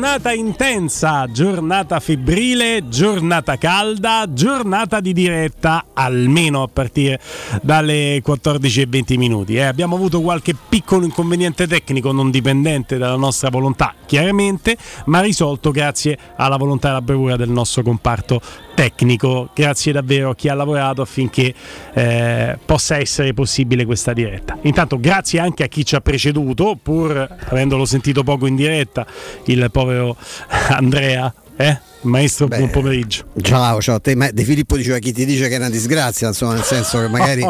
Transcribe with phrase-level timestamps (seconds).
[0.00, 7.20] Giornata intensa, giornata febbrile, giornata calda, giornata di diretta almeno a partire
[7.60, 9.56] dalle 14.20 minuti.
[9.56, 15.70] Eh, abbiamo avuto qualche piccolo inconveniente tecnico non dipendente dalla nostra volontà, chiaramente, ma risolto
[15.70, 18.40] grazie alla volontà e alla bravura del nostro comparto
[18.74, 19.50] tecnico.
[19.54, 21.52] Grazie davvero a chi ha lavorato affinché
[21.92, 24.56] eh, possa essere possibile questa diretta.
[24.62, 29.06] Intanto grazie anche a chi ci ha preceduto, pur avendolo sentito poco in diretta,
[29.44, 29.89] il povero
[30.70, 31.34] Andrea.
[31.58, 31.76] Eh?
[32.02, 33.24] Maestro, Beh, buon pomeriggio.
[33.42, 34.14] Ciao, ciao a te.
[34.14, 37.08] Ma De Filippo diceva chi ti dice che è una disgrazia, insomma, nel senso che
[37.08, 37.46] magari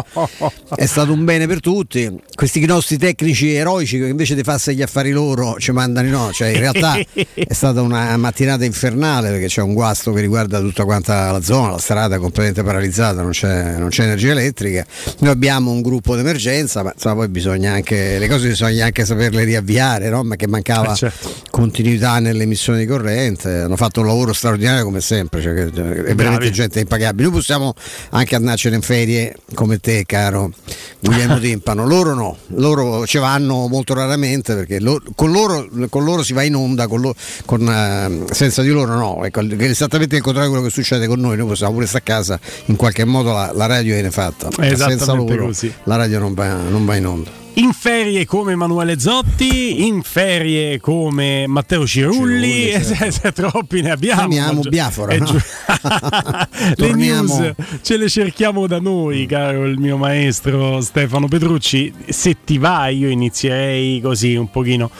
[0.74, 2.10] è stato un bene per tutti.
[2.34, 6.32] Questi nostri tecnici eroici che invece di farsi gli affari loro ci mandano no.
[6.32, 10.84] Cioè, in realtà è stata una mattinata infernale perché c'è un guasto che riguarda tutta
[10.84, 14.84] quanta la zona, la strada è completamente paralizzata, non c'è, non c'è energia elettrica.
[15.20, 19.44] Noi abbiamo un gruppo d'emergenza, ma insomma, poi bisogna anche le cose bisogna anche saperle
[19.44, 20.24] riavviare, no?
[20.24, 21.32] Ma che mancava Eh, certo.
[21.50, 23.48] continuità nell'emissione di corrente.
[23.60, 26.50] Hanno fatto un lavoro straordinario come sempre, cioè, è veramente Bravi.
[26.50, 27.24] gente impagabile.
[27.24, 27.74] Noi possiamo
[28.10, 30.50] anche andarcene in ferie come te, caro
[30.98, 31.86] Guglielmo Timpano.
[31.86, 36.42] Loro no, loro ci vanno molto raramente perché lo- con, loro, con loro si va
[36.42, 37.14] in onda, con lo-
[37.44, 39.22] con, eh, senza di loro no.
[39.24, 41.36] Ecco, esattamente il contrario di quello che succede con noi.
[41.36, 44.48] Noi possiamo pure stare a casa, in qualche modo la, la radio viene fatta.
[44.74, 45.70] Senza loro così.
[45.84, 47.30] la radio non va, non va in onda.
[47.60, 53.10] In ferie come Emanuele Zotti, in ferie come Matteo Cirulli, Cirulli, certo.
[53.10, 54.28] se, troppi ne abbiamo.
[54.28, 55.24] Chiamiamo Biafora, è no?
[55.26, 55.42] giu-
[56.76, 61.92] Le news ce le cerchiamo da noi, caro il mio maestro Stefano Petrucci.
[62.08, 64.90] Se ti va, io inizierei così un pochino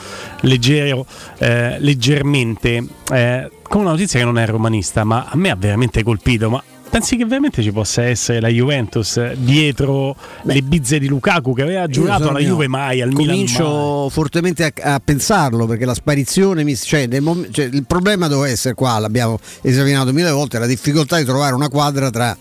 [0.41, 1.07] leggero,
[1.39, 6.03] eh, leggermente, eh, con una notizia che non è romanista, ma a me ha veramente
[6.03, 6.51] colpito.
[6.51, 11.63] Ma pensi che veramente ci possa essere la Juventus dietro le bizze di Lukaku che
[11.63, 13.35] aveva giurato alla Juve mai, al Milan mai?
[13.47, 18.27] Comincio fortemente a, a pensarlo perché la sparizione, mi- cioè, nel mom- cioè, il problema
[18.27, 22.37] doveva essere qua, l'abbiamo esaminato mille volte, la difficoltà di trovare una quadra tra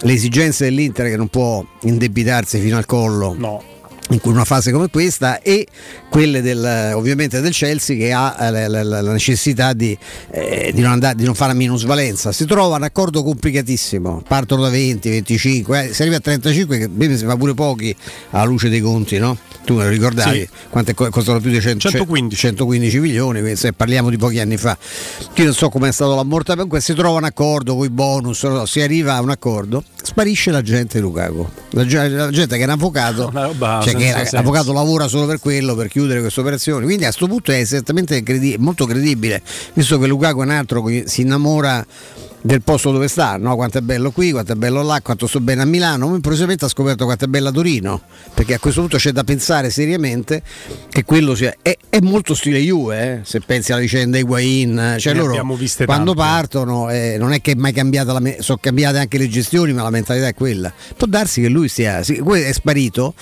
[0.00, 3.34] le esigenze dell'Inter che non può indebitarsi fino al collo.
[3.36, 3.62] No.
[4.10, 5.66] In una fase come questa e
[6.08, 9.96] quelle del, ovviamente del Chelsea che ha eh, la, la- la necessità di,
[10.30, 12.32] eh, di non andare, di non fare la minusvalenza.
[12.32, 16.88] Si trova un accordo complicatissimo, partono da 20, 25, eh, se arriva a 35 che
[16.88, 17.94] mi sembra pure pochi
[18.30, 19.36] alla luce dei conti, no?
[19.66, 20.48] Tu me lo ricordavi, Sì.
[20.70, 22.34] quante co- costano più di 100 115.
[22.36, 24.78] 115 milioni, se parliamo di pochi anni fa.
[25.34, 28.80] Io non so com'è stato l'ammortamento, si trova un accordo con i bonus, so, si
[28.80, 31.46] arriva a un accordo, sparisce la gente di Lukaku.
[31.70, 33.30] La, la gente che è un avvocato,
[33.82, 36.84] cioè che era- l'avvocato lavora solo per quello, per chiudere queste operazioni.
[36.84, 39.42] Quindi a questo punto è esattamente credi- molto credibile,
[39.74, 41.84] visto che Lukaku è un altro che si innamora
[42.40, 43.56] del posto dove sta, no?
[43.56, 46.64] quanto è bello qui, quanto è bello là, quanto sto bene a Milano, ma improvvisamente
[46.64, 48.00] ha scoperto quanto è bella Torino,
[48.34, 50.42] perché a questo punto c'è da pensare seriamente
[50.88, 55.12] che quello sia, è, è molto stile Juve, eh, se pensi alla vicenda Higuain, cioè
[55.14, 55.34] Ne loro
[55.84, 56.14] quando tante.
[56.14, 59.82] partono eh, non è che è mai cambiata la sono cambiate anche le gestioni, ma
[59.82, 60.72] la mentalità è quella.
[60.96, 63.14] Può darsi che lui sia, è sparito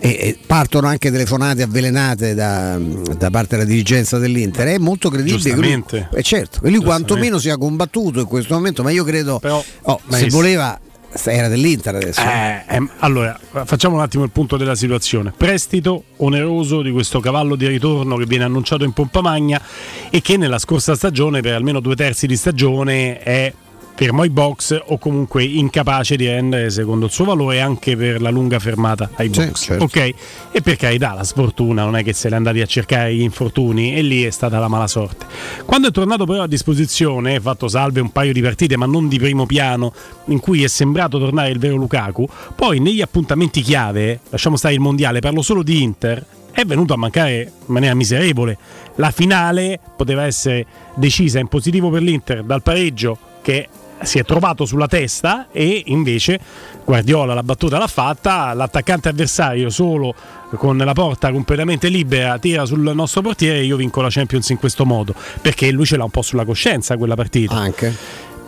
[0.00, 4.66] e, e partono anche telefonate avvelenate da, da parte della dirigenza dell'Inter.
[4.68, 5.54] È molto credibile.
[5.54, 10.00] lui- eh, certo, lui quantomeno sia combattuto in questo momento, ma io credo Però, oh,
[10.08, 10.78] se voleva
[11.24, 12.20] era dell'Inter adesso.
[12.20, 15.32] Eh, ehm, allora, facciamo un attimo il punto della situazione.
[15.36, 19.60] Prestito oneroso di questo cavallo di ritorno che viene annunciato in pompa magna
[20.08, 23.52] e che nella scorsa stagione, per almeno due terzi di stagione, è
[23.94, 28.30] fermo ai box o comunque incapace di rendere secondo il suo valore anche per la
[28.30, 29.52] lunga fermata ai box.
[29.52, 29.84] Sì, certo.
[29.84, 30.14] Ok?
[30.52, 33.94] E per carità, la sfortuna non è che se l'è andati a cercare gli infortuni
[33.94, 35.26] e lì è stata la mala sorte.
[35.64, 39.18] Quando è tornato però a disposizione, fatto salve un paio di partite, ma non di
[39.18, 39.92] primo piano,
[40.26, 44.80] in cui è sembrato tornare il vero Lukaku, poi negli appuntamenti chiave, lasciamo stare il
[44.80, 48.56] mondiale, parlo solo di Inter, è venuto a mancare in maniera miserevole.
[48.96, 53.68] La finale poteva essere decisa in positivo per l'Inter dal pareggio che
[54.02, 56.40] si è trovato sulla testa e invece
[56.84, 60.14] Guardiola la battuta l'ha fatta, l'attaccante avversario solo
[60.56, 64.58] con la porta completamente libera tira sul nostro portiere e io vinco la Champions in
[64.58, 67.54] questo modo, perché lui ce l'ha un po' sulla coscienza quella partita.
[67.54, 67.94] Anche.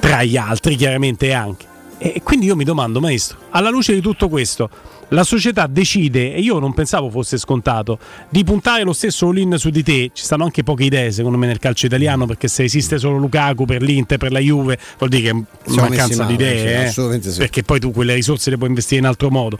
[0.00, 1.66] Tra gli altri chiaramente anche.
[1.98, 4.69] E quindi io mi domando, maestro, alla luce di tutto questo,
[5.12, 7.98] la società decide, e io non pensavo fosse scontato,
[8.28, 10.10] di puntare lo stesso all-in su di te.
[10.12, 13.64] Ci stanno anche poche idee, secondo me, nel calcio italiano, perché se esiste solo Lukaku
[13.64, 16.86] per l'Inter, per la Juve, vuol dire che è mancanza di idee.
[16.86, 16.90] Eh?
[16.90, 17.38] sì.
[17.38, 19.58] Perché poi tu quelle risorse le puoi investire in altro modo.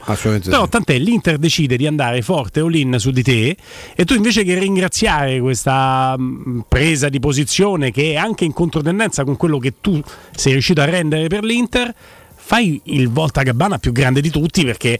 [0.49, 0.69] Però sì.
[0.69, 3.55] tant'è, l'Inter decide di andare forte all-in su di te,
[3.95, 6.15] e tu invece che ringraziare questa
[6.67, 10.01] presa di posizione che è anche in controtendenza con quello che tu
[10.35, 11.93] sei riuscito a rendere per l'Inter
[12.35, 14.99] fai il volta gabbana più grande di tutti perché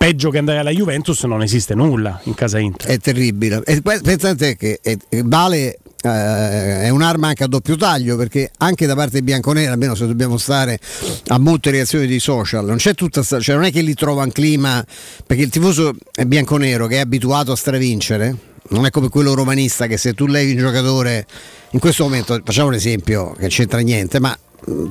[0.00, 2.88] peggio che andare alla Juventus non esiste nulla in casa Inter.
[2.88, 3.60] È terribile.
[3.66, 8.94] E pensate che è, vale eh, è un'arma anche a doppio taglio perché anche da
[8.94, 10.78] parte bianconera, almeno se dobbiamo stare
[11.26, 14.22] a molte reazioni di social, non c'è tutta sta, cioè non è che lì trova
[14.22, 14.82] un clima
[15.26, 15.94] perché il tifoso
[16.26, 18.34] bianconero che è abituato a stravincere
[18.70, 21.26] non è come quello romanista che se tu levi un giocatore
[21.72, 24.36] in questo momento facciamo un esempio che c'entra niente ma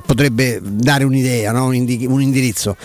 [0.06, 1.66] potrebbe dare un'idea, no?
[1.66, 2.75] un, indi- un, indirizzo.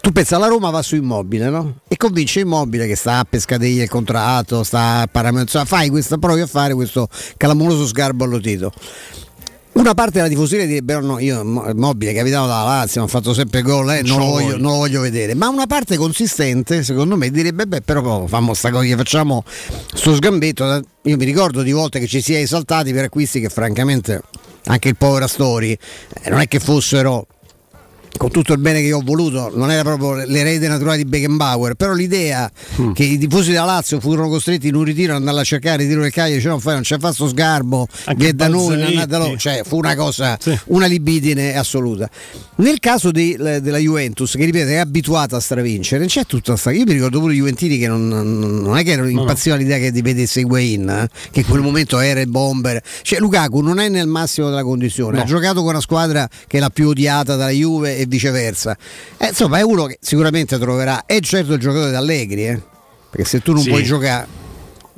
[0.00, 1.80] Tu pensi alla Roma va su immobile no?
[1.88, 6.40] e convince immobile che sta a pescateglia il contratto, sta a parametro, fai questa, provi
[6.40, 8.72] a fare questo clamoroso sgarbo all'otito.
[9.78, 13.88] Una parte della tifoseria direbbe: No, io immobile capitano dalla Lazio, hanno fatto sempre gol,
[13.90, 15.34] eh, non, lo voglio, non, lo voglio, vedere.
[15.34, 19.44] Ma una parte consistente, secondo me, direbbe: Beh, però fammo sta cosa, facciamo
[19.94, 20.82] sto sgambetto.
[21.02, 24.20] Io mi ricordo di volte che ci si è esaltati per acquisti che francamente
[24.68, 27.26] anche il povero Astori, eh, non è che fossero
[28.18, 31.74] con tutto il bene che io ho voluto, non era proprio l'erede naturale di Beckenbauer,
[31.74, 32.50] però l'idea
[32.80, 32.92] mm.
[32.92, 35.82] che i tifosi della Lazio furono costretti in un ritiro ad andare a cercare il
[35.82, 37.86] ritiro del Cagliari, dicevano non, fai, non c'è fatto sgarbo,
[38.18, 40.58] che da noi, non cioè fu una cosa, sì.
[40.66, 42.10] una libidine assoluta.
[42.56, 46.72] Nel caso di, della Juventus, che ripeto è abituata a stravincere, c'è tutta sta.
[46.72, 49.68] Io mi ricordo pure i Juventini che non, non è che erano impazzivano no.
[49.68, 51.08] l'idea che di vedesse Higuain, eh?
[51.30, 52.82] che in quel momento era il bomber.
[53.02, 55.22] Cioè Lukaku non è nel massimo della condizione, no.
[55.22, 58.76] ha giocato con una squadra che è la più odiata dalla Juve e viceversa.
[59.16, 61.04] Eh, insomma, è uno che sicuramente troverà.
[61.06, 62.62] È certo il giocatore d'Allegri, eh?
[63.10, 63.70] perché se tu non sì.
[63.70, 64.46] puoi giocare.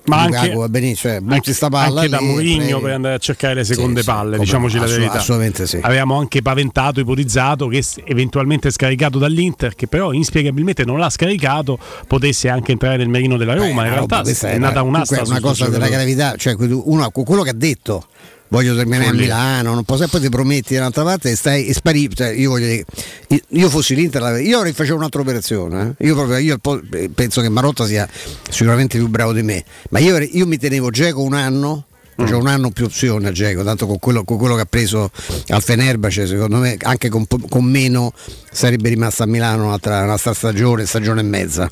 [0.02, 3.14] Ma Lukaku, anche, va benissimo, cioè, anche, sta palla anche lì, da Mourinho per andare
[3.14, 5.12] a cercare le seconde sì, palle, sì, diciamoci la verità.
[5.12, 5.78] Assolutamente sì.
[5.80, 12.48] Avevamo anche paventato, ipotizzato che eventualmente scaricato dall'Inter, che però inspiegabilmente non l'ha scaricato, potesse
[12.48, 13.82] anche entrare nel merino della Roma.
[13.82, 15.16] Beh, In realtà è, è nata un'asta.
[15.16, 18.06] È una cosa della gravità, cioè uno, quello che ha detto
[18.50, 22.08] voglio terminare a Milano, non posso, poi ti prometti dall'altra parte e stai e spari.
[22.14, 22.84] Cioè, io, voglio dire,
[23.48, 25.94] io fossi l'Inter, io avrei fatto un'altra operazione.
[25.98, 26.06] Eh?
[26.06, 26.58] Io, proprio, io,
[27.14, 28.08] penso che Marotta sia
[28.48, 31.84] sicuramente più bravo di me, ma io, io mi tenevo Geco un anno.
[32.20, 35.10] C'è un anno più opzione a Geco, tanto con quello, con quello, che ha preso
[35.48, 38.12] al Fenerbahce, secondo me anche con, con meno
[38.52, 41.70] sarebbe rimasta a Milano un'altra, un'altra stagione, stagione e mezza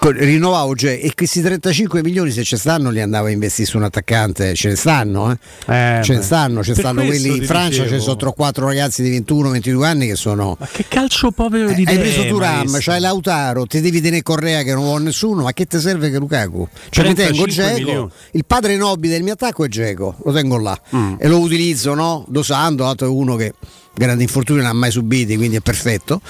[0.00, 3.84] rinnovavo cioè, e questi 35 milioni se ci stanno li andavo a investire su un
[3.84, 5.98] attaccante ce ne stanno eh?
[5.98, 9.84] Eh, ce ne stanno, ce stanno quelli in Francia ci sono 3-4 ragazzi di 21-22
[9.84, 13.80] anni che sono ma che calcio povero di eh, hai preso Turam, c'hai Lautaro ti
[13.80, 16.68] devi tenere Correa che non vuole nessuno ma che ti serve che Lukaku?
[16.90, 20.78] Cioè mi tengo Geco il padre nobile del mio attacco è Geco lo tengo là.
[20.94, 21.14] Mm.
[21.18, 22.24] e lo utilizzo no?
[22.28, 23.54] dosando l'altro è uno che
[23.94, 26.20] grandi infortuni non ha mai subiti quindi è perfetto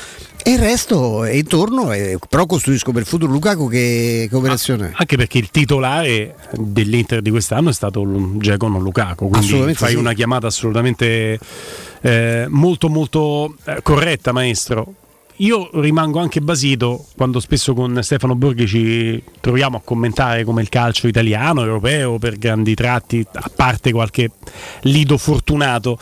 [0.48, 4.92] e il resto è intorno, eh, però costruisco per il futuro Lukaku che, che operazione
[4.94, 8.02] Anche perché il titolare dell'Inter di quest'anno è stato
[8.38, 9.96] Geco non Lukaku, quindi fai sì.
[9.96, 11.38] una chiamata assolutamente
[12.00, 14.94] eh, molto molto eh, corretta maestro.
[15.40, 20.70] Io rimango anche basito quando spesso con Stefano Borghi ci troviamo a commentare come il
[20.70, 24.30] calcio italiano, europeo, per grandi tratti, a parte qualche
[24.80, 25.98] lido fortunato,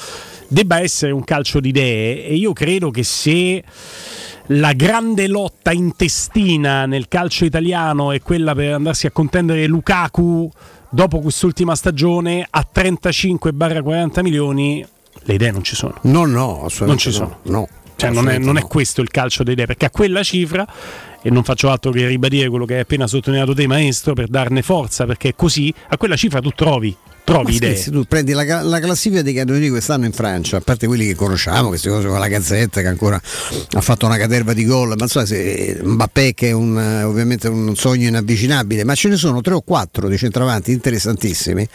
[0.46, 3.64] debba essere un calcio di idee e io credo che se
[4.50, 10.50] la grande lotta intestina nel calcio italiano è quella per andarsi a contendere Lukaku
[10.88, 14.86] dopo quest'ultima stagione a 35-40 milioni.
[15.22, 15.94] Le idee non ci sono.
[16.02, 17.38] No no assolutamente non ci sono.
[17.42, 20.66] No, Cioè, non è, non è questo il calcio delle idee, perché a quella cifra
[21.22, 24.62] e non faccio altro che ribadire quello che hai appena sottolineato te maestro per darne
[24.62, 26.96] forza perché così a quella cifra tu trovi
[27.26, 27.72] trovi idee.
[27.72, 31.16] Scherzi, tu prendi la, la, classifica dei campioni quest'anno in Francia, a parte quelli che
[31.16, 33.20] conosciamo, queste cose con la Gazzetta che ancora
[33.72, 37.74] ha fatto una caterva di gol, ma insomma se Mbappé che è un, ovviamente un
[37.74, 41.68] sogno inavvicinabile, ma ce ne sono tre o quattro di centravanti interessantissimi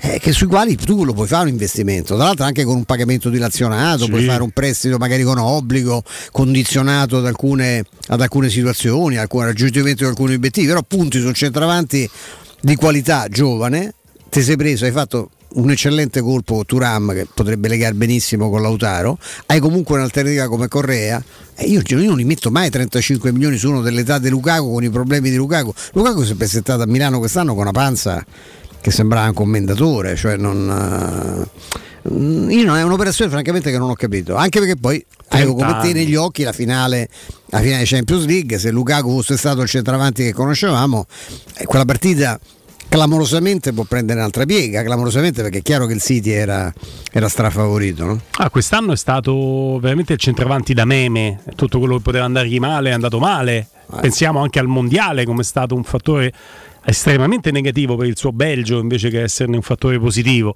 [0.00, 2.84] eh, che sui quali tu lo puoi fare un investimento, tra l'altro anche con un
[2.84, 4.10] pagamento dilazionato, sì.
[4.10, 10.04] puoi fare un prestito magari con obbligo, condizionato ad alcune, ad alcune situazioni, al raggiungimento
[10.04, 12.08] di alcuni obiettivi, però punti su un centravanti
[12.60, 13.94] di qualità giovane
[14.30, 19.18] ti sei preso, hai fatto un eccellente colpo Turam che potrebbe legare benissimo con Lautaro,
[19.46, 21.22] hai comunque un'alternativa come Correa.
[21.54, 24.82] E io, io, non li metto mai 35 milioni su uno dell'età di Lukaku con
[24.82, 25.72] i problemi di Lukaku.
[25.92, 28.24] Lukaku si è presentato a Milano quest'anno con una panza
[28.80, 31.46] che sembrava un commendatore, cioè non.
[31.46, 31.60] Uh,
[32.06, 35.92] io non è un'operazione francamente che non ho capito, anche perché poi avevo come te
[35.92, 37.08] negli occhi la finale,
[37.46, 41.06] la finale Champions League, se Lukaku fosse stato il centravanti che conoscevamo,
[41.56, 42.38] eh, quella partita
[42.88, 46.72] clamorosamente può prendere un'altra piega, clamorosamente perché è chiaro che il City era,
[47.10, 48.04] era strafavorito.
[48.04, 48.20] No?
[48.36, 52.90] Ah, quest'anno è stato veramente il centravanti da meme, tutto quello che poteva andargli male
[52.90, 53.68] è andato male.
[53.94, 54.00] Eh.
[54.00, 56.32] Pensiamo anche al mondiale come è stato un fattore
[56.84, 60.54] estremamente negativo per il suo Belgio invece che esserne un fattore positivo.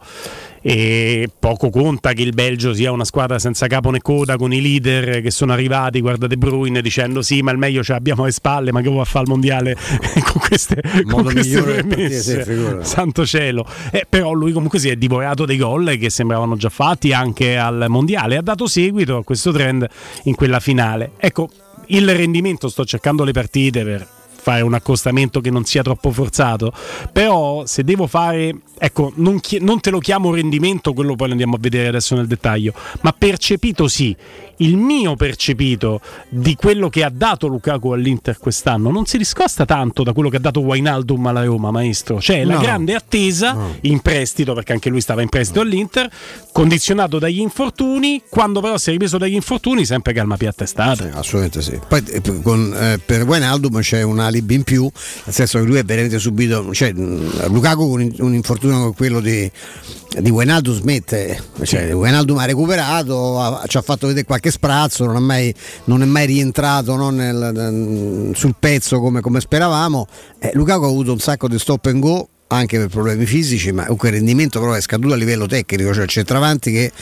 [0.61, 4.61] E poco conta che il Belgio sia una squadra senza capo né coda con i
[4.61, 8.33] leader che sono arrivati guarda De Bruyne dicendo sì ma il meglio ce l'abbiamo alle
[8.33, 9.77] spalle ma che vuoi fare al mondiale
[10.33, 12.83] con queste, con queste premesse?
[12.83, 13.65] santo cielo.
[13.93, 17.87] Eh, però lui comunque si è divorato dei gol che sembravano già fatti anche al
[17.89, 19.87] mondiale ha dato seguito a questo trend
[20.25, 21.13] in quella finale.
[21.19, 21.49] Ecco
[21.87, 24.18] il rendimento sto cercando le partite per
[24.49, 26.73] fare un accostamento che non sia troppo forzato.
[27.13, 31.33] Però se devo fare, ecco, non, chi- non te lo chiamo rendimento, quello poi lo
[31.33, 34.17] andiamo a vedere adesso nel dettaglio, ma percepito sì
[34.59, 40.03] il mio percepito di quello che ha dato Lukaku all'Inter quest'anno non si discosta tanto
[40.03, 42.17] da quello che ha dato Wainaldum alla Roma, maestro.
[42.17, 42.55] C'è no.
[42.55, 43.77] la grande attesa no.
[43.83, 45.69] in prestito, perché anche lui stava in prestito no.
[45.69, 46.11] all'Inter,
[46.53, 51.11] condizionato dagli infortuni, quando però si è ripreso dagli infortuni, sempre calma piatta estate.
[51.11, 51.79] Sì, assolutamente sì.
[51.87, 54.83] Poi eh, con, eh, per Wainaldum c'è un alibi in più,
[55.25, 59.51] nel senso che lui è veramente subito, cioè Lukaku con un infortunio come quello di
[60.21, 65.17] di Wijnaldum smette, cioè, Wijnaldum ha recuperato, ha, ci ha fatto vedere qualche sprazzo, non
[65.17, 70.07] è mai, non è mai rientrato no, nel, sul pezzo come, come speravamo.
[70.39, 73.83] Eh, Lukaku ha avuto un sacco di stop and go anche per problemi fisici, ma
[73.83, 76.93] comunque il rendimento però è scaduto a livello tecnico, cioè il centravanti che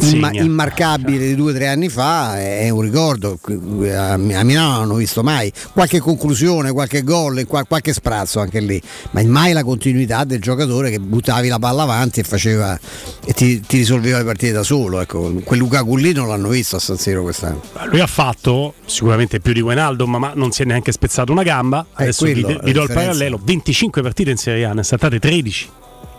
[0.00, 4.94] imma- immarcabile di due o tre anni fa è un ricordo, a Milano non hanno
[4.94, 5.52] visto mai.
[5.72, 10.98] Qualche conclusione, qualche gol, qualche sprazzo anche lì, ma mai la continuità del giocatore che
[10.98, 12.78] buttavi la palla avanti e faceva
[13.24, 16.76] e ti, ti risolveva le partite da solo, ecco, quel Lukaku lì non l'hanno visto
[16.76, 17.60] a San Siro quest'anno.
[17.90, 21.84] Lui ha fatto sicuramente più di Wijnaldum, ma non si è neanche spezzato una gamba,
[21.90, 25.68] eh, adesso quello, vi, vi do il parallelo, 25 partite in Serie A, saltate 13,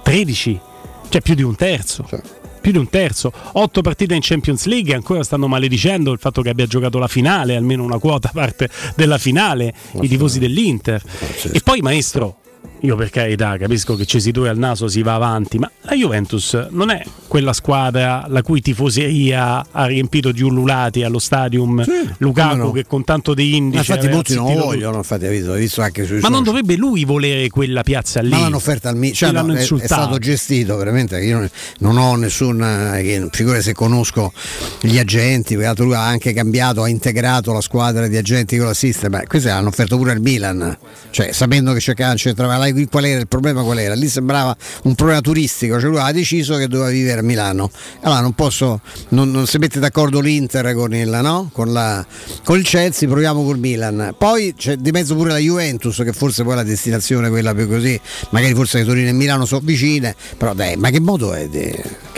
[0.03, 0.59] 13,
[1.09, 2.05] cioè più di un terzo.
[2.07, 2.21] Cioè
[2.59, 6.41] più di un terzo, otto partite in Champions League e ancora stanno maledicendo il fatto
[6.41, 11.01] che abbia giocato la finale, almeno una quota parte della finale, i tifosi dell'Inter.
[11.53, 12.39] E poi maestro,
[12.81, 15.95] io per carità capisco che ci si due al naso si va avanti, ma la
[15.95, 22.09] Juventus non è quella squadra la cui tifoseria ha riempito di ululati allo stadium sì,
[22.19, 22.71] Lukaku no.
[22.71, 26.05] che con tanto di indice infatti molti non lo vogliono infatti hai visto, visto anche
[26.05, 26.31] sui ma social.
[26.31, 29.59] non dovrebbe lui volere quella piazza lì ma l'hanno offerta al Milan cioè, no, è,
[29.59, 34.31] è, stato gestito veramente io non ho nessun eh, figura se conosco
[34.81, 39.07] gli agenti perché lui ha anche cambiato ha integrato la squadra di agenti con l'assist
[39.07, 40.77] ma questi hanno offerto pure al Milan
[41.11, 42.17] cioè sapendo che cercavano
[42.67, 43.93] centrale qual era il problema qual era?
[43.93, 47.69] Lì sembrava un problema turistico, cioè lui ha deciso che doveva vivere a Milano.
[48.01, 51.49] Allora non posso, non, non si mette d'accordo l'Inter con il, no?
[51.53, 52.05] con, la,
[52.43, 54.15] con il Chelsea, proviamo col Milan.
[54.17, 57.67] Poi c'è di mezzo pure la Juventus, che forse poi è la destinazione quella più
[57.67, 57.99] così,
[58.31, 61.73] magari forse Torino e Milano sono vicine, però dai, ma che modo è di,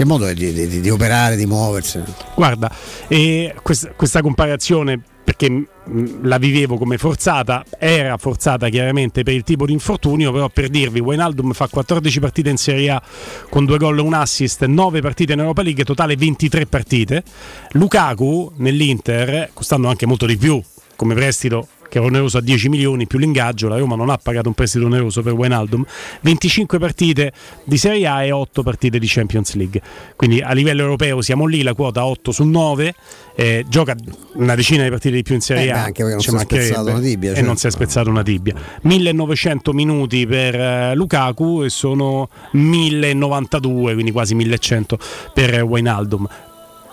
[0.06, 2.02] modo è di, di, di operare, di muoversi?
[2.36, 2.72] Guarda,
[3.08, 5.02] eh, questa, questa comparazione
[5.40, 5.50] perché
[5.90, 10.68] mm, la vivevo come forzata, era forzata chiaramente per il tipo di infortunio, però per
[10.68, 13.02] dirvi, Wijnaldum fa 14 partite in Serie A
[13.50, 17.24] con due gol e un assist, 9 partite in Europa League, totale 23 partite.
[17.72, 20.62] Lukaku nell'Inter, costando anche molto di più
[20.98, 24.48] come prestito che era oneroso a 10 milioni più l'ingaggio, la Roma non ha pagato
[24.48, 25.84] un prestito oneroso per Wijnaldum,
[26.22, 29.82] 25 partite di Serie A e 8 partite di Champions League.
[30.16, 32.94] Quindi a livello europeo siamo lì, la quota 8 su 9,
[33.36, 33.96] eh, gioca
[34.34, 35.84] una decina di partite di più in Serie eh, A.
[35.84, 37.30] anche perché non si è spezzato una tibia.
[37.30, 37.44] Certo.
[37.44, 38.56] E non si è spezzato una tibia.
[38.82, 45.00] 1900 minuti per uh, Lukaku e sono 1092, quindi quasi 1100
[45.34, 46.28] per Wijnaldum.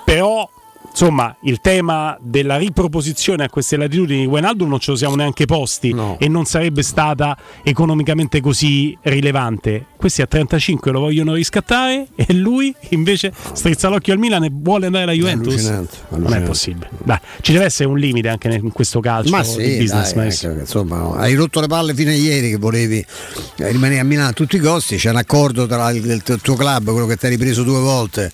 [0.05, 0.49] Però
[0.99, 5.45] insomma il tema della riproposizione a queste latitudini di Wijnaldum non ce lo siamo neanche
[5.45, 6.17] posti No.
[6.19, 9.85] e non sarebbe stata economicamente così rilevante.
[9.97, 14.87] Questi a 35 lo vogliono riscattare e lui invece strizza l'occhio al Milan e vuole
[14.87, 15.53] andare alla Juventus.
[15.55, 16.47] allucinante, Non è allucinante.
[16.49, 16.89] possibile.
[17.05, 20.13] Dai, ci deve essere un limite anche in questo calcio Ma di sì, business.
[20.13, 20.51] dai, maestro.
[20.53, 22.99] ecco, insomma, hai rotto le palle fino a ieri che volevi
[23.57, 24.97] eh, rimanere a Milano a tutti i costi.
[24.97, 28.31] C'è un accordo tra il, il tuo club, quello che ti hai ripreso due volte,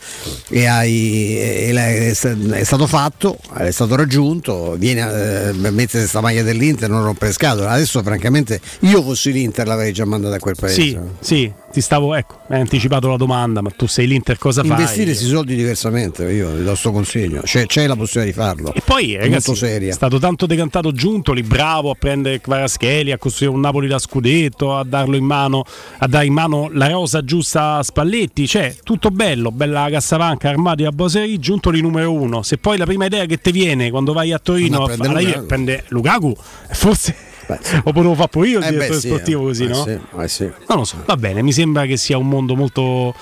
[0.49, 2.13] e, hai, e la-
[2.57, 4.77] è, sta- è stato fatto, è stato raggiunto.
[4.79, 7.67] Vieni a eh, mettere questa maglia dell'Inter, non rompere scatole.
[7.69, 10.81] Adesso, francamente, io fossi l'Inter, l'avrei già mandato a quel paese.
[10.81, 14.73] Sì, sì, ti stavo, ecco, hai anticipato la domanda, ma tu sei l'Inter cosa fai?
[14.73, 17.41] Investire questi soldi diversamente, io ti do sto consiglio.
[17.43, 18.75] C'è, c'è la possibilità di farlo.
[18.75, 23.61] E poi, ragazzi, è stato tanto decantato Giuntoli, bravo a prendere Kvarascheli, a costruire un
[23.61, 25.65] Napoli da scudetto, a darlo in mano,
[25.99, 28.47] a dare in mano la rosa giusta a Spalletti.
[28.47, 32.43] Cioè, tutto bello, bella cassavanca, armati a Bosery, Giuntoli numero uno.
[32.43, 35.07] Se poi la prima idea che ti viene quando vai a Torino No, a prende
[35.09, 35.47] alla- Lukaku.
[35.47, 36.37] prende Lukaku,
[36.71, 37.15] forse
[37.47, 39.45] Beh, lo potevo fare pure io il Eh beh, direttore sì, sportivo eh.
[39.47, 39.83] così, Eh no?
[39.85, 40.51] sì, eh sì.
[40.69, 43.15] Non lo so, va bene, mi sembra che sia un mondo molto,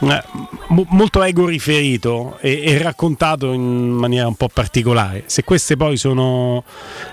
[0.00, 0.22] eh,
[0.68, 5.24] mo- molto ego riferito e, e raccontato in maniera un po' particolare.
[5.26, 6.62] Se queste poi sono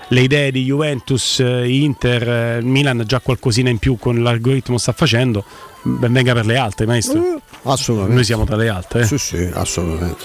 [0.08, 4.92] le idee di Juventus, eh, Inter, eh, Milan già qualcosina in più con l'algoritmo sta
[4.92, 5.44] facendo,
[5.82, 7.40] ben venga per le altre, maestro.
[7.64, 8.14] Assolutamente.
[8.14, 9.00] Noi siamo tra le altre.
[9.00, 9.04] eh.
[9.06, 10.24] Sì, sì, assolutamente.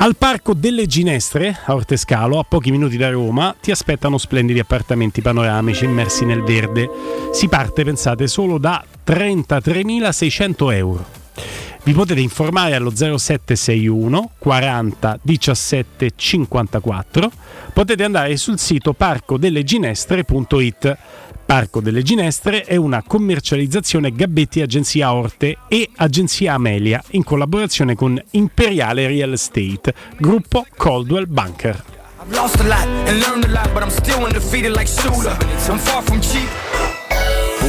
[0.00, 5.20] Al Parco delle Ginestre, a Ortescalo, a pochi minuti da Roma, ti aspettano splendidi appartamenti
[5.20, 6.88] panoramici immersi nel verde.
[7.32, 11.04] Si parte, pensate, solo da 33.600 euro.
[11.82, 17.30] Vi potete informare allo 0761 40 17 54.
[17.72, 20.96] Potete andare sul sito parcodelleginestre.it.
[21.48, 28.22] Parco delle Ginestre è una commercializzazione Gabbetti Agenzia Orte e Agenzia Amelia in collaborazione con
[28.32, 31.82] Imperiale Real Estate, gruppo Coldwell Bunker.
[32.22, 35.38] I've lost a lot and learned a lot, but I'm still undefeated like Shooter.
[35.70, 36.97] I'm far from cheap.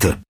[0.00, 0.29] Никита.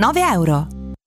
[0.33, 0.80] euro.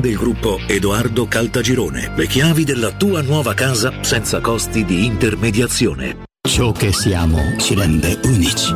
[0.00, 2.12] del gruppo Edoardo Caltagirone.
[2.16, 6.24] Le chiavi della tua nuova casa senza costi di intermediazione.
[6.48, 8.72] Ciò che siamo ci rende unici.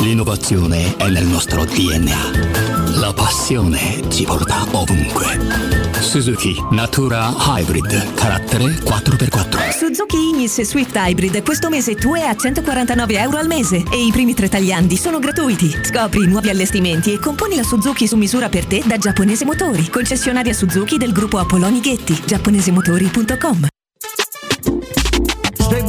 [0.00, 2.98] L'innovazione è nel nostro DNA.
[2.98, 5.81] La passione ci porta ovunque.
[6.02, 9.70] Suzuki Natura Hybrid, carattere 4x4.
[9.70, 14.10] Suzuki Ignis Swift Hybrid questo mese tu è a 149 euro al mese e i
[14.10, 15.74] primi tre tagliandi sono gratuiti.
[15.82, 20.52] Scopri nuovi allestimenti e componi la Suzuki su misura per te da Giapponese Motori, concessionaria
[20.52, 23.71] Suzuki del gruppo Apolloni Ghetti, giapponesemotori.com.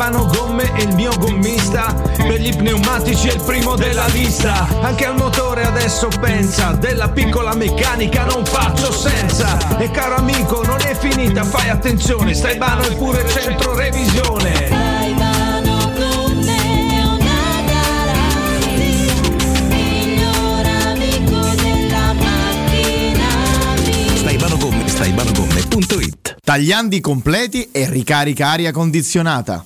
[0.04, 1.94] Stefano Gomme è il mio gommista.
[1.94, 4.68] Per gli pneumatici è il primo della lista.
[4.82, 9.78] Anche al motore adesso pensa Della piccola meccanica non faccio senza.
[9.78, 14.52] E caro amico non è finita fai attenzione Stai vano è pure centro revisione.
[24.18, 29.66] Staibanogomme, staibanogomme.it Tagliandi completi e ricarica aria condizionata.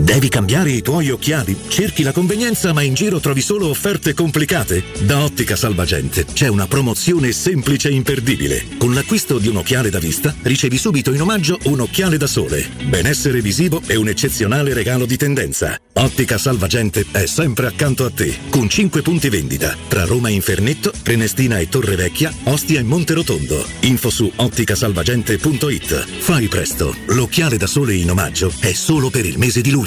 [0.00, 1.56] Devi cambiare i tuoi occhiali?
[1.66, 4.84] Cerchi la convenienza ma in giro trovi solo offerte complicate?
[5.00, 8.64] Da Ottica Salvagente c'è una promozione semplice e imperdibile.
[8.78, 12.64] Con l'acquisto di un occhiale da vista ricevi subito in omaggio un occhiale da sole,
[12.84, 15.76] benessere visivo e un eccezionale regalo di tendenza.
[15.94, 20.92] Ottica Salvagente è sempre accanto a te, con 5 punti vendita tra Roma e Infernetto,
[21.02, 23.66] Prenestina e Torre Vecchia, Ostia e Monterotondo.
[23.80, 26.06] Info su otticasalvagente.it.
[26.20, 29.86] Fai presto, l'occhiale da sole in omaggio è solo per il mese di luglio.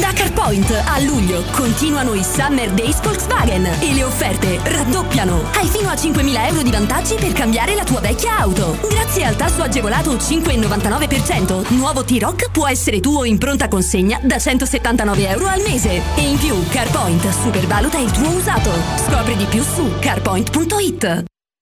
[0.00, 5.50] Da CarPoint a luglio continuano i Summer Days Volkswagen e le offerte raddoppiano.
[5.54, 8.78] Hai fino a 5.000 euro di vantaggi per cambiare la tua vecchia auto.
[8.88, 15.28] Grazie al tasso agevolato 5,99%, nuovo T-Rock può essere tuo in pronta consegna da 179
[15.28, 16.02] euro al mese.
[16.16, 18.70] E in più CarPoint supervaluta il tuo usato.
[19.06, 21.29] Scopri di più su carpoint.it.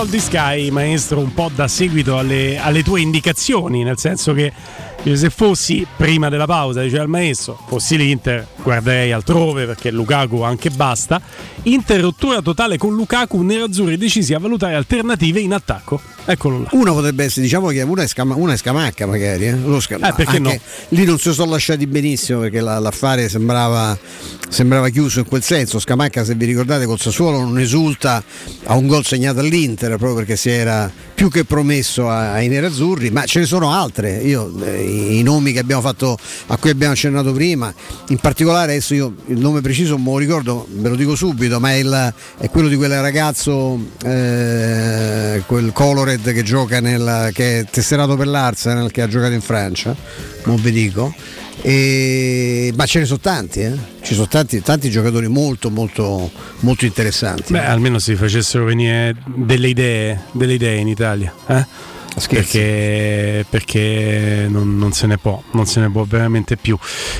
[0.00, 4.50] Control di Sky, maestro, un po' da seguito alle, alle tue indicazioni, nel senso che
[5.12, 10.70] se fossi prima della pausa, diceva il maestro, fossi l'Inter, guarderei altrove perché Lukaku anche
[10.70, 11.20] basta.
[11.64, 16.00] Interrottura totale con Lukaku, nerazzurri decisi a valutare alternative in attacco.
[16.24, 16.68] Eccolo là.
[16.72, 19.56] Uno potrebbe essere, diciamo che una è, scama, una è scamacca magari, eh?
[19.56, 20.54] Lo scam- Eh, perché no?
[20.88, 23.98] Lì non si sono lasciati benissimo perché la- l'affare sembrava,
[24.48, 25.78] sembrava chiuso in quel senso.
[25.78, 28.22] Scamacca, se vi ricordate, col Sassuolo non esulta
[28.64, 33.24] a un gol segnato all'Inter proprio perché si era più che promesso ai nerazzurri, ma
[33.24, 34.18] ce ne sono altre.
[34.18, 37.72] Io, eh, i, i nomi che abbiamo fatto, a cui abbiamo accennato prima,
[38.08, 41.60] in particolare adesso io il nome preciso non me lo ricordo, ve lo dico subito,
[41.60, 47.60] ma è, il- è quello di quel ragazzo, eh, quel Colored che gioca nel, che
[47.60, 49.94] è tesserato per l'Arsenal, che ha giocato in Francia,
[50.44, 51.14] non vi dico.
[51.62, 53.72] E- ma ce ne sono tanti, eh?
[54.02, 57.52] ci sono tanti, tanti giocatori molto molto molto interessanti.
[57.52, 61.32] Beh, almeno si facessero venire delle idee, delle idee in Italia.
[61.48, 61.66] Eh?
[62.28, 66.76] Perché, perché non, non se ne può, non se ne può veramente più.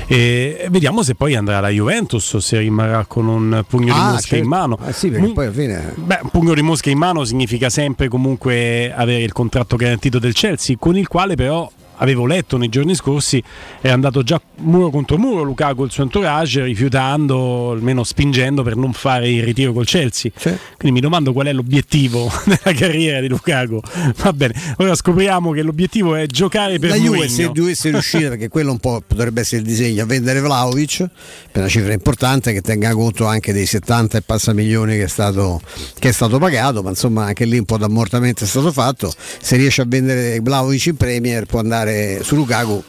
[0.06, 4.10] E vediamo se poi andrà alla Juventus o se rimarrà con un pugno di Ah,
[4.12, 4.44] mosche certo.
[4.44, 4.78] in mano.
[4.86, 9.22] Eh sì, alla fine Beh, un pugno di mosche in mano significa sempre comunque avere
[9.22, 13.42] il contratto garantito del Chelsea, con il quale però avevo letto nei giorni scorsi
[13.80, 18.92] è andato già muro contro muro Lukaku il suo entourage rifiutando, almeno spingendo per non
[18.92, 20.30] fare il ritiro col Chelsea.
[20.32, 23.80] Quindi mi domando qual è l'obiettivo della carriera di Lukaku.
[24.16, 28.48] Va bene, ora scopriamo che l'obiettivo è giocare per la Juve se dovesse riuscire perché
[28.48, 31.06] quello un po' potrebbe essere il disegno a vendere Vlaovic
[31.50, 35.08] per una cifra importante che tenga conto anche dei 70 e passa milioni che è
[35.08, 35.60] stato,
[35.98, 39.56] che è stato pagato ma insomma anche lì un po' d'ammortamento è stato fatto se
[39.56, 41.89] riesce a vendere Vlaovic in Premier può andare
[42.22, 42.82] su Lukaku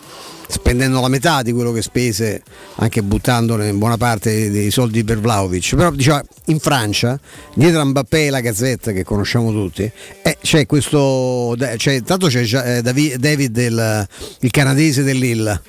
[0.48, 2.44] spendendo la metà di quello che spese
[2.76, 7.18] anche buttandone in buona parte dei soldi per Vlaovic però diciamo in Francia
[7.54, 9.90] dietro a Mbappé e la Gazzetta che conosciamo tutti
[10.22, 14.08] eh, c'è questo c'è, tanto c'è eh, Davi- David il,
[14.42, 15.62] il canadese dell'Ill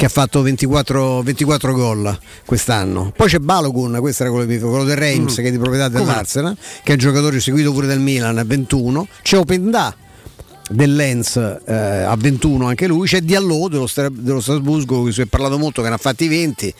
[0.00, 3.12] che ha fatto 24, 24 gol quest'anno.
[3.14, 5.42] Poi c'è Balogun, questo era quello, quello del Reims, Mm.
[5.42, 9.06] che è di proprietà dell'Arsenal, che è un giocatore seguito pure del Milan a 21.
[9.20, 9.94] C'è Openda
[10.70, 15.26] del Lens eh, a 21 anche lui, c'è Diallo dello, dello Strasburgo, cui si è
[15.26, 16.74] parlato molto, che ne ha fatti 20.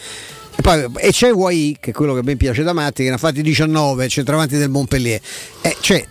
[0.56, 3.16] E, poi, e c'è Wai, che è quello che me piace da Matti, che ne
[3.16, 5.20] ha fatti 19, centravanti del Montpellier.
[5.60, 6.04] E cioè,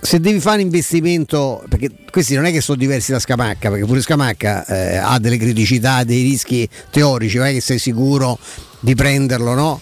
[0.00, 3.84] se devi fare un investimento, perché questi non è che sono diversi da Scamacca, perché
[3.84, 8.38] pure Scamacca eh, ha delle criticità, dei rischi teorici, non è che sei sicuro
[8.80, 9.80] di prenderlo, no?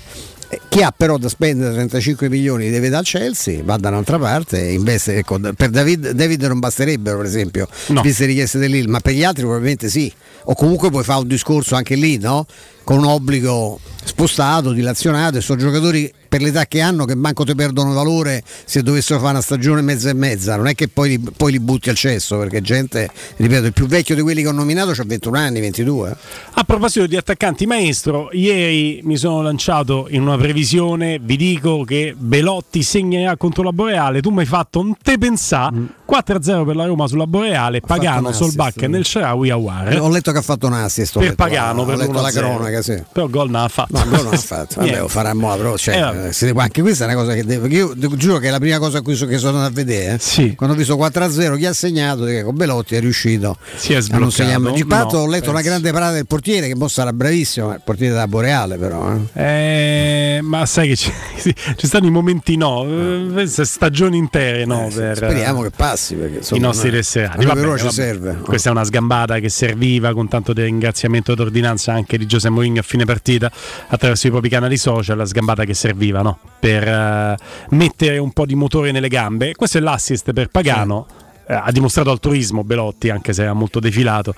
[0.69, 4.61] Chi ha però da spendere 35 milioni deve dare al Chelsea, va da un'altra parte
[4.61, 5.17] investe.
[5.17, 7.69] Ecco, per David, David non basterebbero, per esempio,
[8.03, 10.13] viste le richieste dell'IL, ma per gli altri probabilmente sì.
[10.45, 12.47] O comunque puoi fare un discorso anche lì, no?
[12.83, 17.57] Con un obbligo spostato, dilazionato, e sono giocatori per l'età che hanno che manco ti
[17.57, 20.55] perdono valore se dovessero fare una stagione mezza e mezza.
[20.55, 23.87] Non è che poi li, poi li butti al cesso, perché gente, ripeto, il più
[23.87, 26.17] vecchio di quelli che ho nominato ha 21 anni, 22.
[26.53, 32.15] A proposito di attaccanti, maestro, ieri mi sono lanciato in una previsione, vi dico che
[32.17, 35.73] Belotti segnerà contro la Boreale, tu mi hai fatto un te pensà,
[36.11, 39.99] 4-0 per la Roma sulla Boreale, Pagano, Solbacca nel Sharawi Awar.
[40.01, 41.19] Ho letto che ha fatto un assist.
[41.19, 42.33] per Pagano, per ho letto la l'1-0.
[42.33, 43.03] cronaca, sì.
[43.13, 43.97] Però gol non ha fatto.
[43.97, 44.81] No, non l'ha fatto.
[44.81, 45.77] Vabbè, lo farà mo, però.
[45.77, 47.67] Cioè, Eh, eh, anche questa è una cosa che devo.
[47.67, 50.19] Io giuro che è la prima cosa a cui so- che sono andato a vedere.
[50.37, 50.55] eh.
[50.57, 52.25] Quando ho visto 4-0, chi ha segnato?
[52.45, 54.73] Con Belotti è riuscito Si è sbloccato?
[54.73, 55.69] Gipato No, ho letto una penso.
[55.71, 59.13] grande parata del portiere, che mo sarà bravissimo, il portiere della Boreale, però.
[59.35, 60.37] eh.
[60.37, 64.65] Eh, ma sai che ci, sì, ci stanno i momenti no, eh, queste stagioni intere
[64.65, 66.00] no, per Speriamo che passi.
[66.09, 67.45] Perché, insomma, i nostri no, tesserati.
[67.45, 67.95] Vabbè, per ora ci vabbè.
[67.95, 68.35] serve.
[68.43, 72.81] Questa è una sgambata che serviva con tanto di ringraziamento d'ordinanza anche di Giuseppe Mourinho
[72.81, 73.51] a fine partita
[73.89, 76.39] attraverso i propri canali social, la sgambata che serviva no?
[76.59, 77.37] per eh,
[77.71, 79.55] mettere un po' di motore nelle gambe.
[79.55, 81.07] Questo è l'assist per Pagano.
[81.09, 84.35] Eh, Ha dimostrato altruismo Belotti, anche se era molto defilato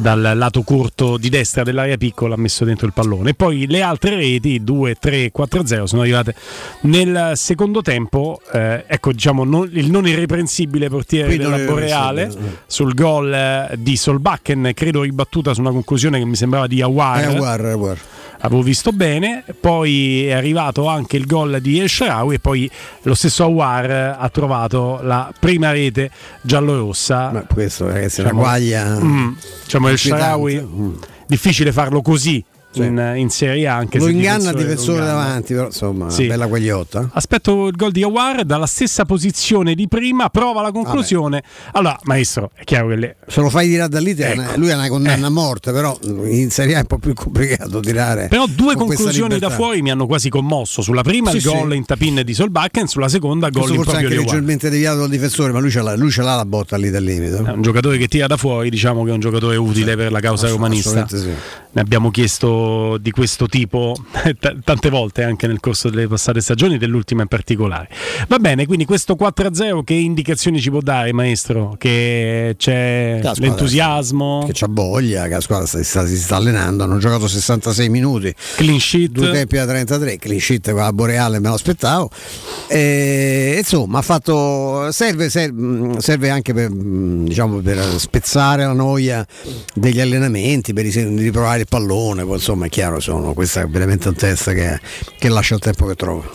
[0.00, 3.34] dal lato corto di destra dell'area piccola, ha messo dentro il pallone.
[3.34, 6.34] Poi le altre reti, 2, 3, 4, 0, sono arrivate
[6.82, 8.40] nel secondo tempo.
[8.52, 13.74] eh, ecco, diciamo, non- il non irreprensibile portiere Qui della Boreale irreprensibile, sul gol eh,
[13.78, 17.20] di Solbakken, credo ribattuta su una conclusione che mi sembrava di Awar.
[17.20, 17.98] Eh, Awar, Awar.
[18.42, 21.90] Avevo visto bene, poi è arrivato anche il gol di El
[22.32, 22.70] e poi
[23.02, 27.30] lo stesso Awar ha trovato la prima rete giallorossa.
[27.32, 28.98] Ma questo ragazzi, è una Diciamo- guaglia.
[29.00, 29.32] Mm,
[29.64, 29.98] diciamo El.
[29.98, 30.66] Shaarawy
[31.26, 32.82] difficile farlo così sì.
[32.82, 36.26] in, in, Serie A anche lo inganna il difensore davanti però insomma sì.
[36.26, 37.10] bella quagliotta.
[37.12, 41.42] Aspetto il gol di Awar dalla stessa posizione di prima prova la conclusione.
[41.42, 41.78] Vabbè.
[41.78, 43.16] allora maestro è chiaro che le...
[43.26, 44.56] se lo fai tirare da lì ecco.
[44.56, 45.28] lui è una condanna eh.
[45.28, 49.38] a morte però in Serie A è un po' più complicato tirare però due conclusioni
[49.38, 50.82] da fuori mi hanno quasi commosso.
[50.82, 54.14] Sulla prima sì, il gol in tapin di Solbakken sulla seconda gol in proprio anche
[54.14, 57.02] leggermente deviato dal difensore ma lui ce l'ha, lui ce l'ha la botta lì dal
[57.02, 57.36] limite.
[57.36, 60.20] È un giocatore che tira da fuori diciamo che è un giocatore utile per la
[60.20, 61.06] causa romanista.
[61.10, 62.59] ne abbiamo chiesto
[63.00, 63.94] di questo tipo
[64.38, 67.88] t- tante volte anche nel corso delle passate stagioni, dell'ultima in particolare.
[68.28, 71.74] Va bene, quindi questo 4-0 che indicazioni ci può dare, maestro?
[71.78, 74.44] Che c'è che l'entusiasmo?
[74.46, 78.34] Che c'ha voglia, che la squadra si sta, si sta, allenando, hanno giocato 66 minuti.
[78.56, 79.10] Clean sheet.
[79.10, 82.10] Due tempi da 33, clean sheet con la Boreale me lo aspettavo.
[82.68, 89.26] E, insomma, ha fatto, serve, serve, serve anche per, diciamo, per spezzare la noia
[89.74, 94.14] degli allenamenti, per riprovare il pallone, poi insomma è chiaro, sono, questa è veramente un
[94.14, 94.80] test che,
[95.18, 96.28] che, lascia il tempo che trova.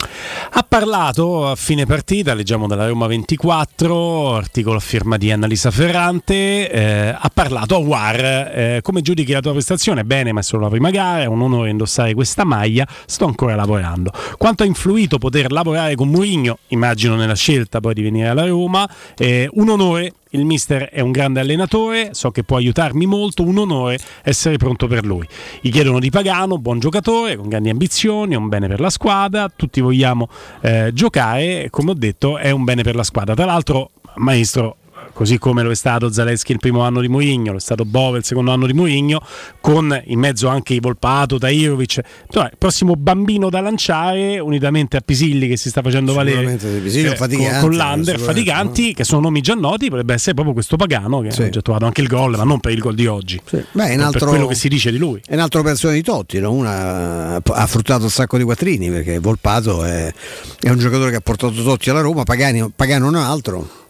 [0.52, 6.70] Ha parlato a fine partita, leggiamo dalla Roma 24, articolo a firma di Annalisa Ferrante,
[6.70, 10.04] eh, ha parlato a War, eh, come giudichi la tua prestazione?
[10.04, 13.54] Bene, ma è solo la prima gara, è un onore indossare questa maglia, sto ancora
[13.54, 14.10] lavorando.
[14.38, 18.88] Quanto ha influito poter lavorare con Mourinho, immagino nella scelta poi di venire alla Roma,
[19.18, 23.58] eh, un onore il mister è un grande allenatore, so che può aiutarmi molto, un
[23.58, 25.26] onore essere pronto per lui.
[25.60, 29.80] Gli chiedono di Pagano, buon giocatore, con grandi ambizioni, un bene per la squadra, tutti
[29.80, 30.28] vogliamo
[30.60, 33.34] eh, giocare, come ho detto è un bene per la squadra.
[33.34, 34.76] Tra l'altro, maestro,
[35.16, 38.18] così come lo è stato Zaleschi il primo anno di Mourinho, lo è stato Bove
[38.18, 39.18] il secondo anno di Mourinho,
[39.62, 42.02] con in mezzo anche i Volpato, Tairovic,
[42.34, 47.16] il prossimo bambino da lanciare unitamente a Pisilli che si sta facendo valere Pisilli, eh,
[47.16, 47.28] con,
[47.60, 48.92] con l'Under, Faticanti, no?
[48.92, 51.44] che sono nomi già noti, potrebbe essere proprio questo Pagano che sì.
[51.44, 53.64] ha già trovato anche il gol, ma non per il gol di oggi, sì.
[53.72, 55.22] Beh, altro, per quello che si dice di lui.
[55.26, 56.52] È un'altra operazione di Totti, no?
[56.52, 60.12] una ha fruttato un sacco di quattrini perché Volpato è,
[60.60, 63.84] è un giocatore che ha portato Totti alla Roma, Pagani, Pagano non è altro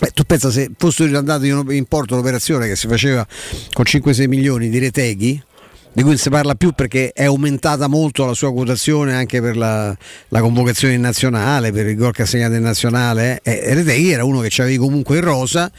[0.00, 3.26] eh, tu pensa se fosse riandato in porto l'operazione che si faceva
[3.72, 5.42] con 5-6 milioni di reteghi,
[5.92, 9.56] di cui non si parla più perché è aumentata molto la sua quotazione anche per
[9.56, 9.94] la,
[10.28, 13.40] la convocazione in nazionale, per il gol che ha segnato in nazionale.
[13.42, 15.70] Eh, Reteghi era uno che c'avevi comunque in rosa.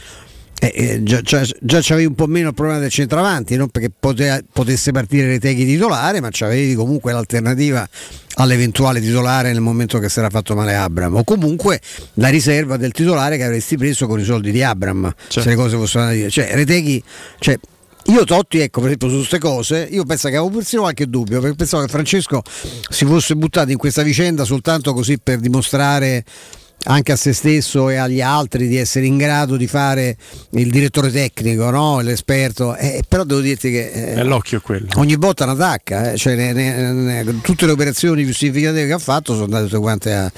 [0.63, 3.89] Eh, eh, già, già, già c'avevi un po' meno il problema del centravanti, non perché
[3.89, 7.89] pote, potesse partire Reteghi titolare, ma c'avevi comunque l'alternativa
[8.35, 11.81] all'eventuale titolare nel momento che si era fatto male Abram o comunque
[12.15, 15.41] la riserva del titolare che avresti preso con i soldi di Abram certo.
[15.41, 17.03] se le cose fossero da dire cioè Reteghi
[17.39, 17.59] cioè,
[18.05, 21.39] io Totti, ecco, per esempio, su queste cose, io penso che avevo persino qualche dubbio,
[21.39, 22.41] perché pensavo che Francesco
[22.89, 26.23] si fosse buttato in questa vicenda soltanto così per dimostrare
[26.83, 30.17] anche a se stesso e agli altri di essere in grado di fare
[30.51, 31.99] il direttore tecnico, no?
[31.99, 34.87] l'esperto, eh, però devo dirti che eh, l'occhio quello.
[34.95, 36.17] ogni volta ne attacca, eh?
[36.17, 39.77] cioè, ne, ne, ne, tutte le operazioni più significative che ha fatto sono andate tutte
[39.77, 40.31] quante a,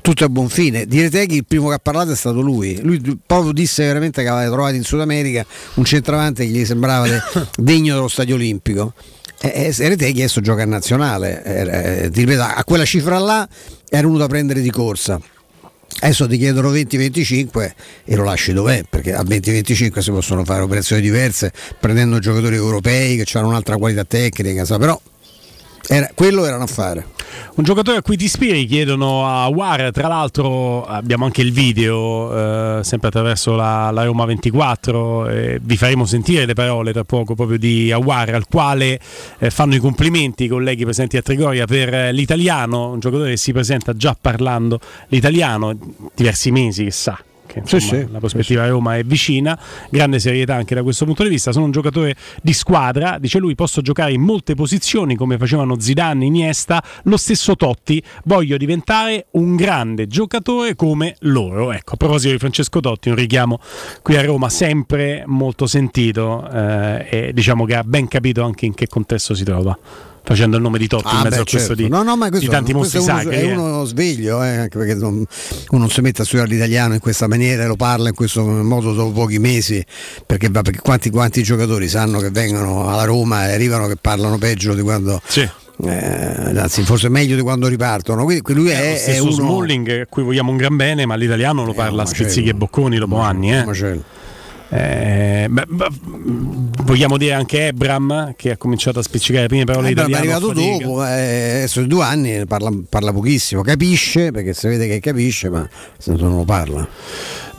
[0.00, 0.86] tutte a buon fine.
[0.86, 4.28] Direte che il primo che ha parlato è stato lui, lui proprio disse veramente che
[4.28, 7.20] aveva trovato in Sud America un centravanti che gli sembrava de,
[7.56, 8.92] degno dello stadio olimpico.
[9.40, 13.48] E eh, Reteghi adesso gioca a nazionale, eh, eh, ripeto, a quella cifra là
[13.88, 15.20] era uno da prendere di corsa
[16.00, 17.72] Adesso ti chiedono 20-25
[18.04, 23.16] e lo lasci dov'è, perché a 20-25 si possono fare operazioni diverse prendendo giocatori europei
[23.16, 25.00] che hanno un'altra qualità tecnica, però
[25.88, 27.16] era, quello era un affare.
[27.56, 32.78] Un giocatore a cui ti ispiri, chiedono a War, tra l'altro abbiamo anche il video,
[32.78, 37.34] eh, sempre attraverso la, la Roma 24, eh, vi faremo sentire le parole tra poco
[37.34, 39.00] proprio di Awar, al quale
[39.38, 43.52] eh, fanno i complimenti i colleghi presenti a Trigoria per l'italiano, un giocatore che si
[43.52, 45.76] presenta già parlando l'italiano,
[46.14, 49.58] diversi mesi che sa che insomma, sì, sì, la prospettiva sì, Roma è vicina,
[49.90, 53.54] grande serietà anche da questo punto di vista, sono un giocatore di squadra, dice lui
[53.54, 59.56] posso giocare in molte posizioni come facevano Zidane, Iniesta, lo stesso Totti, voglio diventare un
[59.56, 61.72] grande giocatore come loro.
[61.72, 63.58] Ecco, a proposito di Francesco Totti, un richiamo
[64.02, 68.74] qui a Roma sempre molto sentito eh, e diciamo che ha ben capito anche in
[68.74, 69.76] che contesto si trova
[70.28, 71.74] facendo il nome di Totti ah, in mezzo beh, a questo certo.
[71.74, 73.34] di, no, no, ma questo, di tanti mostri sacri.
[73.34, 75.26] È uno sveglio, eh, anche perché non, uno
[75.80, 78.92] non si mette a studiare l'italiano in questa maniera e lo parla in questo modo
[78.92, 79.82] dopo pochi mesi,
[80.26, 84.74] perché, perché quanti, quanti, giocatori sanno che vengono alla Roma e arrivano che parlano peggio
[84.74, 85.18] di quando...
[85.26, 85.48] Sì.
[85.80, 88.24] Eh, anzi, forse meglio di quando ripartono.
[88.24, 89.30] Quindi lui è, eh, è uno...
[89.30, 92.98] Smalling, a cui vogliamo un gran bene, ma l'italiano lo parla a spizzichi e bocconi
[92.98, 93.56] dopo anni.
[93.56, 93.64] Eh.
[94.70, 95.88] Eh, beh, beh,
[96.82, 100.30] vogliamo dire anche Ebram che ha cominciato a spiccicare le prime parole Ebram italiane.
[100.30, 105.00] È arrivato dopo, eh, adesso due anni parla, parla, pochissimo, capisce perché si vede che
[105.00, 105.68] capisce, ma
[106.06, 106.86] non lo parla.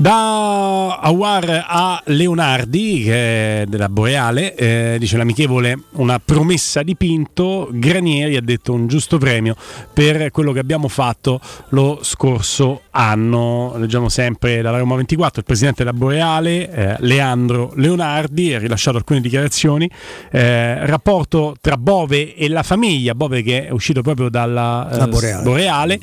[0.01, 7.67] Da Awar a Leonardi, che è della Boreale, eh, dice l'amichevole una promessa di Pinto,
[7.69, 9.57] Granieri ha detto un giusto premio
[9.91, 13.75] per quello che abbiamo fatto lo scorso anno.
[13.75, 19.19] Leggiamo sempre dalla Roma 24, il presidente della Boreale, eh, Leandro Leonardi, ha rilasciato alcune
[19.19, 19.91] dichiarazioni,
[20.31, 25.43] eh, rapporto tra Bove e la famiglia, Bove che è uscito proprio dalla La Boreale.
[25.43, 25.99] Boreale.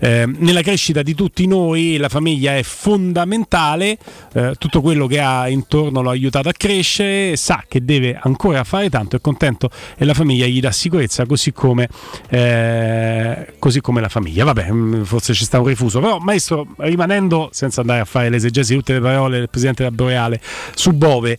[0.00, 5.48] Eh, nella crescita di tutti noi la famiglia è fondamentale, eh, tutto quello che ha
[5.48, 10.04] intorno lo ha aiutato a crescere, sa che deve ancora fare tanto, è contento e
[10.04, 11.88] la famiglia gli dà sicurezza così come,
[12.28, 14.44] eh, così come la famiglia.
[14.44, 18.72] Vabbè, mm, forse ci sta un rifuso, però maestro, rimanendo senza andare a fare l'esegesi
[18.72, 20.40] di tutte le parole del presidente della Boreale
[20.74, 21.38] su Bove,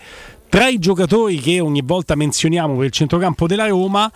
[0.50, 4.10] tra i giocatori che ogni volta menzioniamo per il centrocampo della Roma,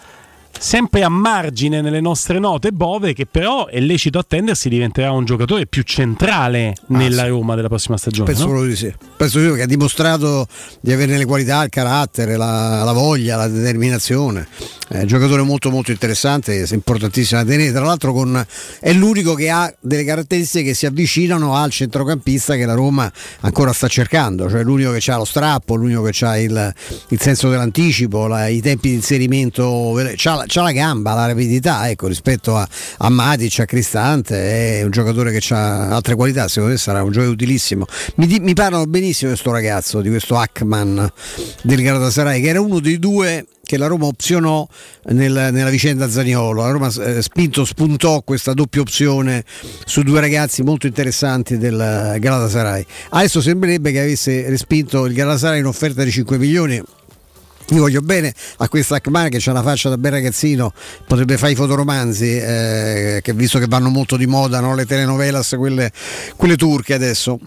[0.58, 5.66] sempre a margine nelle nostre note Bove che però è lecito attendersi diventerà un giocatore
[5.66, 8.64] più centrale nella Roma della prossima stagione Penso no?
[8.64, 8.94] di sì.
[9.18, 10.48] Penso sì, perché ha dimostrato
[10.80, 14.48] di averne le qualità, il carattere, la, la voglia, la determinazione.
[14.88, 17.72] È un giocatore molto molto interessante, importantissimo da tenere.
[17.72, 18.46] Tra l'altro con-
[18.80, 23.72] è l'unico che ha delle caratteristiche che si avvicinano al centrocampista che la Roma ancora
[23.74, 26.74] sta cercando, cioè l'unico che ha lo strappo, l'unico che ha il,
[27.10, 31.90] il senso dell'anticipo, la- i tempi di inserimento, c'ha, la- c'ha la gamba, la rapidità,
[31.90, 32.68] ecco, rispetto a,
[33.00, 37.12] a Matic, a Cristante, è un giocatore che ha altre qualità, secondo me sarà un
[37.12, 37.86] giocatore utilissimo.
[38.16, 41.12] Mi, di- mi parlano benissimo di questo ragazzo, di questo Hackman
[41.64, 44.68] del Galatasaray, che era uno dei due che la Roma opzionò
[45.12, 46.62] nel- nella vicenda Zaniolo.
[46.64, 49.46] La Roma eh, spinto spuntò questa doppia opzione
[49.86, 52.86] su due ragazzi molto interessanti del eh, Galatasaray.
[53.12, 56.82] Adesso sembrerebbe che avesse respinto il Galatasaray in offerta di 5 milioni.
[57.72, 60.74] Io voglio bene a questo Akman che ha una faccia da bel ragazzino,
[61.08, 64.76] potrebbe fare i fotoromanzi, eh, che visto che vanno molto di moda no?
[64.76, 65.90] le telenovelas, quelle,
[66.36, 67.40] quelle turche adesso.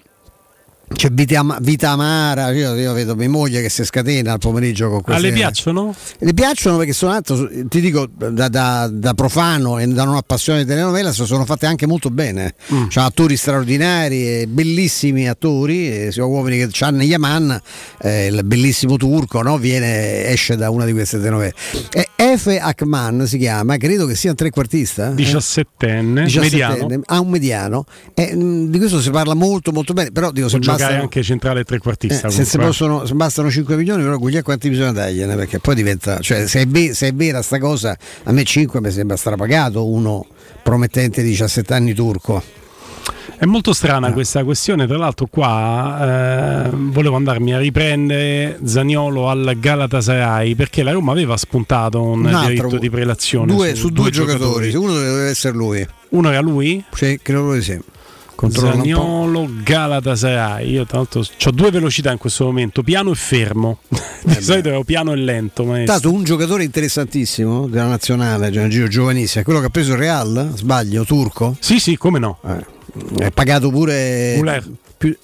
[0.94, 4.98] C'è vita, Vita Amara, io, io vedo mia moglie che si scatena al pomeriggio con
[4.98, 5.26] Ah, queste...
[5.28, 5.94] le piacciono?
[6.18, 10.64] Le piacciono perché sono alto, ti dico da, da- da profano e da non appassionato
[10.64, 12.54] di telenovela sono fatte anche molto bene.
[12.72, 12.84] Mm.
[12.88, 17.60] C'ha attori straordinari, e bellissimi attori, sono uomini che Chan Yaman,
[18.00, 19.58] eh, il bellissimo turco, no?
[19.58, 21.54] Viene, esce da una di queste telenovele.
[21.90, 25.10] E Efe Akman si chiama, credo che sia un trequartista.
[25.10, 25.14] eh?
[25.14, 27.00] 17enne, 17enne, mediano.
[27.06, 27.84] ha un mediano.
[28.14, 31.22] E, mh, di questo si parla molto molto bene, però dico se Può bastano- anche
[31.22, 32.28] centrale e trequartista.
[32.28, 32.86] eh, se, se comunque.
[32.86, 35.34] possono, bastano 5 milioni, però Guglielmo quanti bisogna dargliene?
[35.36, 38.80] Perché poi diventa, cioè se è, ve- se è vera sta cosa, a me 5
[38.80, 40.26] mi sembra strapagato uno
[40.62, 42.42] promettente di 17 anni turco.
[43.36, 49.56] È molto strana questa questione, tra l'altro qua eh, volevo andarmi a riprendere Zaniolo al
[49.58, 54.10] Galatasaray perché la Roma aveva spuntato un, Un altro, diritto di prelazione Due, su, due,
[54.10, 55.86] giocatori, uno deve essere lui.
[56.10, 56.82] Uno era lui?
[56.92, 57.78] Sì, credo di sì.
[58.34, 58.50] Po'.
[58.50, 60.70] Zaniolo Galatasaray.
[60.70, 63.78] Io l'altro ho due velocità in questo momento, piano e fermo.
[64.24, 68.70] Di solito ero piano e lento, ma Tanto un giocatore interessantissimo della nazionale, cioè un
[68.70, 71.56] giro giovanissimo, è quello che ha preso il Real, sbaglio, turco?
[71.60, 72.38] Sì, sì, come no.
[73.18, 74.70] è pagato pure Guler.
[74.96, 75.16] più-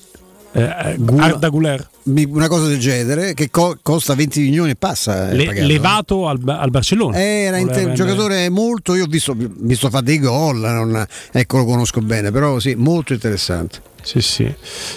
[0.52, 1.88] Eh, Gul- Arda Guler.
[2.04, 5.28] Una cosa del genere che co- costa 20 milioni e passa.
[5.30, 5.66] è Le- pagato.
[5.66, 7.18] levato al, al Barcellona.
[7.22, 11.58] Era Voleva inte- un giocatore molto, io ho visto, visto fare dei gol, non- ecco
[11.58, 13.80] lo conosco bene, però sì, molto interessante.
[14.02, 14.50] Sì, sì.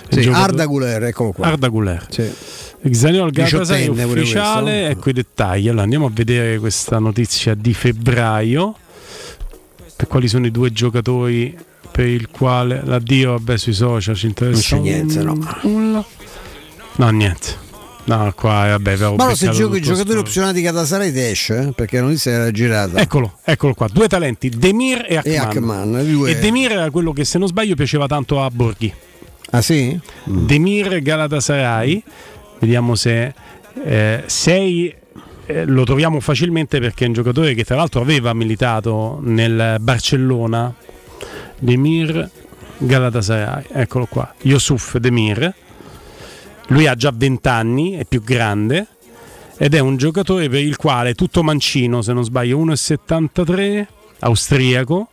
[0.10, 1.48] Sì, giocatore- Arda Guler, eccolo qua.
[1.48, 2.06] Arda Guler.
[2.10, 2.32] Sì.
[2.92, 4.92] Zaniolo Galatasaray ufficiale, questo.
[5.00, 5.68] ecco i dettagli.
[5.68, 8.76] Allora andiamo a vedere questa notizia di febbraio.
[9.96, 11.56] Per quali sono i due giocatori
[11.92, 15.38] per il quale l'addio vabbè sui social ci interessa Non c'è niente, no.
[15.62, 16.04] nulla.
[16.96, 17.62] No, niente.
[18.06, 22.04] No, qua vabbè, Ma se giochi i giocatori opzionati Galatasaray ti esce, eh, perché la
[22.04, 23.00] notizia era girata.
[23.00, 26.04] Eccolo, eccolo qua, due talenti, Demir e E Akman.
[26.12, 28.94] Due- E Demir era quello che se non sbaglio piaceva tanto a Borghi.
[29.52, 29.98] Ah sì?
[30.26, 32.04] Demir Galatasaray,
[32.60, 33.34] vediamo se
[33.86, 34.94] eh, sei
[35.46, 40.74] eh, lo troviamo facilmente perché è un giocatore che tra l'altro aveva militato nel Barcellona.
[41.58, 42.30] Demir
[42.80, 45.54] Galatasaray, eccolo qua, Yusuf Demir.
[46.68, 48.88] Lui ha già 20 anni, è più grande
[49.58, 53.86] ed è un giocatore per il quale tutto mancino, se non sbaglio, 1,73,
[54.20, 55.10] austriaco.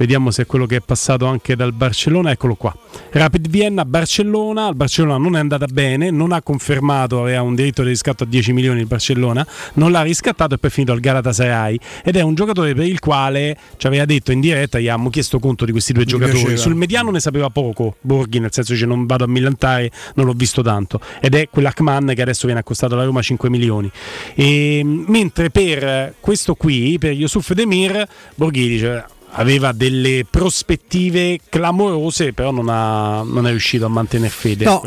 [0.00, 2.74] Vediamo se è quello che è passato anche dal Barcellona, eccolo qua.
[3.10, 7.82] Rapid Vienna, Barcellona, il Barcellona non è andata bene, non ha confermato, aveva un diritto
[7.82, 11.00] di riscatto a 10 milioni il Barcellona, non l'ha riscattato e poi è finito al
[11.00, 15.10] Galatasaray ed è un giocatore per il quale ci aveva detto in diretta, gli abbiamo
[15.10, 16.38] chiesto conto di questi due giocatori.
[16.38, 16.56] piaceva.
[16.56, 20.32] Sul mediano ne sapeva poco, Borghi, nel senso che non vado a millantare, non l'ho
[20.32, 23.90] visto tanto, ed è quell'Akman che adesso viene accostato alla Roma a 5 milioni.
[24.34, 28.02] E, mentre per questo qui, per Yusuf Demir,
[28.34, 34.64] Borghi dice aveva delle prospettive clamorose, però non, ha, non è riuscito a mantenere fede
[34.64, 34.82] No.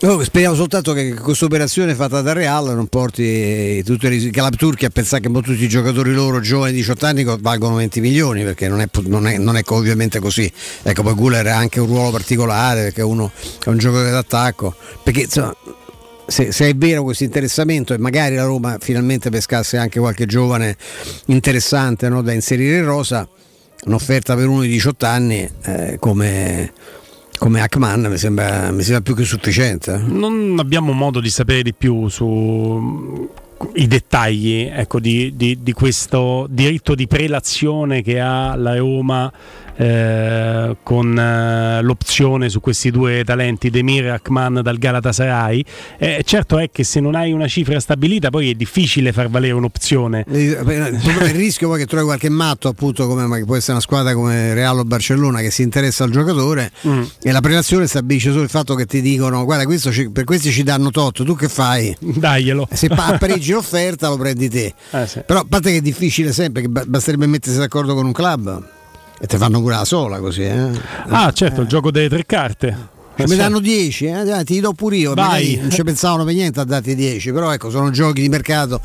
[0.00, 4.84] No, speriamo soltanto che questa operazione fatta da Real non porti tutti i Calab Turchi
[4.84, 8.68] a pensare che tutti i giocatori loro giovani di 18 anni valgono 20 milioni perché
[8.68, 10.50] non è, non è- non è ovviamente così.
[10.82, 13.30] Ecco, poi Guller ha anche un ruolo particolare perché uno
[13.64, 14.74] è un giocatore d'attacco.
[15.02, 15.54] Perché insomma,
[16.26, 20.76] se, se è vero questo interessamento e magari la Roma finalmente pescasse anche qualche giovane
[21.26, 23.28] interessante no, da inserire in rosa,
[23.86, 26.72] un'offerta per uno di 18 anni eh, come,
[27.38, 29.94] come Akman mi sembra, mi sembra più che sufficiente.
[29.94, 29.98] eh.
[29.98, 33.28] Non abbiamo modo di sapere di più su
[33.74, 39.32] i dettagli ecco, di, di- di questo diritto di prelazione che ha la Roma
[39.76, 45.64] eh, con eh, l'opzione su questi due talenti Demir e Akman dal Galatasaray
[45.98, 49.52] Eh, certo è che se non hai una cifra stabilita poi è difficile far valere
[49.54, 53.80] un'opzione Il problema- il rischio poi che trovi qualche matto, appunto, come può essere una
[53.80, 57.02] squadra come Real o Barcellona che si interessa al giocatore Mm.
[57.22, 60.50] e la prelazione stabilisce solo il fatto che ti dicono guarda questo ci- per questi
[60.50, 61.94] ci danno tot, tu che fai?
[61.98, 62.68] Daglielo.
[62.72, 64.72] Se pa- pareggi l'offerta lo prendi te.
[64.94, 65.22] Eh, sì.
[65.26, 68.62] Però a parte che è difficile sempre, che ba- basterebbe mettersi d'accordo con un club
[69.20, 70.42] e te fanno pure la sola così.
[70.42, 70.68] Eh?
[71.08, 74.42] ah certo il gioco delle tre carte Ci Eh, mi danno 10, eh?
[74.44, 75.14] Ti do pure io.
[75.14, 75.56] Vai.
[75.60, 78.80] Non ci pensavano per niente a darti 10, però ecco, sono giochi di mercato,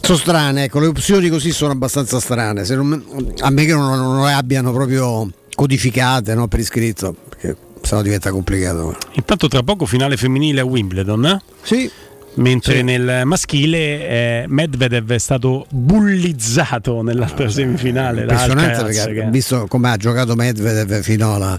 [0.00, 3.04] sono strane, ecco, le opzioni così sono abbastanza strane, Se non-
[3.40, 8.30] a me che non, non le abbiano proprio codificate no, per iscritto, perché sennò diventa
[8.30, 8.96] complicato.
[9.12, 11.26] Intanto tra poco finale femminile a Wimbledon.
[11.26, 11.40] eh?
[11.62, 11.90] Sì.
[12.34, 12.82] Mentre Sì.
[12.82, 19.66] nel maschile eh, Medvedev è stato bullizzato nell'altra semifinale da Impressionante Alcaraz, perché che- visto
[19.68, 21.58] come ha giocato Medvedev fino alla-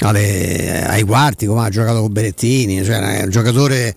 [0.00, 3.94] alle- ai quarti, come ha giocato con Berettini, cioè è un giocatore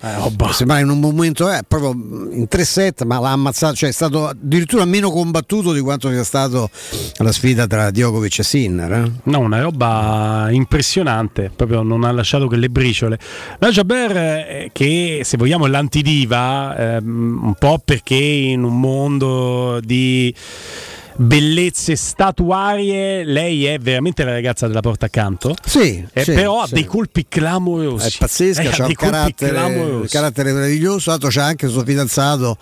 [0.52, 1.92] sembra in un momento eh, proprio
[2.32, 6.24] in 3 set, ma l'ha ammazzato, cioè è stato addirittura meno combattuto di quanto sia
[6.24, 6.70] stato
[7.18, 8.92] la sfida tra Djokovic e Sinner.
[8.94, 9.12] eh.
[9.24, 13.20] No, una roba impressionante, proprio non ha lasciato che le briciole.
[13.60, 15.70] La Jaber, eh, che se vogliamo è
[16.06, 20.34] l'antidiva, ehm, un po' perché in un mondo di
[21.18, 25.56] bellezze statuarie lei è veramente la ragazza della porta accanto.
[25.66, 26.74] Sì, Eh, sì, però ha sì.
[26.74, 28.08] dei colpi clamorosi.
[28.08, 31.00] È pazzesca, Eh, ha un carattere, carattere meraviglioso.
[31.04, 32.58] Tra l'altro c'è anche il suo fidanzato,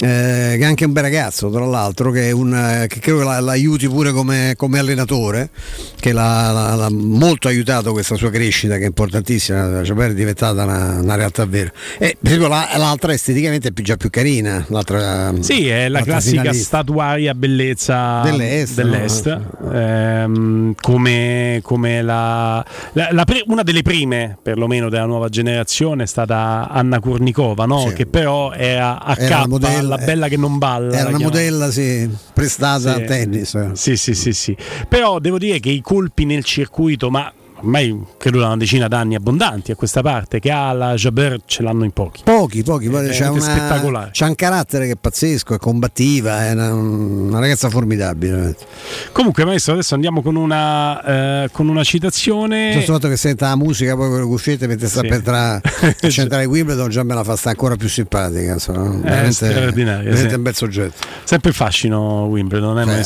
[0.00, 3.22] eh, che è anche un bel ragazzo, tra l'altro, che, è un, eh, che credo
[3.22, 5.50] la, l'aiuti pure come, come allenatore,
[5.98, 9.82] che l'ha, l'ha- l'ha molto aiutato questa sua crescita, che è importantissima.
[9.84, 11.70] Ciaper è diventata una, una realtà vera.
[11.98, 14.64] E per esempio la- l'altra esteticamente è più- già più carina.
[14.68, 16.66] L'altra, Sì, è la l'altra classica finalista.
[16.66, 17.87] statuaria bellezza
[18.24, 19.26] Dell'Est, dell'Est.
[19.60, 19.70] no?
[19.72, 26.06] Ehm, come, come la, la- la pri- una delle prime, perlomeno della nuova generazione, è
[26.06, 27.80] stata Anna Kurnikova, no?
[27.88, 27.94] Sì.
[27.94, 30.96] che però era a Era una K, modella- la bella che non balla.
[30.96, 33.00] Era una modella sì, prestata Sì.
[33.00, 33.72] al tennis.
[33.72, 34.56] Sì, sì, sì, sì.
[34.88, 39.14] Però devo dire che i colpi nel circuito, ma ormai credo da una decina d'anni
[39.14, 42.22] abbondanti a questa parte, che ha la Jaber ce l'hanno in pochi.
[42.24, 44.10] Pochi, pochi, poi È veramente una- spettacolare.
[44.12, 48.32] c'ha un carattere che è pazzesco, è combattiva, è una, una ragazza formidabile.
[48.32, 48.66] veramente.
[49.12, 52.72] Comunque, maestro, adesso andiamo con una, eh, con una citazione.
[52.74, 55.06] Il fatto che senta la musica poi con le cuffiette mentre sta Sì.
[55.08, 55.60] per entrare
[56.00, 58.52] a centrare Wimbledon già me la fa sta ancora più simpatica.
[58.52, 58.94] Insomma.
[58.94, 60.34] È veramente, veramente sì.
[60.34, 61.06] un bel soggetto.
[61.24, 63.04] Sempre il fascino Wimbledon, eh, Eh.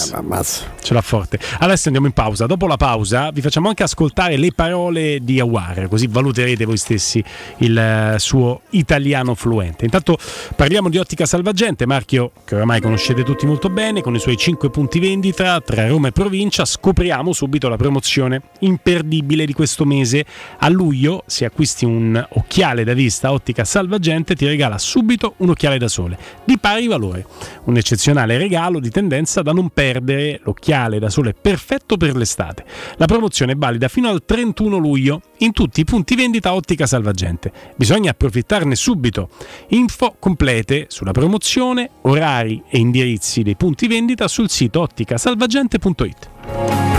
[0.83, 1.39] Ce l'ha forte.
[1.59, 2.47] Adesso andiamo in pausa.
[2.47, 7.23] Dopo la pausa vi facciamo anche ascoltare le parole di Awar, così valuterete voi stessi
[7.59, 9.85] il eh, suo italiano fluente.
[9.85, 10.19] Intanto
[10.57, 14.69] parliamo di Ottica Salvagente, marchio che oramai conoscete tutti molto bene, con i suoi 5
[14.71, 16.65] punti vendita tra Roma e provincia.
[16.65, 20.25] Scopriamo subito la promozione imperdibile di questo mese.
[20.59, 25.79] A luglio, se acquisti un occhiale da vista Ottica Salvagente, ti regala subito un occhiale
[25.79, 27.27] da sole di pari valore.
[27.65, 32.65] Un eccezionale regalo di tendenza da non perdere, l'occhiale da sole perfetto per l'estate.
[32.97, 37.53] La promozione è valida fino al 31 luglio in tutti i punti vendita Ottica Salvagente.
[37.77, 39.29] Bisogna approfittarne subito.
[39.69, 46.92] Info complete sulla promozione, orari e indirizzi dei punti vendita sul sito otticasalvagente.it.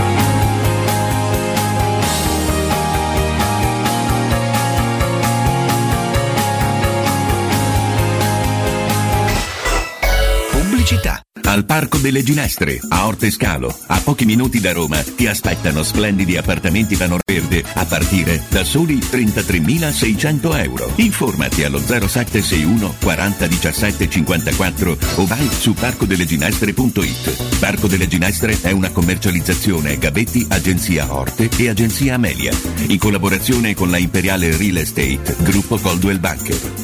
[11.54, 16.36] Al Parco delle Ginestre, a Orte Scalo, a pochi minuti da Roma, ti aspettano splendidi
[16.36, 20.90] appartamenti verde a partire da soli 33.600 euro.
[20.96, 27.58] Informati allo 0761 40 17 54 o vai su parcodelleginestre.it.
[27.60, 32.52] Parco delle Ginestre è una commercializzazione Gabetti Agenzia Orte e Agenzia Amelia,
[32.88, 36.83] in collaborazione con la Imperiale Real Estate, gruppo Coldwell Banker.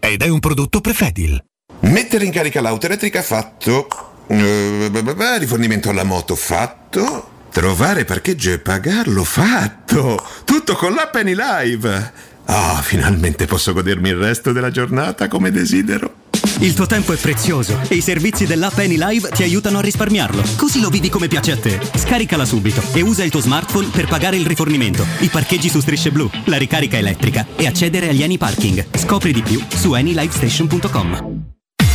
[0.01, 1.41] ed è un prodotto Prefedil.
[1.81, 3.87] Mettere in carica l'auto elettrica fatto.
[4.27, 4.91] Eh,
[5.37, 7.29] rifornimento alla moto fatto.
[7.51, 10.21] Trovare parcheggio e pagarlo fatto.
[10.43, 12.13] Tutto con l'app Any Live.
[12.45, 16.20] Ah, finalmente posso godermi il resto della giornata come desidero.
[16.59, 20.43] Il tuo tempo è prezioso e i servizi dell'app AnyLive ti aiutano a risparmiarlo.
[20.57, 21.79] Così lo vivi come piace a te.
[21.95, 26.11] Scaricala subito e usa il tuo smartphone per pagare il rifornimento, i parcheggi su strisce
[26.11, 28.85] blu, la ricarica elettrica e accedere agli Any Parking.
[28.97, 31.50] Scopri di più su anylivestation.com.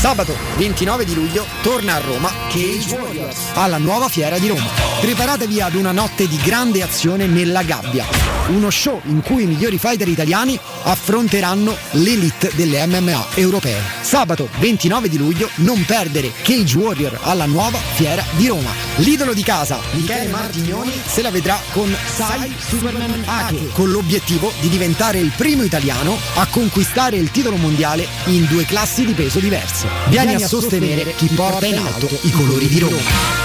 [0.06, 4.68] Sabato 29 di luglio torna a Roma Cage Warriors alla nuova fiera di Roma.
[5.00, 8.06] Preparatevi ad una notte di grande azione nella gabbia.
[8.46, 13.82] Uno show in cui i migliori fighter italiani affronteranno l'elite delle MMA europee.
[14.02, 18.70] Sabato 29 di luglio non perdere Cage Warrior alla nuova fiera di Roma.
[18.98, 24.68] L'idolo di casa, Michele Martignoni, se la vedrà con Sai Superman Ake, con l'obiettivo di
[24.68, 29.95] diventare il primo italiano a conquistare il titolo mondiale in due classi di peso diverse.
[30.08, 33.44] Vieni a sostenere chi porta in alto i colori di Roma.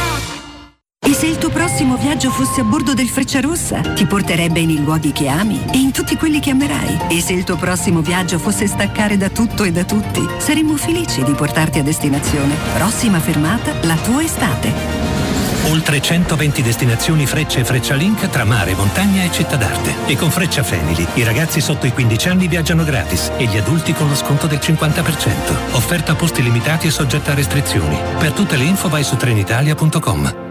[1.03, 3.81] E se il tuo prossimo viaggio fosse a bordo del Frecciarossa?
[3.81, 7.07] Ti porterebbe nei luoghi che ami e in tutti quelli che amerai.
[7.09, 10.23] E se il tuo prossimo viaggio fosse staccare da tutto e da tutti?
[10.37, 12.55] Saremmo felici di portarti a destinazione.
[12.75, 15.20] Prossima fermata, la tua estate.
[15.70, 19.93] Oltre 120 destinazioni Freccia e Freccia Link tra mare, montagna e città d'arte.
[20.07, 23.93] E con Freccia Family i ragazzi sotto i 15 anni viaggiano gratis e gli adulti
[23.93, 25.74] con lo sconto del 50%.
[25.74, 27.97] Offerta a posti limitati e soggetta a restrizioni.
[28.18, 30.50] Per tutte le info vai su trenitalia.com.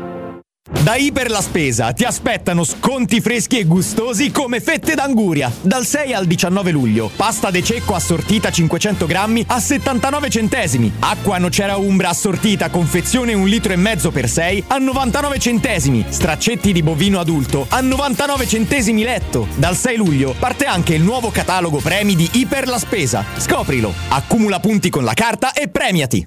[0.82, 5.52] Da Iper la Spesa ti aspettano sconti freschi e gustosi come fette d'anguria.
[5.60, 7.10] Dal 6 al 19 luglio.
[7.14, 10.90] Pasta de cecco assortita 500 grammi a 79 centesimi.
[11.00, 16.06] Acqua nocera umbra assortita confezione 1 litro e mezzo per 6 a 99 centesimi.
[16.08, 19.48] Straccetti di bovino adulto a 99 centesimi letto.
[19.56, 23.22] Dal 6 luglio parte anche il nuovo catalogo premi di Iper la Spesa.
[23.36, 23.92] Scoprilo.
[24.08, 26.26] Accumula punti con la carta e premiati.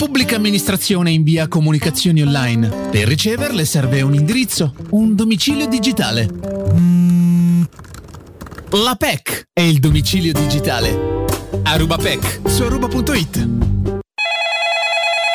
[0.00, 2.88] pubblica amministrazione invia comunicazioni online.
[2.90, 6.26] Per riceverle serve un indirizzo, un domicilio digitale.
[6.72, 7.62] Mm,
[8.70, 11.26] La PEC è il domicilio digitale.
[11.64, 13.69] Aruba PEC su aruba.it.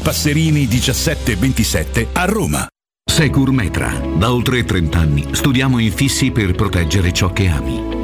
[0.00, 2.66] Passerini 1727 a Roma.
[3.08, 3.92] Secur Metra.
[4.16, 7.95] Da oltre 30 anni studiamo infissi per proteggere ciò che ami.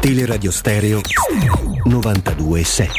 [0.00, 1.02] Teleradio Stereo
[1.84, 2.92] 927.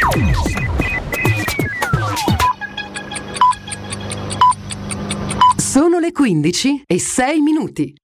[5.58, 7.95] Sono le 15 e 6 minuti.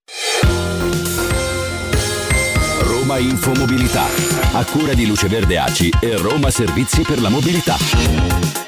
[2.81, 4.05] Roma Infomobilità,
[4.53, 8.66] a cura di Luce Verde Aci e Roma Servizi per la Mobilità.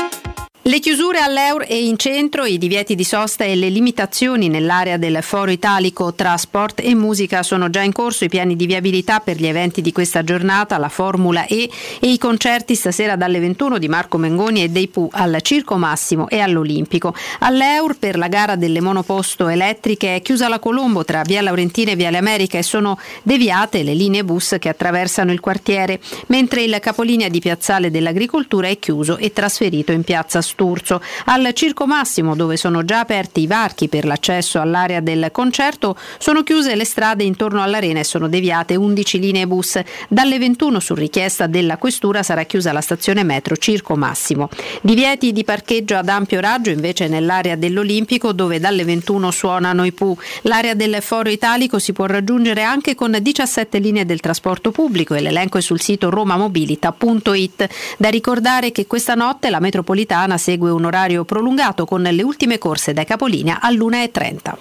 [0.70, 5.18] Le chiusure all'Eur e in centro, i divieti di sosta e le limitazioni nell'area del
[5.24, 8.24] Foro Italico tra sport e musica sono già in corso.
[8.24, 11.68] I piani di viabilità per gli eventi di questa giornata, la Formula E
[12.00, 16.30] e i concerti stasera dalle 21 di Marco Mengoni e dei Pooh al Circo Massimo
[16.30, 17.16] e all'Olimpico.
[17.40, 21.96] All'Eur per la gara delle monoposto elettriche è chiusa la Colombo tra Via Laurentina e
[21.96, 27.28] Viale America e sono deviate le linee bus che attraversano il quartiere, mentre il capolinea
[27.28, 31.02] di Piazzale dell'Agricoltura è chiuso e trasferito in Piazza Sturzo.
[31.26, 36.44] Al Circo Massimo, dove sono già aperti i varchi per l'accesso all'area del concerto, sono
[36.44, 39.80] chiuse le strade intorno all'arena e sono deviate 11 linee bus.
[40.10, 44.50] Dalle 21 su richiesta della questura sarà chiusa la stazione metro Circo Massimo.
[44.82, 50.18] Divieti di parcheggio ad ampio raggio invece nell'area dell'Olimpico dove dalle 21 suonano i Pooh.
[50.42, 55.22] L'area del Foro Italico si può raggiungere anche con 17 linee del trasporto pubblico e
[55.22, 57.70] l'elenco è sul sito romamobilita.it.
[57.98, 62.92] Da ricordare che questa notte la metropolitana segue un orario prolungato con le ultime corse
[62.92, 64.58] dai capolinea all'1.30.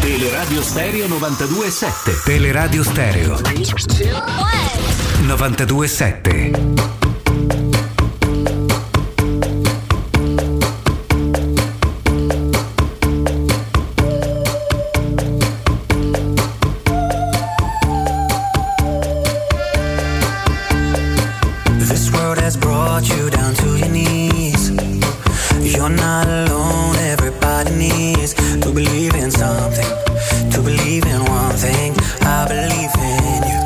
[0.00, 2.22] Teleradio Stereo 927.
[2.24, 3.40] Teleradio Stereo
[5.22, 7.05] 927.
[22.98, 24.70] Brought you down to your knees.
[25.60, 29.90] You're not alone, everybody needs to believe in something,
[30.52, 31.94] to believe in one thing.
[32.22, 33.62] I believe in you.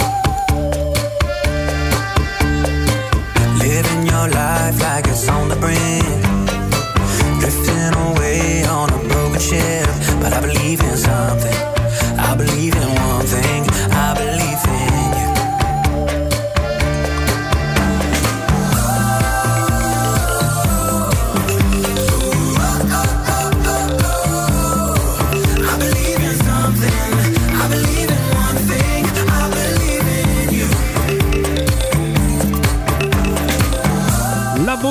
[3.69, 5.90] Living your life like it's on the brink,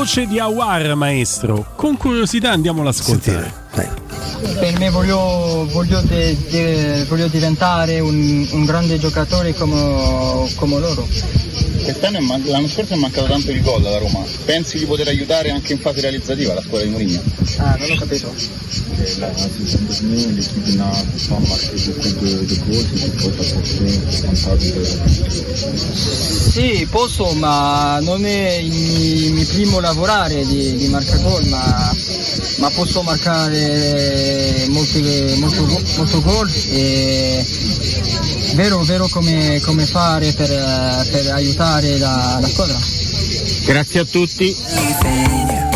[0.10, 1.74] voce di Awar, maestro.
[1.76, 3.54] Con curiosità andiamo ad ascoltare.
[4.60, 11.08] Per me voglio, voglio de- de- voglio diventare un, un grande giocatore come, come loro.
[11.84, 14.24] Quest'anno man- l'anno scorso è mancato tanto il gol alla Roma.
[14.46, 17.22] Pensi di poter aiutare anche in fase realizzativa la scuola di Mourinho?
[17.58, 18.34] Ah, non ho capito.
[19.20, 20.92] La saison dernière, l'équipe n'a
[21.30, 24.62] pas marqué beaucoup de, de goals, c'est quoi t'as pensé responsable
[26.52, 31.96] Sì, posso, ma non è il mio, primo lavorare di, di marcatore, ma,
[32.58, 35.02] ma posso marcare molti,
[35.38, 35.66] molto,
[35.98, 37.46] molto gol e
[38.56, 40.50] vero, vero come, come fare per,
[41.10, 42.78] per aiutare la, la squadra.
[43.66, 44.56] Grazie a tutti.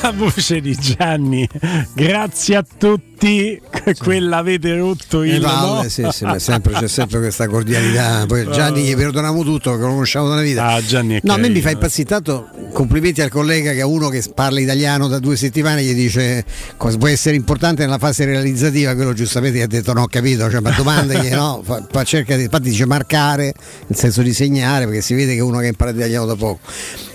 [0.00, 1.46] La voce di Gianni,
[1.92, 3.13] grazie a tutti,
[3.98, 5.88] quella avete rotto Eh, il palle, no?
[5.88, 8.24] sì, sì, sempre- c'è sempre questa cordialità.
[8.26, 10.66] Poi Gianni gli perdoniamo tutto, che lo conosciamo da una vita.
[10.66, 12.48] Ah, Gianni è no, a me mi fa impazzire tanto.
[12.72, 16.44] Complimenti al collega che a uno che parla italiano da due settimane gli dice
[16.76, 18.94] cosa può essere importante nella fase realizzativa.
[18.94, 21.62] Quello giustamente ha detto: No, ho capito, cioè, ma domandagli, no?
[21.64, 23.54] Fa, fa- cerca di, infatti dice marcare
[23.86, 26.34] nel senso di segnare perché si vede che è uno che ha imparato italiano da
[26.36, 26.60] poco.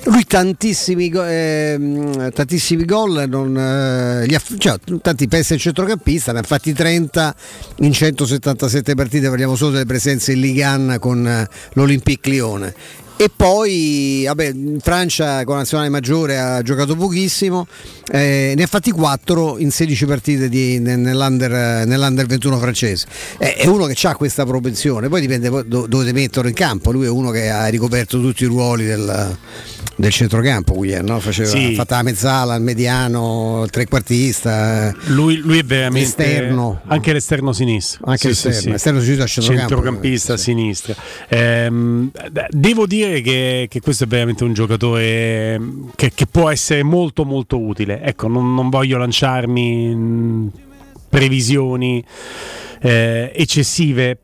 [0.06, 5.60] Lui tantissimi, ehm, tantissimi gol, non, eh, cioè, tanti pezzi al
[6.00, 7.36] centrocampista, ne ha fatti 30
[7.80, 12.74] in 177 partite, parliamo solo delle presenze in Ligan con eh, l'Olympique Lione.
[13.22, 17.68] E poi, vabbè, in Francia con la nazionale maggiore ha giocato pochissimo,
[18.10, 23.08] eh, ne ha fatti 4 in 16 partite di- ne- nell'under, nell'under 21 francese.
[23.38, 26.92] Eh, è uno che ha questa propensione, poi dipende do- dove metterlo in campo.
[26.94, 29.38] Lui è uno che ha ricoperto tutti i ruoli del,
[30.00, 31.20] del centrocampo, Guglielmo, no?
[31.20, 31.66] Faceva, Sì.
[31.66, 34.88] ha fatto la mezzala, il mediano, il trequartista.
[34.90, 34.96] eh.
[35.08, 36.82] Lui, lui è veramente L'esterno.
[36.86, 38.06] anche l'esterno sinistro.
[38.06, 38.76] Anche l'esterno.
[38.76, 39.68] Esterno sinistro centrocampo.
[39.74, 40.96] centrocampista a sinistra.
[41.28, 42.12] Ehm,
[42.50, 47.26] devo dire che, che questo è veramente un giocatore ehm, che, che può essere molto
[47.26, 48.02] molto utile.
[48.02, 50.50] Ecco, non, non voglio lanciarmi in
[51.10, 52.02] previsioni
[52.82, 54.18] eh, eccessive.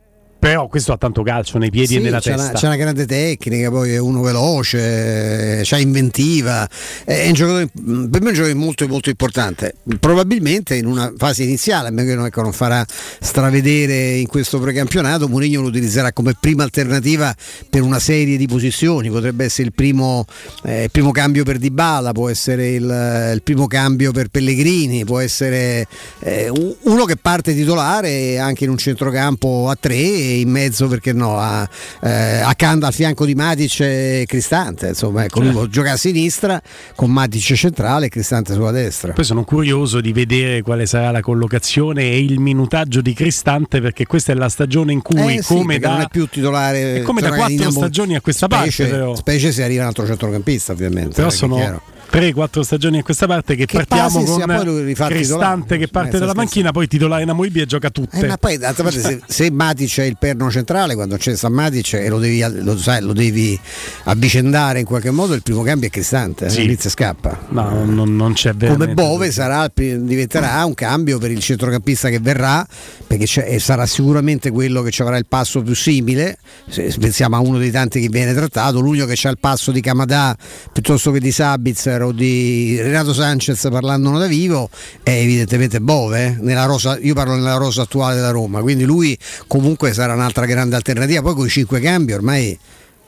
[0.45, 2.49] Però questo ha tanto calcio nei piedi Sì, e nella c'è, testa.
[2.49, 6.69] una, c'è una grande tecnica, poi è uno veloce, c'ha inventiva,
[7.03, 9.73] è un giocatore, per me è un giocatore molto, molto importante.
[9.99, 12.85] Probabilmente in una fase iniziale, a meno che non, ecco, non farà
[13.19, 17.35] stravedere in questo precampionato, Mourinho lo utilizzerà come prima alternativa
[17.67, 20.27] per una serie di posizioni, potrebbe essere il primo,
[20.63, 25.17] eh, il primo cambio per Dybala, può essere il, il primo cambio per Pellegrini, può
[25.17, 25.87] essere
[26.19, 26.51] eh,
[26.83, 31.67] uno che parte titolare anche in un centrocampo a tre in mezzo perché no a,
[32.01, 36.61] eh, accanto al fianco di Matic e Cristante insomma ecco lui può giocare a sinistra
[36.95, 39.13] con Matic centrale e Cristante sulla destra.
[39.13, 44.05] Poi sono curioso di vedere quale sarà la collocazione e il minutaggio di Cristante perché
[44.05, 46.95] questa è la stagione in cui Eh sì, come perché da non è più titolare
[46.95, 50.05] è come da quattro stagioni a questa parte specie, però, specie se arriva un altro
[50.05, 51.93] centrocampista ovviamente però sono.
[52.15, 56.31] 3-4 stagioni a questa parte che, Che partiamo passi con Cristante che parte Eh, dalla
[56.31, 58.19] sta panchina poi titolare inamovibile e gioca tutte.
[58.19, 61.51] Eh, ma poi d'altra parte se, se Matic è il perno centrale quando c'è San
[61.51, 63.59] Matic e lo devi, lo, sai, lo devi
[64.03, 66.59] avvicendare in qualche modo il primo cambio è Cristante Sì.
[66.59, 67.39] eh, inizia e scappa.
[67.49, 72.19] No, non, non c'è come veramente Bove sarà diventerà un cambio per il centrocampista che
[72.19, 72.65] verrà
[73.05, 76.37] perché sarà sicuramente quello che ci avrà il passo più simile.
[76.67, 79.71] Se se pensiamo a uno dei tanti che viene trattato l'unico che ha il passo
[79.71, 80.35] di Camadà
[80.71, 84.69] piuttosto che di Sabitzer o di Renato Sanchez parlandone da vivo
[85.03, 89.17] è evidentemente Bove eh, nella rosa, io parlo nella rosa attuale della Roma quindi lui
[89.47, 92.57] comunque sarà un'altra grande alternativa poi con i cinque cambi ormai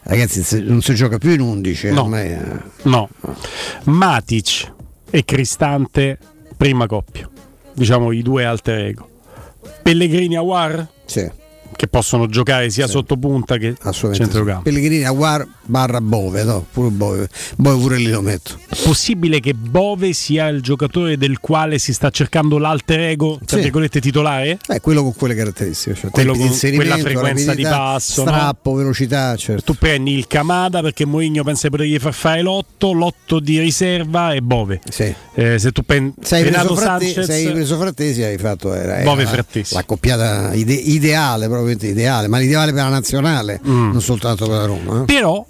[0.03, 2.01] ragazzi non si gioca più in 11 No.
[2.03, 2.39] ormai, eh.
[2.83, 3.09] no
[3.83, 4.73] Matic
[5.09, 6.17] e Cristante
[6.55, 7.29] prima coppia
[7.73, 9.09] diciamo i due alter ego
[9.81, 11.29] Pellegrini Awar sì.
[11.77, 14.21] Che possono giocare sia sotto punta che Assolutamente sì.
[14.23, 16.65] centrocampo Pellegrini Aguar barra Bove, no?
[16.71, 17.29] Pure Bove.
[17.55, 18.57] Bove pure lì lo metto.
[18.83, 23.63] possibile che Bove sia il giocatore del quale si sta cercando l'alter ego tra Sì.
[23.63, 28.29] virgolette titolare Eh, quello con quelle caratteristiche, cioè Quello con quella frequenza di passo, no?
[28.31, 29.73] strappo, velocità, certo.
[29.73, 34.33] tu prendi il Camada perché Mourinho pensa di potergli far fare l'otto, l'otto di riserva
[34.33, 34.81] e Bove.
[34.89, 35.13] Sì.
[35.35, 39.23] Eh, se tu prendi Sei Renato Sanchez, sei preso Frattesi, hai fatto era, era Bove
[39.23, 39.73] la- Frattesi.
[39.75, 43.91] la coppiata ide- ideale, probabilmente ideale, ma l'ideale per la nazionale, Mm.
[43.91, 45.01] non soltanto per la Roma.
[45.01, 45.05] eh.
[45.05, 45.45] però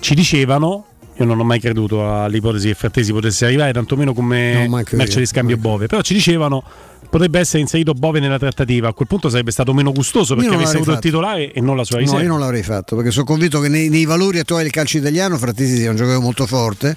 [0.00, 0.86] ci dicevano
[1.16, 5.56] io non ho mai creduto all'ipotesi che Frattesi potesse arrivare, tantomeno come merce di scambio
[5.56, 5.86] Bove.
[5.86, 6.64] Però ci dicevano
[7.08, 8.88] potrebbe essere inserito Bove nella trattativa.
[8.88, 11.76] A quel punto sarebbe stato meno gustoso perché avesse avuto l'avrei il titolare e non
[11.76, 12.22] la sua No, riserva.
[12.22, 15.36] io non l'avrei fatto perché sono convinto che nei, nei valori attuali del calcio italiano
[15.38, 16.96] Frattesi sia un giocatore molto forte.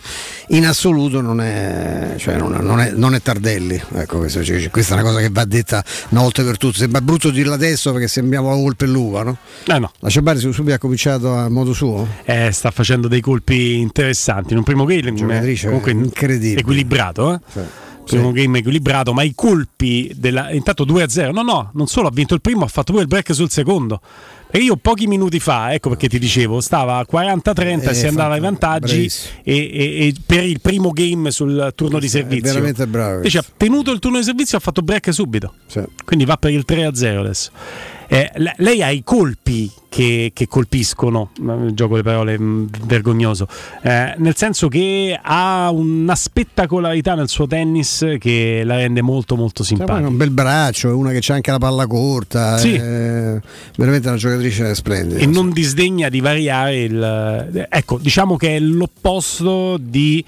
[0.50, 3.82] In assoluto non è, cioè non, non è, non è Tardelli.
[3.94, 6.78] Ecco, cioè, questa è una cosa che va detta una volta per tutte.
[6.78, 9.38] Sembra brutto dirla adesso perché sembriamo la volpe e l'uva, no?
[9.66, 9.92] Eh no.
[10.00, 12.08] La Ciabari subito ha cominciato a modo suo.
[12.26, 14.52] Eh, sta facendo dei colpi interessanti.
[14.54, 16.60] In un primo game comunque incredibile.
[16.62, 17.34] equilibrato.
[17.34, 17.86] Eh?
[18.16, 20.52] Primo game equilibrato, ma i colpi della.
[20.52, 21.32] Intanto 2-0.
[21.32, 24.02] No, no, non solo ha vinto il primo, ha fatto pure il break sul secondo.
[24.50, 28.36] E io pochi minuti fa, ecco perché ti dicevo, stava a 40-30 Eh, si andava
[28.36, 29.12] ai vantaggi
[29.44, 32.54] e, e- e per il primo game sul turno di servizio.
[32.54, 35.54] veramente bravo Invece ha tenuto il turno di servizio e ha fatto break subito.
[36.06, 37.52] Quindi va per il 3-0 adesso.
[38.10, 41.32] Eh, le- lei ha i colpi che, che colpiscono,
[41.74, 43.48] gioco le parole mh, vergognoso,
[43.84, 49.64] eh, nel senso che ha una spettacolarità nel suo tennis che la rende molto molto
[49.64, 50.06] Cioè, simpatica.
[50.06, 52.58] ha un bel braccio, è una che c'ha anche la palla corta.
[52.58, 52.74] Sì.
[52.76, 53.40] È
[53.76, 55.20] veramente una giocatrice splendida.
[55.20, 57.68] e non disdegna di variare il...
[57.70, 60.24] Ecco, diciamo che è l'opposto di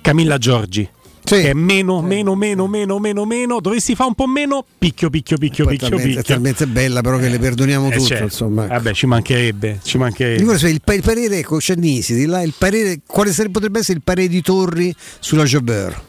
[0.00, 0.88] Camilla Giorgi.
[1.26, 3.58] Che è meno, meno, meno, meno, meno, meno.
[3.60, 4.64] Dovresti fare un po' meno.
[4.78, 6.34] Picchio, picchio, picchio, Poi è picchio, talmente, è picchio.
[6.34, 8.04] talmente bella però che le perdoniamo Eh, tutto.
[8.06, 8.24] certo.
[8.24, 8.64] Insomma.
[8.66, 8.74] ecco.
[8.74, 9.80] Vabbè, ci mancherebbe.
[9.82, 10.42] Ci mancherebbe.
[10.54, 14.28] Il, il parere con Cennisi, di là, il parere, quale sarebbe, potrebbe essere il parere
[14.28, 16.00] di Torri sulla Jobber?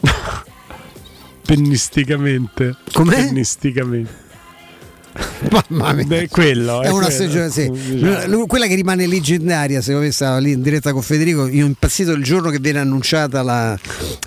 [1.46, 2.76] Pennisticamente.
[2.92, 3.14] Com'è?
[3.26, 4.22] Pennisticamente.
[5.68, 6.04] Mamma mia.
[6.04, 7.70] Beh, quello È è una stagione, sì.
[8.46, 12.12] Quella che rimane leggendaria, secondo me stava lì in diretta con Federico, io ho impazzito
[12.12, 13.78] il giorno che viene annunciata la-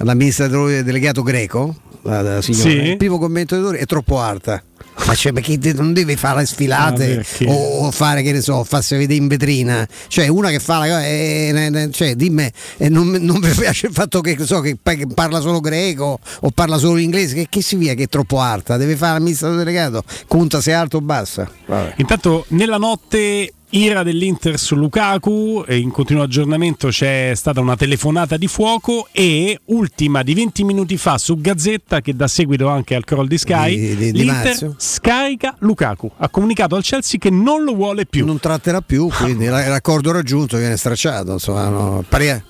[0.04, 2.70] l'amministratore delegato greco, la, la signora.
[2.70, 2.76] Sì.
[2.90, 4.64] il primo Torri è troppo alta.
[5.06, 7.46] Ma cioè, perché non deve fare le Ah, sfilate perché?
[7.48, 9.88] o, fare, che ne so, farsi vedere in vetrina.
[10.08, 13.94] Cioè, una che fa la cosa, eh, cioè, dimmi, eh, non, non mi piace il
[13.94, 14.78] fatto che, so, che
[15.14, 18.78] parla solo greco o parla solo inglese, che, che si via che è troppo alta,
[18.78, 21.50] deve fare l'amministratore delegato, conta se è alto o bassa.
[21.66, 21.94] Vabbè.
[21.98, 28.48] Intanto nella notte ira dell'Inter su Lukaku, in continuo aggiornamento c'è stata una telefonata di
[28.48, 33.28] fuoco e ultima di 20 minuti fa su Gazzetta che dà seguito anche al crawl
[33.28, 34.74] di Sky, Di- di- di l'Inter Marzio.
[34.78, 38.26] scarica Lukaku, ha comunicato al Chelsea che non lo vuole più.
[38.26, 41.34] Non tratterà più, quindi la- l'accordo raggiunto viene stracciato.
[41.34, 42.46] Insomma, no, pare-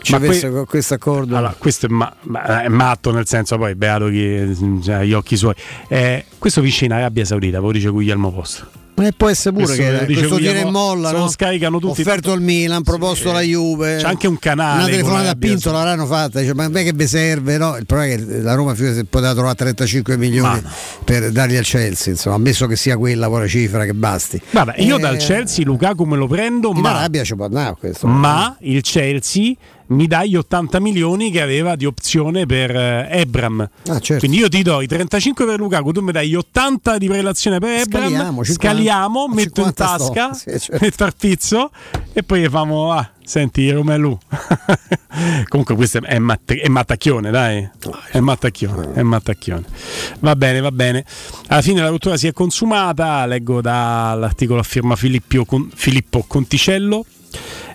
[0.00, 1.36] ci Ma avesse que- questo accordo.
[1.36, 5.36] Allora, questo è, ma- ma- è matto nel senso poi beato chi cioè, gli occhi
[5.36, 5.54] suoi.
[5.88, 8.84] Eh, questo vicino Arabia Saudita, lo dice Guglielmo Posto.
[8.96, 11.28] Ma può essere pure Questo che dice questo tira e molla, no?
[11.28, 12.00] scaricano tutti.
[12.00, 13.96] Offerto il Milan, proposto la Juve.
[13.98, 16.92] C'è anche un canale Una telefonata a Pinto l'avranno fatta, dice, ma a me che
[16.94, 17.58] vi serve?
[17.58, 17.76] No?
[17.76, 20.62] Il problema è che la Roma se poteva trovare 35 milioni
[21.04, 24.40] per dargli al Chelsea, insomma, ammesso che sia quella poi la cifra che basti.
[24.50, 27.76] Guarda, io Eh, dal Chelsea Lukaku me lo prendo, in ma, Arabia ci può andare
[27.78, 28.06] questo.
[28.06, 29.52] ma il Chelsea
[29.88, 33.60] mi dà gli 80 milioni che aveva di opzione per eh, Ebram.
[33.88, 34.18] Ah, certo.
[34.18, 37.58] Quindi io ti do i 35 per Lukaku, tu mi dai gli 80 di prelazione
[37.58, 40.12] per Ebram, Scaliamo, 50, scaliamo, metto in 50 sto.
[40.12, 40.78] tasca, Sì, certo.
[40.84, 41.70] metto al pizzo
[42.12, 44.18] e poi famo, ah, senti Romelu.
[45.48, 47.68] Comunque questo è, matt- è mattacchione, dai.
[48.10, 49.64] È mattacchione, è mattacchione.
[50.20, 51.04] Va bene, va bene.
[51.48, 57.04] Alla fine la rottura si è consumata, leggo dall'articolo a firma Filippio Con- Filippo Conticello.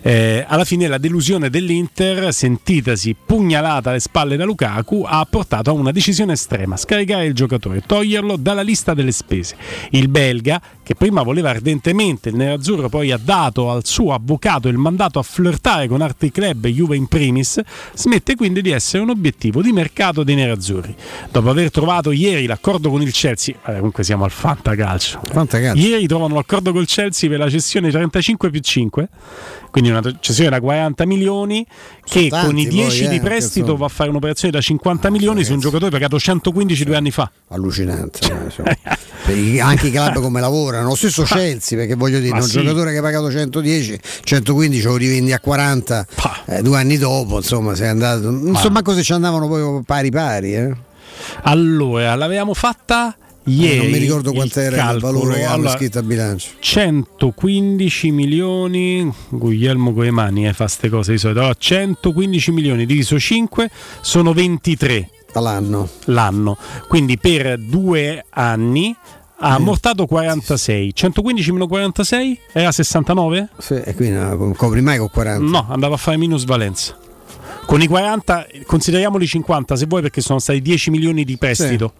[0.02, 5.72] Eh, alla fine la delusione dell'Inter, sentitasi pugnalata alle spalle da Lukaku, ha portato a
[5.72, 9.56] una decisione estrema: scaricare il giocatore, toglierlo dalla lista delle spese.
[9.90, 14.76] Il belga, che prima voleva ardentemente il nerazzurro, poi ha dato al suo avvocato il
[14.76, 17.60] mandato a flirtare con altri club, Juve in primis,
[17.94, 20.94] smette quindi di essere un obiettivo di mercato dei nerazzurri.
[21.30, 25.20] Dopo aver trovato ieri l'accordo con il Chelsea, eh, comunque siamo al fantacalcio.
[25.22, 25.80] Fantacalcio.
[25.80, 29.08] Ieri trovano l'accordo col Chelsea per la cessione 35 più 5,
[29.72, 31.66] quindi una cessione da 40 milioni
[32.04, 33.78] che tanti con i 10 poi, di eh, prestito insomma.
[33.78, 37.30] va a fare un'operazione da 50 milioni su un giocatore pagato 115 due anni fa.
[37.48, 38.18] Allucinante.
[39.28, 42.58] eh, anche i club come lavorano, lo stesso Chelsea, perché voglio dire, un sì.
[42.58, 46.06] giocatore che hai pagato 110, 115 lo rivendi a 40
[46.44, 48.30] eh, due anni dopo, insomma, sei andato.
[48.30, 50.54] Non so manco se ci andavano poi pari pari.
[50.54, 50.76] Eh.
[51.44, 53.76] Allora, l'avevamo fatta ieri.
[53.78, 55.18] non mi ricordo il quant'era il calcolo.
[55.20, 56.50] valore che Allora, scritto a bilancio.
[56.58, 61.40] 115 milioni, Guglielmo con le mani eh, fa queste cose di solito.
[61.40, 63.70] Allora, 115 milioni diviso 5
[64.00, 65.88] sono 23 all'anno.
[66.04, 66.56] L'anno.
[66.88, 68.94] Quindi per due anni
[69.44, 70.94] ha ammortato 46.
[70.94, 73.48] 115 meno 46 era 69?
[73.58, 75.44] Sì, e quindi non copri mai con 40.
[75.44, 76.96] No, andava a fare minusvalenza.
[77.64, 81.92] Con i 40, consideriamoli 50 se vuoi, perché sono stati 10 milioni di prestito.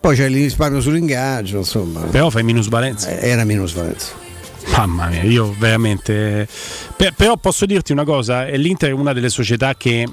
[0.00, 2.00] Poi c'è il risparmio sull'ingaggio, insomma.
[2.02, 3.08] Però fai minusvalenza.
[3.08, 4.12] Eh, Era minusvalenza.
[4.76, 6.46] Mamma mia, io veramente.
[6.96, 10.06] Per- però posso dirti una cosa: eh, l'Inter è una delle società che.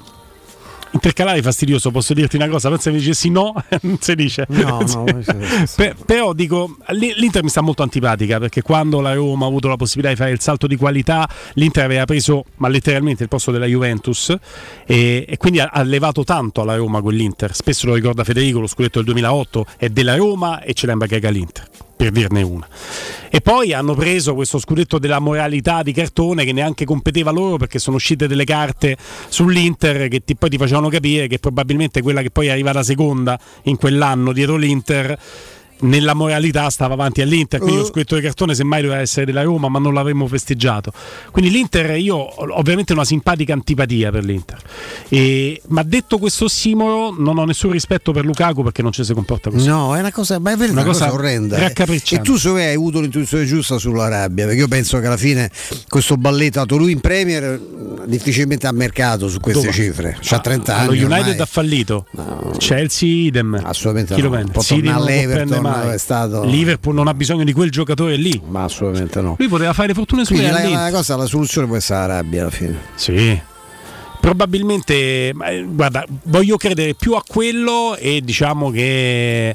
[0.94, 2.68] Intercalare è fastidioso, posso dirti una cosa?
[2.68, 4.46] Pensa che mi dicessi no, non si dice.
[4.48, 5.04] No, no,
[5.74, 9.66] Per- però dico, l'I- l'Inter mi sta molto antipatica perché quando la Roma ha avuto
[9.66, 13.50] la possibilità di fare il salto di qualità, l'Inter aveva preso, ma letteralmente, il posto
[13.50, 14.34] della Juventus
[14.86, 17.54] e, e quindi ha, ha levato tanto alla Roma quell'Inter.
[17.54, 20.98] Spesso lo ricorda Federico, lo scudetto del 2008 è della Roma e ce l'ha in
[20.98, 21.66] bacheca l'Inter,
[21.96, 22.66] per dirne una.
[23.30, 27.78] E poi hanno preso questo scudetto della moralità di cartone che neanche competeva loro perché
[27.78, 28.96] sono uscite delle carte
[29.28, 33.38] sull'Inter che ti- poi ti facevano capire che probabilmente quella che poi è arrivata seconda
[33.64, 35.18] in quell'anno dietro l'Inter
[35.84, 39.68] nella moralità stava avanti all'Inter, quindi lo scudetto di cartone semmai doveva essere della Roma,
[39.68, 40.92] ma non l'avremmo festeggiato.
[41.30, 44.58] Quindi l'Inter, io ho ovviamente una simpatica antipatia per l'Inter.
[45.08, 49.12] E- ma detto questo simolo, non ho nessun rispetto per Lukaku perché non ci si
[49.12, 49.66] comporta così.
[49.66, 51.56] No, è una cosa, ma è vero, Una una cosa, cosa orrenda.
[51.58, 55.50] E tu se hai avuto l'intuizione giusta sulla rabbia, perché io penso che alla fine
[55.88, 57.60] questo balletto dato lui in Premier
[58.06, 59.72] difficilmente ha mercato su queste Dove?
[59.72, 60.16] cifre.
[60.20, 61.02] C'ha 30 Ah, Lo anni.
[61.02, 61.38] United ormai.
[61.40, 62.06] ha fallito,
[62.58, 63.60] Chelsea idem.
[63.62, 64.26] Assolutamente Chi no.
[64.28, 64.52] lo prende?
[64.52, 65.94] Può tornare lo all'Everton, mai.
[65.94, 68.40] è stato- Liverpool non ha bisogno di quel giocatore lì.
[68.46, 69.36] Ma assolutamente no.
[69.38, 72.50] Lui poteva fare fortune Quindi la, la cosa, la soluzione può essere la rabbia alla
[72.50, 72.78] fine.
[72.94, 73.40] Sì.
[74.20, 74.94] Probabilmente,
[75.28, 79.54] eh, guarda, voglio credere più a quello e diciamo che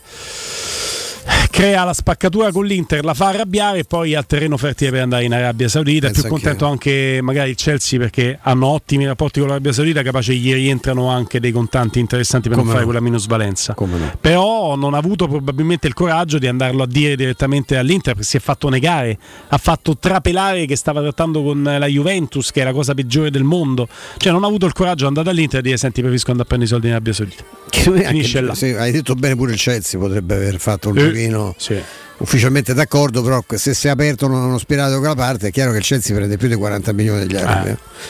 [1.49, 5.23] crea la spaccatura con l'Inter, la fa arrabbiare e poi ha terreno fertile per andare
[5.23, 6.07] in Arabia Saudita.
[6.07, 10.01] È Penso più contento anche magari il Chelsea perché hanno ottimi rapporti con l'Arabia Saudita,
[10.01, 12.91] capace gli rientrano anche dei contanti interessanti per Come non fare no.
[12.91, 13.73] quella minusvalenza.
[13.73, 14.17] Come no.
[14.19, 18.37] Però non ha avuto probabilmente il coraggio di andarlo a dire direttamente all'Inter perché si
[18.37, 19.17] è fatto negare,
[19.49, 23.43] ha fatto trapelare che stava trattando con la Juventus, che è la cosa peggiore del
[23.43, 23.87] mondo.
[24.17, 26.55] Cioè non ha avuto il coraggio di andare all'Inter e dire senti preferisco andare a
[26.55, 27.43] prendere i soldi in Arabia Saudita.
[27.69, 28.55] Finisce là.
[28.55, 31.83] Sì, hai detto bene pure il Chelsea potrebbe aver fatto un Eh, pochettino giochino
[32.19, 35.77] ufficialmente d'accordo, però se si è aperto uno, spirato da quella parte è chiaro che
[35.77, 37.69] il Chelsea prende più di 40 milioni degli arabi.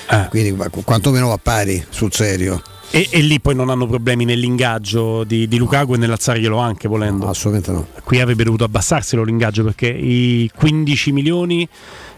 [0.09, 0.27] eh.
[0.29, 2.61] Quindi qua- quantomeno va pari sul serio.
[2.91, 7.27] E, e lì poi non hanno problemi nell'ingaggio di, di Lukaku e nell'alzarglielo anche volendo.
[7.27, 7.87] assolutamente no.
[8.03, 11.69] Qui avrebbe dovuto abbassarselo l'ingaggio perché i 15 milioni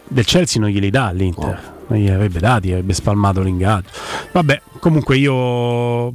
[0.07, 1.73] del Chelsea non glieli dà all'Inter.
[1.87, 3.89] Non glieli avrebbe dati, avrebbe spalmato l'ingaggio.
[4.31, 6.13] Vabbè, comunque io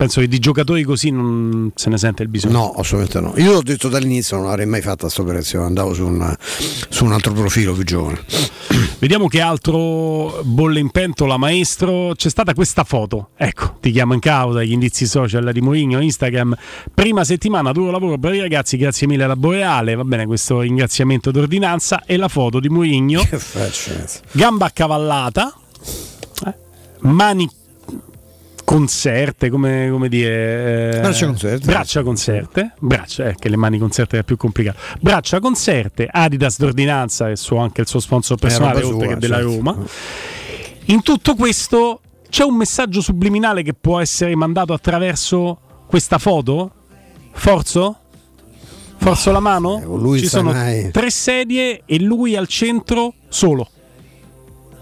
[0.00, 2.56] penso che di giocatori così non se ne sente il bisogno.
[2.56, 3.34] No, assolutamente no.
[3.44, 6.34] Io l'ho detto dall'inizio, non avrei mai fatto questa operazione, andavo su un,
[6.88, 8.18] su un altro profilo più giovane.
[8.98, 12.14] Vediamo che altro bolle in pentola, maestro.
[12.14, 13.32] C'è stata questa foto.
[13.36, 16.56] Ecco, ti chiamo in causa, gli indizi social di Mourinho, Instagram.
[16.94, 19.96] Prima settimana, duro lavoro, bravi ragazzi, grazie mille alla Boreale.
[19.96, 22.04] Va bene, questo ringraziamento d'ordinanza.
[22.06, 23.22] E la foto di Mourinho,
[24.32, 25.54] gamba accavallata,
[26.46, 26.54] eh,
[27.00, 27.46] mani
[28.70, 30.98] conserte, come, come dire...
[30.98, 31.66] eh, Braccia conserte.
[31.66, 32.74] Braccia conserte.
[32.78, 34.78] Braccia, eh, che le mani conserte è più complicato.
[35.00, 39.38] Braccia conserte, Adidas d'ordinanza, che so anche il suo sponsor personale, oltre sua, che della
[39.38, 39.50] certo.
[39.50, 39.76] Roma.
[40.84, 45.58] In tutto questo c'è un messaggio subliminale che può essere mandato attraverso
[45.88, 46.70] questa foto?
[47.32, 47.98] Forzo?
[48.98, 49.82] Forzo la mano?
[49.84, 50.52] lui Ci sono
[50.92, 53.68] tre sedie e lui al centro solo.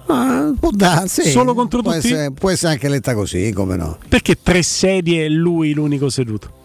[0.08, 1.30] Ah, può darsi.
[1.30, 2.06] Solo contro può tutti?
[2.06, 3.98] Essere, può essere anche letta così, come no?
[4.08, 6.56] Perché tre sedie e lui l'unico seduto?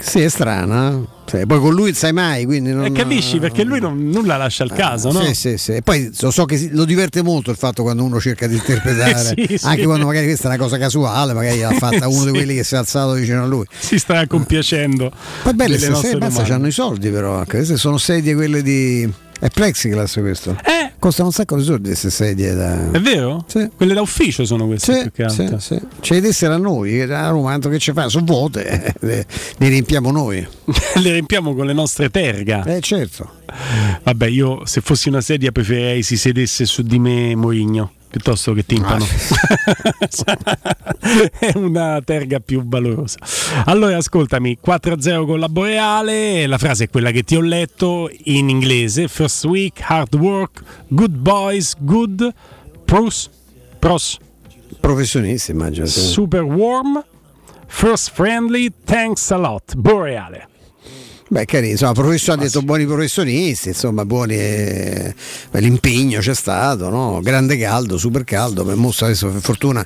[0.00, 1.04] Sì, è strana.
[1.26, 2.84] Sì, poi con lui sai mai, quindi non...
[2.84, 3.38] E capisci?
[3.40, 5.20] Perché lui non, nulla lascia al caso, no?
[5.24, 5.72] Sì, sì, sì.
[5.72, 9.34] E poi so, so che lo diverte molto il fatto quando uno cerca di interpretare,
[9.48, 9.66] Sì, sì.
[9.66, 12.32] anche quando magari questa è una cosa casuale, magari l'ha fatta uno di Sì.
[12.34, 13.64] quelli che si è alzato vicino a lui.
[13.76, 15.10] Si sta compiacendo.
[15.42, 19.12] Poi belle queste sedie, hanno i soldi però, anche queste sono sedie quelle di...
[19.40, 20.50] È plexiglass questo.
[20.64, 20.92] Eh.
[20.98, 22.90] Costano un sacco di soldi queste sedie da...
[22.90, 23.44] È vero?
[23.46, 23.70] Sì.
[23.76, 25.58] Quelle da ufficio sono queste Sì, più che sì, altro.
[25.60, 25.80] sì.
[26.00, 29.26] Ce le dessero a noi, a Roma, tanto che ci fa, sono vuote, eh, le,
[29.58, 30.44] le riempiamo noi.
[30.96, 32.64] Le riempiamo con le nostre terga.
[32.64, 33.30] Eh certo.
[34.02, 38.64] Vabbè, io se fossi una sedia preferirei si sedesse su di me Mourinho piuttosto che
[38.64, 39.04] Timpano.
[41.38, 43.18] è una terga più valorosa.
[43.66, 48.48] Allora, ascoltami, 4-0 con la Boreale, la frase è quella che ti ho letto in
[48.48, 52.32] inglese, first week, hard work, good boys, good,
[52.84, 53.30] pros,
[53.78, 54.18] pros,
[54.80, 55.86] Professionisti immagino.
[55.86, 57.04] super warm,
[57.66, 60.47] first friendly, thanks a lot, Boreale.
[61.30, 64.34] Beh, carino, insomma, professor- ha detto buoni professionisti, insomma, buoni.
[64.34, 65.14] eh,
[65.52, 67.20] l'impegno c'è stato, no?
[67.22, 68.64] Grande caldo, super caldo.
[68.64, 69.84] Per mostra adesso per fortuna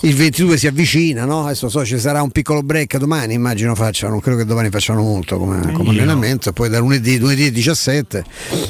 [0.00, 1.44] il 22 si avvicina, no?
[1.44, 5.02] Adesso so ci sarà un piccolo break domani, immagino facciano, non credo che domani facciano
[5.02, 5.90] molto come, come Io.
[6.00, 8.24] allenamento, poi da lunedì, lunedì e 17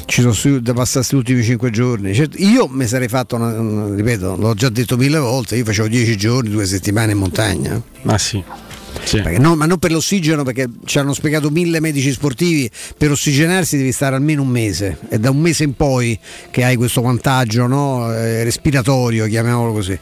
[0.05, 2.13] ci sono su- da passare questi ultimi 5 giorni.
[2.13, 5.87] Certo, io mi sarei fatto, una- una- ripeto, l'ho già detto mille volte, io facevo
[5.87, 7.81] 10 giorni, due settimane in montagna.
[8.01, 8.43] Ma sì.
[9.21, 13.77] Perché no- ma non per l'ossigeno, perché ci hanno spiegato mille medici sportivi, per ossigenarsi
[13.77, 14.97] devi stare almeno un mese.
[15.09, 16.17] È da un mese in poi
[16.49, 18.13] che hai questo vantaggio no?
[18.13, 19.97] Eh, respiratorio, chiamiamolo così.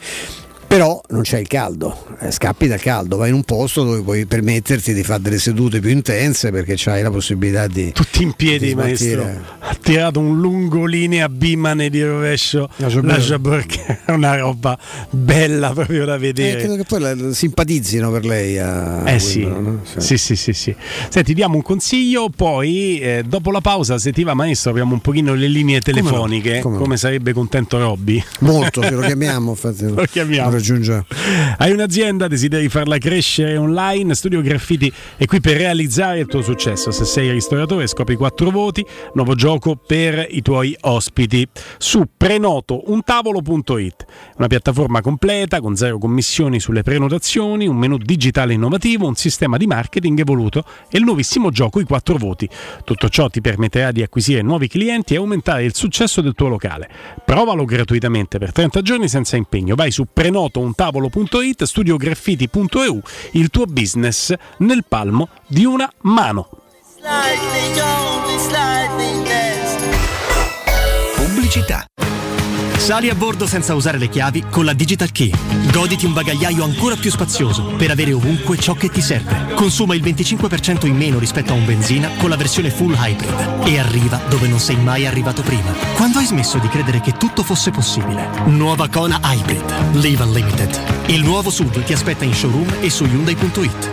[0.70, 4.28] Però non c'è il caldo, eh, scappi dal caldo, vai in un posto dove puoi
[4.28, 7.92] permetterti di fare delle sedute più intense perché hai la possibilità di...
[7.92, 9.24] Tutti in piedi, di maestro.
[9.58, 12.70] Ha tirato un lungolinea Bimane di rovescio.
[12.78, 13.04] Jabeur.
[13.04, 14.78] La Jabeur, che è una roba
[15.10, 16.60] bella proprio da Eh, vedere.
[16.60, 19.40] credo che poi la- simpatizzino per lei a Eh sì.
[19.40, 20.02] Wimbledon, no?
[20.02, 20.76] sì, sì, sì, sì.
[21.10, 25.02] Senti, diamo un consiglio, poi eh, dopo la pausa, se ti va maestro, apriamo un
[25.02, 26.96] pochino le linee Come no, telefoniche, come, come no.
[26.98, 28.24] sarebbe contento Robby.
[28.42, 30.58] Molto, se lo chiamiamo, infatti Lo chiamiamo.
[30.60, 31.06] Lo raggiungiamo.
[31.58, 34.14] Hai un'azienda, desideri farla crescere online?
[34.14, 36.92] Studio Graffiti è qui per realizzare il tuo successo.
[36.92, 38.86] Se sei ristoratore, scopri 4 voti.
[39.14, 41.48] Nuovo gioco per i tuoi ospiti
[41.78, 44.06] su prenotountavolo.it.
[44.38, 49.68] Una piattaforma completa con zero commissioni sulle prenotazioni, un menu digitale innovativo, un sistema di
[49.68, 52.50] marketing evoluto e il nuovissimo gioco I 4 voti.
[52.84, 56.90] Tutto ciò ti permetterà di acquisire nuovi clienti e aumentare il successo del tuo locale.
[57.26, 59.76] Provalo gratuitamente per 30 giorni senza impegno.
[59.76, 60.49] Vai su prenotountavolo.it,
[61.64, 66.50] studiograffiti.eu, il tuo business nel palmo di una mano.
[71.16, 71.86] Pubblicità.
[72.80, 75.32] Sali a bordo senza usare le chiavi con la Digital Key.
[75.72, 79.54] Goditi un bagagliaio ancora più spazioso per avere ovunque ciò che ti serve.
[79.54, 83.78] Consuma il 25% in meno rispetto a un benzina con la versione full hybrid e
[83.78, 85.72] arriva dove non sei mai arrivato prima.
[85.96, 88.28] Quando hai smesso di credere che tutto fosse possibile?
[88.46, 89.96] Nuova Kona Hybrid.
[89.98, 90.80] Live Unlimited.
[91.08, 93.92] Il nuovo SUV ti aspetta in showroom e su Hyundai.it.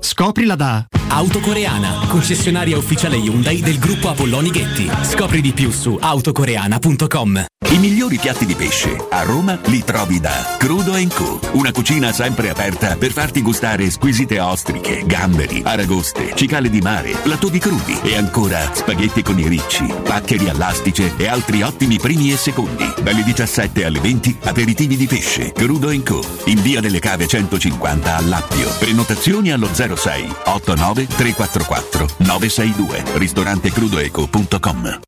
[0.00, 4.90] Scoprila da Autocoreana, concessionaria ufficiale Hyundai del gruppo Apolloni Ghetti.
[5.02, 7.46] Scopri di più su autocoreana.com.
[7.70, 11.38] I migliori piatti di pesce a Roma li trovi da Crudo Co.
[11.52, 17.50] Una cucina sempre aperta per farti gustare squisite ostriche, gamberi, aragoste, cicale di mare, piatto
[17.50, 22.90] crudi e ancora spaghetti con i ricci, paccheri all'astice e altri ottimi primi e secondi.
[23.02, 25.52] Dalle 17 alle 20 aperitivi di pesce.
[25.52, 26.24] Crudo Co.
[26.46, 28.70] In via delle Cave 150 a Lappio.
[28.78, 33.14] Prenotazioni allo 06 89 344 962.
[33.14, 35.07] Ristorantecrudoeco.com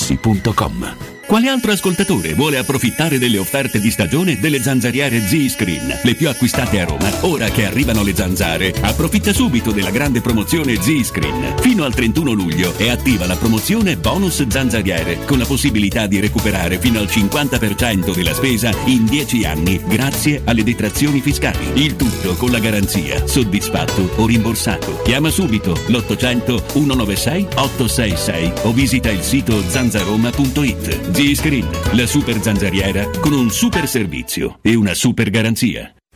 [0.00, 1.19] artigianamaterassi.com.
[1.30, 6.80] Quale altro ascoltatore vuole approfittare delle offerte di stagione delle zanzariere Z-Screen, le più acquistate
[6.80, 7.08] a Roma?
[7.20, 11.54] Ora che arrivano le zanzare, approfitta subito della grande promozione Z-Screen.
[11.60, 16.80] Fino al 31 luglio è attiva la promozione bonus zanzariere, con la possibilità di recuperare
[16.80, 21.64] fino al 50% della spesa in 10 anni grazie alle detrazioni fiscali.
[21.74, 25.00] Il tutto con la garanzia soddisfatto o rimborsato.
[25.04, 31.18] Chiama subito l'800 196 866 o visita il sito zanzaroma.it.
[31.20, 35.94] Z-Screen, la super zanzariera con un super servizio e una super garanzia.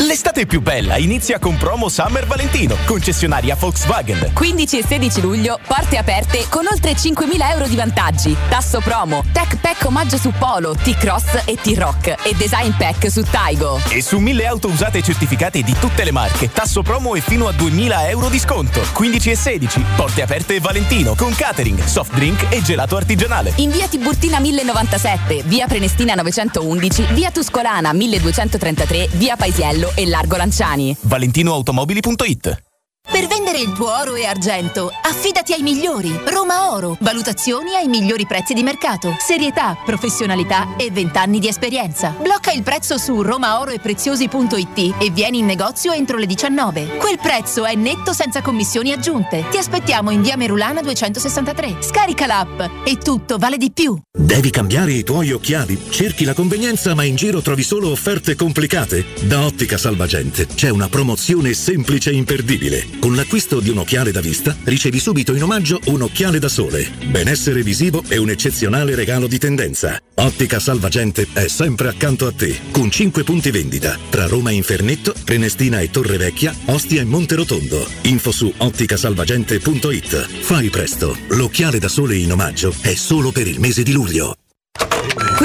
[0.00, 4.30] L'estate più bella inizia con promo Summer Valentino, concessionaria Volkswagen.
[4.34, 8.36] 15 e 16 luglio, porte aperte con oltre 5.000 euro di vantaggi.
[8.50, 13.80] Tasso promo, Tech Pack omaggio su Polo, T-Cross e T-Rock e Design Pack su Taigo.
[13.88, 17.48] E su 1000 auto usate e certificate di tutte le marche, tasso promo e fino
[17.48, 18.82] a 2000 euro di sconto.
[18.92, 23.54] 15 e 16, porte aperte Valentino con catering, soft drink e gelato artigianale.
[23.56, 30.96] In via Tiburtina 1097, via Prenestina 911, via Tuscolana 1233, via Paisiello e Largo Lanciani.
[31.00, 32.65] ValentinoAutomobili.it
[33.10, 36.12] Per vendere il tuo oro e argento, affidati ai migliori.
[36.26, 36.96] Roma Oro.
[37.00, 39.14] Valutazioni ai migliori prezzi di mercato.
[39.18, 42.14] Serietà, professionalità e 20 anni di esperienza.
[42.20, 46.96] Blocca il prezzo su romaoroepreziosi.it e vieni in negozio entro le 19.
[46.96, 49.46] Quel prezzo è netto senza commissioni aggiunte.
[49.50, 51.76] Ti aspettiamo in via Merulana 263.
[51.80, 53.96] Scarica l'app e tutto vale di più.
[54.12, 55.80] Devi cambiare i tuoi occhiali?
[55.90, 59.04] Cerchi la convenienza ma in giro trovi solo offerte complicate?
[59.22, 62.95] Da Ottica Salvagente c'è una promozione semplice e imperdibile.
[62.98, 66.90] Con l'acquisto di un occhiale da vista ricevi subito in omaggio un occhiale da sole.
[67.06, 70.00] Benessere visivo è un eccezionale regalo di tendenza.
[70.14, 75.80] Ottica Salvagente è sempre accanto a te, con 5 punti vendita tra Roma Infernetto, Prenestina
[75.80, 77.86] e Torre Vecchia, Ostia e Monterotondo.
[78.02, 80.40] Info su otticasalvagente.it.
[80.40, 84.36] Fai presto, l'occhiale da sole in omaggio è solo per il mese di luglio.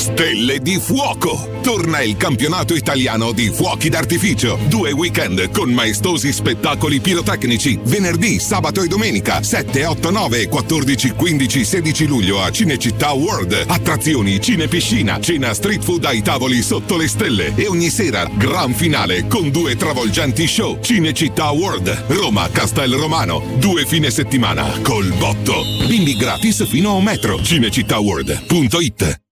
[0.00, 1.58] Stelle di Fuoco!
[1.60, 4.58] Torna il campionato italiano di fuochi d'artificio.
[4.66, 7.78] Due weekend con maestosi spettacoli pirotecnici.
[7.82, 9.42] Venerdì, sabato e domenica.
[9.42, 13.64] 7, 8, 9, 14, 15, 16 luglio a Cinecittà World.
[13.66, 17.52] Attrazioni, cinepiscina, cena street food ai tavoli sotto le stelle.
[17.54, 20.80] E ogni sera, gran finale con due travolgenti show.
[20.80, 23.42] Cinecittà World, Roma, Castel Romano.
[23.58, 25.62] Due fine settimana col botto.
[25.86, 27.36] Bimbi gratis fino a un metro.
[27.36, 29.28] Cinecittàworld.it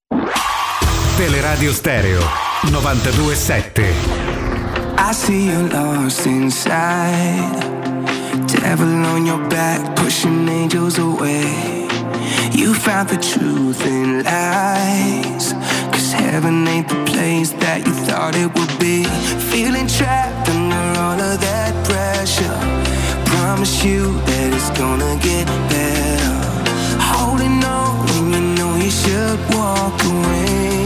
[1.19, 2.21] Teleradio Stereo
[2.71, 3.93] 927.
[4.97, 7.59] I see you lost inside.
[8.47, 11.89] Devil on your back, pushing angels away.
[12.53, 15.55] You found the truth in lies.
[15.91, 19.03] Cause heaven ain't the place that you thought it would be.
[19.51, 22.59] Feeling trapped under all of that pressure.
[23.27, 26.39] Promise you that it's gonna get better.
[27.11, 30.78] Holding on when you know you should walk away.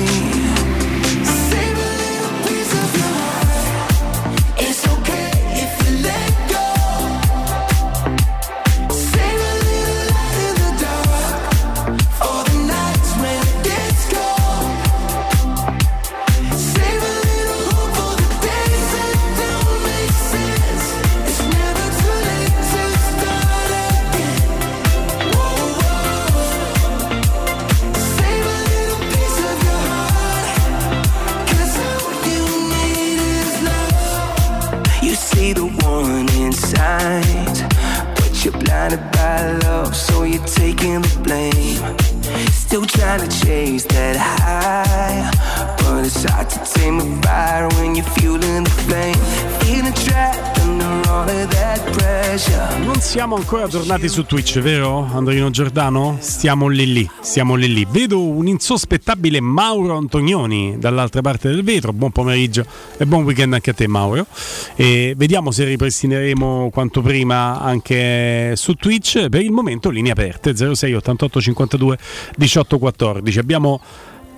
[40.83, 42.49] Taking the blame.
[42.51, 48.09] Still trying to chase that high, but it's hard to tame a fire when you're
[48.17, 49.15] fueling the flame.
[49.61, 52.79] Feeling trapped under all of that pressure.
[52.85, 56.17] Non siamo ancora tornati su Twitch, vero Andrino Giordano?
[56.21, 57.87] Stiamo lì lì, stiamo lì lì.
[57.89, 61.93] Vedo un insospettabile Mauro Antonioni dall'altra parte del vetro.
[61.93, 62.65] Buon pomeriggio
[62.97, 64.27] e buon weekend anche a te Mauro.
[64.75, 69.29] E vediamo se ripristineremo quanto prima anche su Twitch.
[69.29, 71.99] Per il momento linee aperte 06 88 52
[72.37, 73.39] 18 14.
[73.39, 73.81] Abbiamo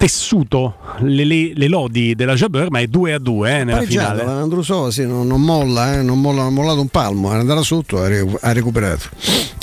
[0.08, 4.18] tessuto le, le- le lodi della Jabeur, ma è 2 a 2 eh, nella Pareggiato,
[4.20, 4.40] finale.
[4.42, 7.62] Andrusò sì, non, non molla, eh, non molla, non ha mollato un palmo, è andata
[7.62, 9.08] sotto, ha, recu- ha recuperato.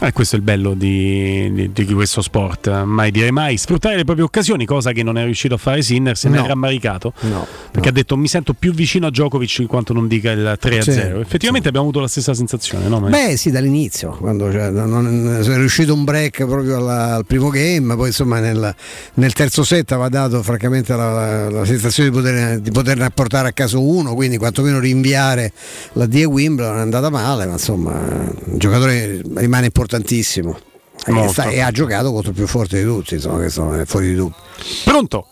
[0.02, 4.04] Eh, questo è il bello di, di- di questo sport, mai dire mai, sfruttare le
[4.04, 6.46] proprie occasioni, cosa che non è riuscito a fare Sinner, se ne No.
[6.46, 10.08] è rammaricato, No, perché ha detto mi sento più vicino a Djokovic in quanto non
[10.08, 11.20] dica il 3 a Sì, 0.
[11.20, 13.00] Effettivamente abbiamo avuto la stessa sensazione, no?
[13.02, 17.50] Beh sì, dall'inizio, quando cioè, non- non- è riuscito un break proprio alla- al primo
[17.50, 18.74] game, poi insomma nel,
[19.16, 23.50] nel terzo set aveva dato francamente la, la- la sensazione di, poter, di poterne apportare
[23.50, 25.52] a caso uno, quindi quantomeno rinviare
[25.94, 28.00] la D Wimbledon è andata male, ma insomma
[28.46, 30.58] il giocatore rimane importantissimo.
[31.06, 34.08] E, sta- e ha giocato contro il più forte di tutti, insomma, questo è fuori
[34.08, 34.36] di dubbio.
[34.84, 35.28] Pronto?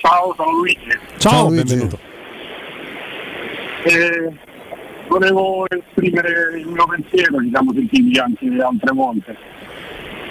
[0.00, 0.98] Ciao, sono Luigi.
[1.18, 1.64] Ciao, Luigi.
[1.64, 1.98] benvenuto.
[3.84, 4.32] Eh,
[5.08, 9.36] volevo esprimere il mio pensiero, ci siamo sentiti anche altre volte.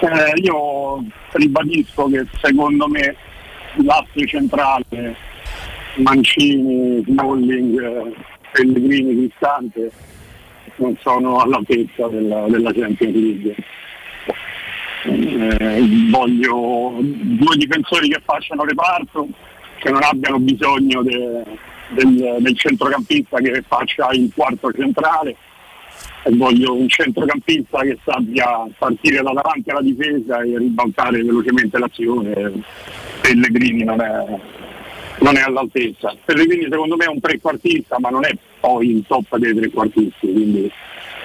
[0.04, 1.04] Eh, io
[1.34, 3.16] ribadisco che secondo me
[3.84, 5.16] l'asse centrale,
[5.98, 8.12] Mancini, Smalling,
[8.52, 9.92] Pellegrini, Cristante,
[10.78, 13.56] non sono all'altezza della, della Champions League.
[15.04, 19.28] Eh, voglio due difensori che facciano reparto,
[19.78, 21.44] che non abbiano bisogno de-
[21.90, 25.36] del, del centrocampista che faccia il quarto centrale
[26.30, 32.64] voglio un centrocampista che sappia partire da davanti alla difesa e ribaltare velocemente l'azione.
[33.22, 34.40] Pellegrini non è,
[35.20, 36.16] non è all'altezza.
[36.24, 40.72] Pellegrini secondo me è un trequartista ma non è poi il top dei trequartisti, quindi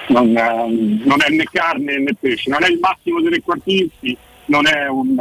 [0.07, 4.87] non, non è né carne né pesce, non è il massimo dei trequartisti, non è,
[4.87, 5.15] un,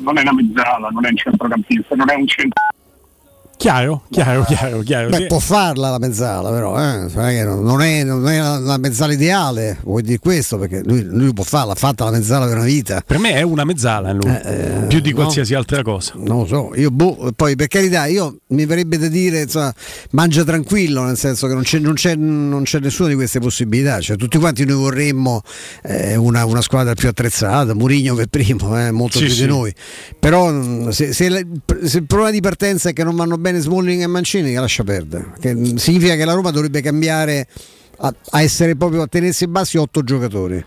[0.00, 2.62] non è una mezzala, non è un centrocampista, non è un centro.
[3.58, 5.08] Chiaro, chiaro, chiaro, chiaro.
[5.08, 5.26] Beh, Sì.
[5.26, 10.02] può farla la mezzala, però eh, non è non- è, la, la mezzala ideale, vuoi
[10.02, 10.58] dire questo?
[10.58, 13.02] Perché lui, lui può farla, ha fatta la mezzala per una vita.
[13.04, 14.30] Per me è una mezzala lui,
[14.88, 15.16] più di no.
[15.16, 16.12] qualsiasi altra cosa.
[16.16, 19.72] Non lo so, io boh, poi per carità, io mi verrebbe da dire, insomma,
[20.10, 24.00] mangia tranquillo, nel senso che non c'è, non c'è- non c'è nessuna di queste possibilità,
[24.00, 25.40] cioè tutti quanti noi vorremmo
[25.82, 29.40] eh, una, una squadra più attrezzata, Murigno per primo, eh, molto Sì, più sì.
[29.42, 29.74] di noi,
[30.20, 31.40] però mm, se, se la-
[31.84, 34.84] se il problema di partenza è che non vanno bene Smalling e Mancini, che lascia
[34.84, 37.46] perdere, che significa che la Roma dovrebbe cambiare
[37.98, 40.64] a, a essere proprio a tenersi bassi otto giocatori.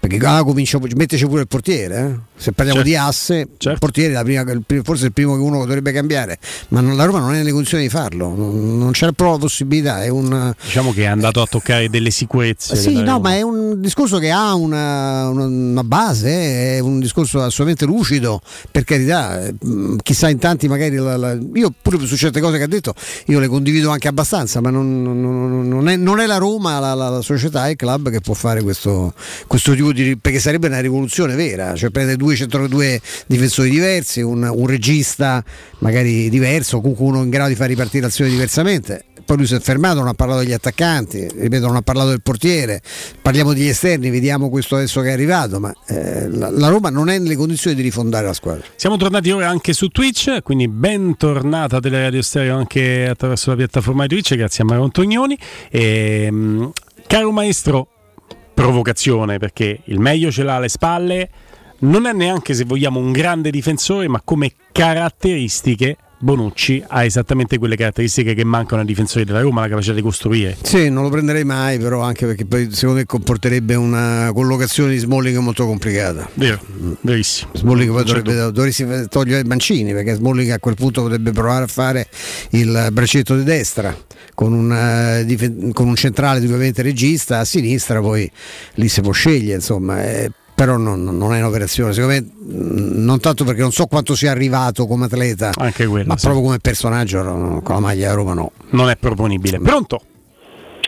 [0.00, 1.98] Perché ah, comincia, metteci pure il portiere.
[2.00, 2.26] eh.
[2.38, 2.88] Se parliamo Certo.
[2.88, 4.44] di asse, il portiere prima-
[4.84, 6.38] forse è il primo che uno dovrebbe cambiare,
[6.68, 9.38] ma non- la Roma non è nelle condizioni di farlo, non, non c'è proprio la
[9.38, 10.04] possibilità.
[10.04, 12.76] È un, Diciamo che è andato a toccare delle sicurezze.
[12.76, 16.78] sì, della no, ma è un discorso che ha una, una- una base, eh, è
[16.78, 21.72] un discorso assolutamente lucido, per carità, eh, mh, chissà in tanti magari, la- la- io
[21.82, 22.94] pure su certe cose che ha detto,
[23.26, 26.94] io le condivido anche abbastanza, ma non, non- non è, non è la Roma, la,
[26.94, 29.12] la- la società, il club che può fare questo,
[29.48, 30.16] questo tipo di...
[30.16, 35.42] perché sarebbe una rivoluzione vera, cioè prendere due, centro- due difensori diversi, un, un regista
[35.78, 39.04] magari diverso, comunque uno in grado di far ripartire l'azione diversamente.
[39.28, 42.22] Poi lui si è fermato, non ha parlato degli attaccanti, ripeto, non ha parlato del
[42.22, 42.80] portiere,
[43.20, 47.10] parliamo degli esterni, vediamo questo adesso che è arrivato, ma eh, la, la Roma non
[47.10, 48.64] è nelle condizioni di rifondare la squadra.
[48.74, 54.06] Siamo tornati ora anche su Twitch, quindi bentornata a Teleradio Stereo anche attraverso la piattaforma
[54.06, 55.38] di Twitch, grazie a Mario Antonioni.
[55.70, 56.70] E, mh,
[57.06, 57.88] caro maestro,
[58.58, 61.30] provocazione perché il meglio ce l'ha alle spalle,
[61.80, 67.76] non è neanche se vogliamo un grande difensore, ma come caratteristiche Bonucci ha esattamente quelle
[67.76, 70.56] caratteristiche che mancano ai difensori della Roma, la capacità di costruire.
[70.62, 74.98] Sì, non lo prenderei mai, però anche perché poi secondo me comporterebbe una collocazione di
[74.98, 76.28] Smalling molto complicata.
[76.34, 76.60] Vero,
[77.02, 77.50] verissimo.
[77.54, 81.68] Smalling poi dovrebbe, dovresti togliere i mancini perché Smalling a quel punto potrebbe provare a
[81.68, 82.08] fare
[82.50, 83.96] il braccetto di destra
[84.34, 88.30] con un, eh, con un centrale ovviamente regista, a sinistra poi
[88.74, 90.02] lì si può scegliere, insomma.
[90.02, 94.16] eh, però non, non è un'operazione, secondo me mh, non tanto perché non so quanto
[94.16, 96.24] sia arrivato come atleta, Anche quello, ma sì.
[96.24, 98.50] proprio come personaggio no, con la maglia Roma no.
[98.70, 99.60] Non è proponibile.
[99.60, 100.00] Pronto?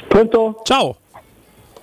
[0.08, 0.60] Pronto?
[0.64, 0.96] Ciao.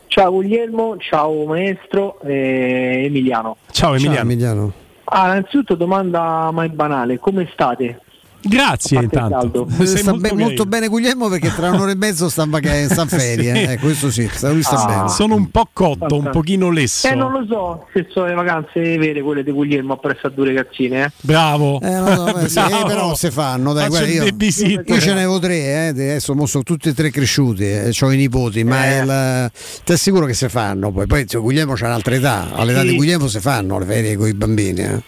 [0.07, 3.55] Ciao Guglielmo, ciao maestro e Emiliano.
[3.72, 4.19] Ciao Emiliano.
[4.19, 4.73] Emiliano.
[5.05, 8.01] Ah, innanzitutto domanda mai banale, come state?
[8.48, 9.68] Grazie intanto.
[9.84, 13.02] sta molto be- molto bene Guglielmo perché tra un'ora e mezzo sta in, vac- sta
[13.03, 13.61] in ferie, Sì.
[13.72, 14.86] eh, questo sì, sta- lui sta Ah.
[14.86, 15.10] bene.
[15.10, 17.07] Sono un po' cotto, un pochino lesso.
[17.07, 20.45] Eh, non lo so se sono le vacanze vere quelle di Guglielmo appresso a due
[20.48, 21.11] ragazzine, eh.
[21.22, 21.80] Bravo.
[21.82, 22.86] Eh, no, no, beh, sì, eh, Bravo.
[22.88, 26.45] però se fanno, dai, Faccio guarda, io, io ce ne avevo tre, eh, adesso mo
[26.45, 28.99] sono tutti e tre cresciuti, eh, ho i nipoti, ma Eh.
[29.02, 29.52] il-
[29.84, 32.88] ti assicuro che se fanno poi, poi Guglielmo c'ha un'altra età, all'età Sì.
[32.90, 35.02] di Guglielmo si fanno le ferie con i bambini.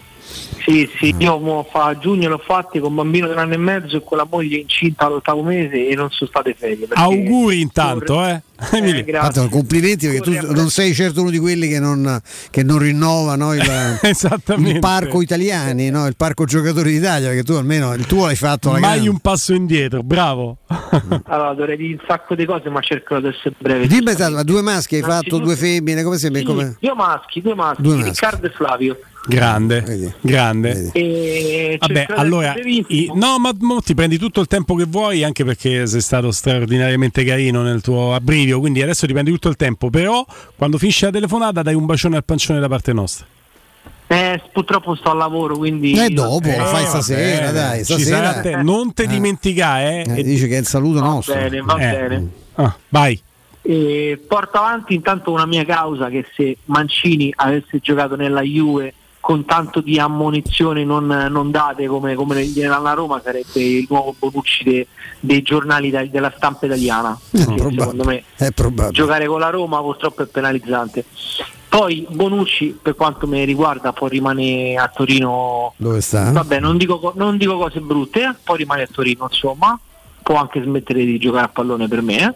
[0.61, 3.97] Sì, sì, io a giugno l'ho fatti con un bambino di un anno e mezzo
[3.97, 6.87] e con la moglie incinta all'ottavo mese e non sono state ferie.
[6.93, 8.41] Auguri intanto, eh.
[8.71, 9.05] Emilio.
[9.11, 12.19] Tanto, complimenti perché tu non sei certo uno di quelli che non,
[12.49, 13.61] che non rinnova no, il,
[14.57, 18.71] il parco italiani, no, il parco giocatori d'Italia, perché tu almeno il tuo l'hai fatto
[18.71, 19.09] Mai grande.
[19.09, 20.57] un passo indietro, bravo.
[21.25, 23.87] Allora dovrei dire un sacco di cose ma cercherò di essere breve.
[23.87, 26.39] Dimmi, ma due maschi hai fatto, due femmine, come sembra?
[26.41, 26.75] Sì, Come...
[26.79, 28.09] Due maschi, due maschi, Due maschi.
[28.09, 28.99] Riccardo e Flavio.
[29.27, 30.89] Grande, grande.
[30.93, 35.43] E Vabbè, allora, i- no, ma mo ti prendi tutto il tempo che vuoi, anche
[35.43, 39.89] perché sei stato straordinariamente carino nel tuo abbrivio, quindi adesso ti prendi tutto il tempo,
[39.89, 43.25] però quando finisce la telefonata dai un bacione al pancione da parte nostra.
[44.07, 45.91] Eh, purtroppo sto al lavoro, quindi.
[45.91, 48.39] E dopo, Eh, fai va stasera, dai, stasera.
[48.41, 48.55] te.
[48.55, 49.07] Non te Eh.
[49.07, 50.19] dimenticare, eh.
[50.19, 51.35] Eh, dice che è il saluto nostro.
[51.35, 51.77] bene, va Eh.
[52.07, 52.29] bene.
[52.55, 53.21] Ah, vai.
[53.61, 58.93] E porto avanti intanto una mia causa che se Mancini avesse giocato nella Juve
[59.29, 64.63] con tanto di ammonizioni non, non date come, come nella Roma sarebbe il nuovo Bonucci
[64.63, 64.87] de-
[65.19, 67.15] dei giornali da- della stampa italiana.
[67.29, 67.79] Probabile.
[67.79, 68.91] secondo me È probabile.
[68.91, 71.05] giocare con la Roma purtroppo è penalizzante.
[71.69, 76.31] Poi Bonucci per quanto mi riguarda poi rimane a Torino Dove sta?
[76.31, 79.79] Vabbè, non dico, co- non dico cose brutte, eh, poi rimane a Torino, insomma,
[80.23, 82.33] può anche smettere di giocare a pallone per me, eh.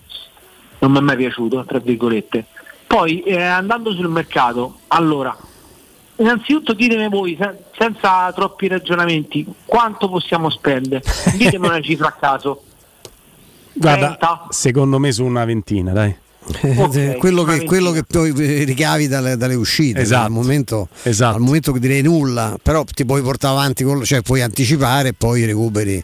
[0.77, 2.45] non mi è mai piaciuto, tra virgolette.
[2.85, 5.35] Poi eh, andando sul mercato, allora,
[6.17, 11.01] innanzitutto ditemi voi, se- senza troppi ragionamenti, quanto possiamo spendere?
[11.35, 12.63] Ditemi una cifra a caso.
[13.73, 14.45] Guarda, 30?
[14.49, 16.15] secondo me su una ventina, dai.
[16.61, 18.31] Eh, quello, che, quello che poi
[18.65, 20.25] ricavi dalle, dalle uscite Esatto.
[20.25, 21.35] al, momento, Esatto.
[21.35, 25.13] al momento che direi nulla però ti puoi portare avanti con- cioè puoi anticipare e
[25.13, 26.03] poi recuperi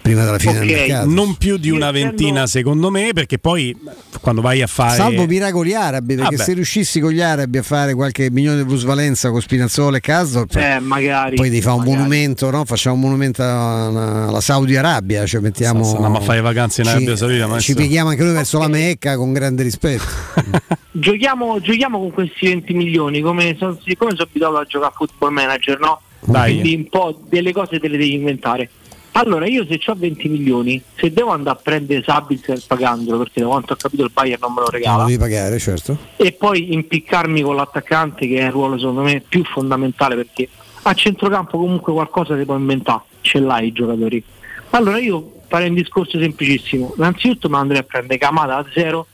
[0.00, 3.76] prima della fine del mercato Non più di una ventina secondo me, perché poi
[4.20, 4.96] quando vai a fare...
[4.96, 6.48] Salvo miracoli arabi, perché Vabbè.
[6.48, 10.54] se riuscissi con gli arabi a fare qualche milione di plusvalenza con Spinazzola e Casdorp,
[10.56, 11.36] Eh, magari.
[11.36, 11.96] poi ti fa un magari.
[11.96, 12.64] monumento, no?
[12.64, 16.92] facciamo un monumento alla, Saudi Arabia, cioè mettiamo, Se andiamo a fare vacanze in ci-
[16.94, 17.74] Arabia Saudita, ci maestro.
[17.74, 19.78] pieghiamo anche noi verso la Mecca con grande rispetto.
[20.92, 25.32] Giochiamo, giochiamo con questi 20 milioni, come sono, siccome sono abituato a giocare a football
[25.32, 26.00] manager, no?
[26.20, 26.52] Dai.
[26.52, 28.68] Quindi un po' delle cose te le devi inventare.
[29.12, 33.48] Allora io se ho 20 milioni, se devo andare a prendere Sabitzer pagandolo, perché da
[33.48, 35.96] quanto ho capito il Bayern non me lo Lo regala, devi pagare, certo.
[36.16, 40.48] e poi impiccarmi con l'attaccante che è il ruolo secondo me più fondamentale perché
[40.82, 44.22] a centrocampo comunque qualcosa si può inventare, ce l'hai i giocatori.
[44.70, 49.06] Allora io farei un discorso semplicissimo, innanzitutto mi andrei a prendere Camada a zero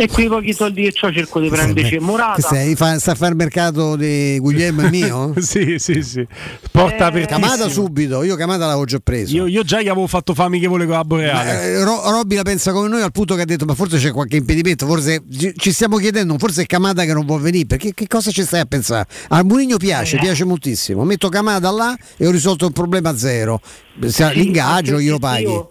[0.00, 2.36] E quei pochi soldi che ho cerco di prenderci Morata.
[2.36, 2.74] Che sei?
[2.74, 5.34] Fa, sta a fare il mercato di Guglielmo e mio?
[5.40, 6.26] sì, sì, sì.
[6.70, 7.46] Porta Eh, apertissima.
[7.48, 9.34] Camata subito, io Camata l'avevo già preso.
[9.36, 11.64] Io, io già gli avevo fatto fame che vuole con la Boreale.
[11.64, 14.10] Eh, Ro- Robby la pensa come noi al punto che ha detto ma forse c'è
[14.10, 17.92] qualche impedimento, forse ci ci stiamo chiedendo, forse è Camada che non può venire, perché
[17.92, 19.06] che cosa ci stai a pensare?
[19.28, 20.20] Al Murigno piace, Eh.
[20.20, 23.60] piace moltissimo, metto Camada là e ho risolto il problema a zero,
[24.32, 25.42] l'ingaggio glielo paghi.
[25.42, 25.68] io-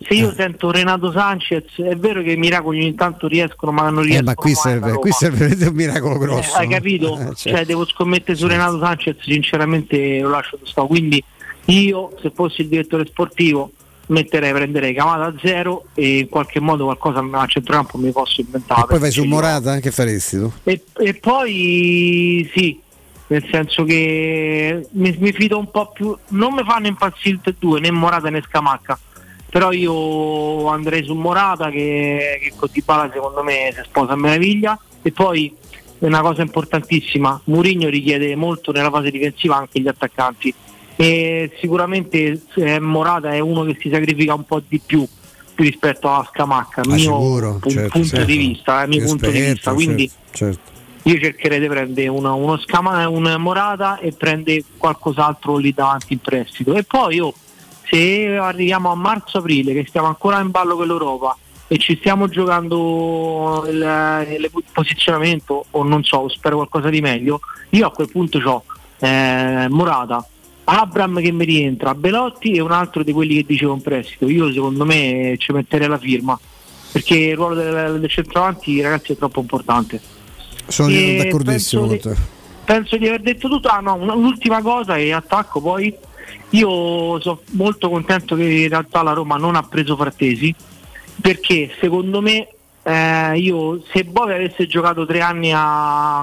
[0.00, 4.02] se io sento Renato Sanchez, è vero che i miracoli ogni tanto riescono, ma non
[4.04, 6.56] Eh, riescono ma qui serve, qui serve un miracolo grosso.
[6.56, 7.14] Eh, hai capito?
[7.14, 7.34] Eh, certo.
[7.56, 10.86] Cioè, devo scommettere su Renato Sanchez, sinceramente lo lascio sto.
[10.86, 11.22] Quindi
[11.66, 13.72] io, se fossi il direttore sportivo,
[14.06, 18.82] metterei, prenderei Camata a zero e in qualche modo qualcosa a centrocampo mi posso inventare.
[18.82, 20.52] E poi vai su perché io- Morata, che faresti tu?
[20.64, 22.80] E, e poi sì,
[23.26, 27.54] nel senso che mi, mi fido un po' più, non mi fanno impazzire tutte e
[27.58, 28.98] due, né Morata né Scamacca,
[29.58, 34.78] però io andrei su Morata che, che con Dybala secondo me si sposa a meraviglia
[35.02, 35.52] e poi
[35.98, 40.54] una cosa importantissima, Mourinho richiede molto nella fase difensiva anche gli attaccanti
[40.94, 45.04] e sicuramente eh, Morata è uno che si sacrifica un po' di più
[45.56, 48.24] rispetto a Scamacca, Ah, mio sicuro, pu- certo, punto certo.
[48.26, 51.08] di vista, eh, mio punto di vista, quindi certo, certo.
[51.08, 56.20] io cercherei di prendere una- uno scama, un Morata e prendere qualcos'altro lì davanti in
[56.20, 56.74] prestito.
[56.76, 57.34] E poi io,
[57.90, 61.36] se arriviamo a marzo-aprile, che stiamo ancora in ballo per l'Europa
[61.66, 67.40] e ci stiamo giocando il, il posizionamento, o non so, spero qualcosa di meglio,
[67.70, 68.64] io a quel punto ho
[69.00, 70.26] Morata,
[70.64, 74.28] Abram che mi rientra, Belotti e un altro di quelli che dicevo in prestito.
[74.28, 76.38] Io secondo me ci metterei la firma.
[76.90, 80.00] Perché il ruolo del, del centravanti ragazzi è troppo importante.
[80.66, 82.20] Sono E d'accordissimo con penso te.
[82.64, 83.68] penso di aver detto tutto.
[83.68, 85.94] Ah no, l'ultima cosa e attacco poi.
[86.50, 90.54] Io sono molto contento che in realtà la Roma non ha preso Frattesi
[91.20, 92.48] perché secondo me
[92.84, 96.20] eh, io se Bove avesse giocato tre anni a,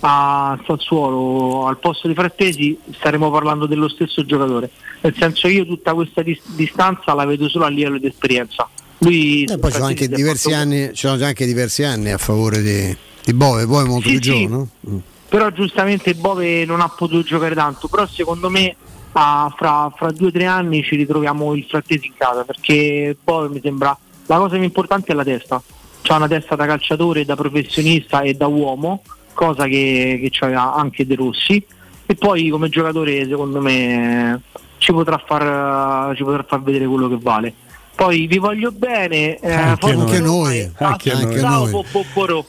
[0.00, 4.70] a Sassuolo al posto di Frattesi staremmo parlando dello stesso giocatore.
[5.00, 8.68] Nel senso io tutta questa dis- distanza la vedo solo a livello di esperienza.
[8.98, 12.18] Lui E poi ci sono Frattesi anche diversi anni, ci sono anche diversi anni a
[12.18, 14.30] favore di, di Bove, poi molto Sì, più sì.
[14.30, 14.68] giovane, no?
[14.90, 14.98] Mm.
[15.28, 18.76] però giustamente Bove non ha potuto giocare tanto, però secondo me
[19.12, 23.48] ah, fra, fra due o tre anni ci ritroviamo il frattesi in casa perché Bove
[23.48, 23.96] mi sembra
[24.26, 25.62] la cosa più importante è la testa,
[26.02, 29.02] c'ha una testa da calciatore, da professionista e da uomo,
[29.32, 31.64] cosa che, che c'aveva anche De Rossi
[32.04, 34.40] e poi come giocatore secondo me
[34.78, 37.54] ci potrà far, ci potrà far vedere quello che vale.
[37.94, 40.70] Poi vi voglio bene, eh, Anche noi.
[40.76, 41.12] Anche.
[41.12, 41.70] Anche Assunzao, noi.
[41.70, 42.44] po- po- porò.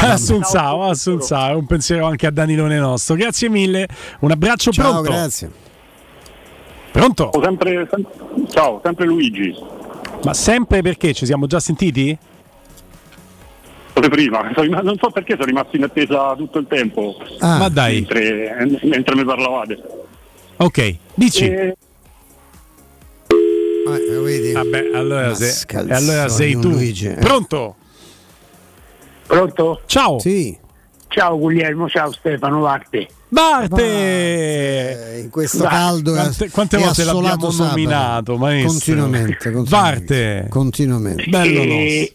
[0.00, 3.14] Assunzao, Assunzao, un pensiero anche a Danilone nostro.
[3.14, 3.86] Grazie mille,
[4.20, 5.10] un abbraccio Ciao, pronto.
[5.10, 5.50] grazie.
[6.96, 7.28] Pronto?
[7.30, 8.06] Ciao, sempre, sem-
[8.48, 9.54] ciao, sempre Luigi.
[10.24, 12.16] Ma sempre perché ci siamo già sentiti?
[13.92, 14.50] Come prima,
[14.82, 17.16] non so perché sono rimasto in attesa tutto il tempo.
[17.40, 17.58] Ah.
[17.58, 19.78] Ma dai, Mentre, mentre mi parlavate.
[20.56, 21.44] ok, dici.
[21.44, 21.76] E-
[23.88, 24.52] Eh, vedi?
[24.52, 26.70] Vabbè, allora, se- allora sei tu.
[26.70, 27.14] Luigi, eh.
[27.14, 27.76] Pronto?
[29.26, 29.82] Pronto?
[29.86, 30.18] Ciao.
[30.18, 30.56] Sì.
[31.16, 33.08] Ciao Guglielmo, ciao Stefano Varte.
[33.28, 35.14] Marte!
[35.14, 37.70] Eh, in questo Dai, caldo Quante, quante volte l'abbiamo sabato.
[37.70, 38.68] nominato, maestro?
[38.68, 39.70] Continuamente, continuamente.
[39.70, 41.24] Varte, Continuamente.
[41.26, 42.14] bello E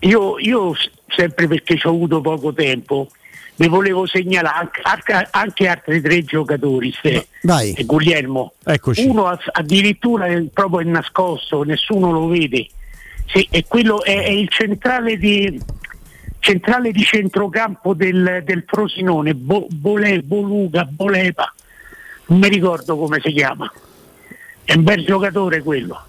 [0.00, 0.74] io, io
[1.08, 3.08] sempre perché ci ho avuto poco tempo,
[3.54, 7.72] vi volevo segnalare anche, anche- altri tre giocatori, Ste- Vai.
[7.72, 8.52] e Guglielmo.
[8.62, 9.06] Eccoci.
[9.06, 12.66] Uno addirittura è proprio è nascosto, nessuno lo vede.
[13.24, 15.58] Sì, e quello è, è il centrale di,
[16.50, 21.52] centrale di centrocampo del, del Frosinone, Bo, Bole- Boluga, Boleva,
[22.26, 23.70] non mi ricordo come si chiama.
[24.62, 26.04] È un bel giocatore quello.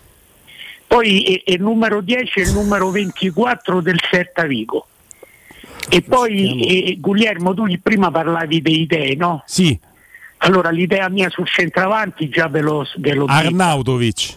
[0.86, 4.86] Poi il numero 10 e il numero 24 del Celta Vigo.
[5.90, 9.42] E poi eh, Guglielmo, tu prima parlavi di idee, no?
[9.48, 9.78] Sì,
[10.38, 13.34] Allora l'idea mia sul centravanti già ve lo, ve detta.
[13.34, 14.36] Arnautovic.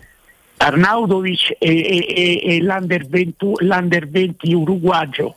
[0.57, 5.35] Arnautovic e, e- e- e l'under, 20, l'under 20 uruguagio.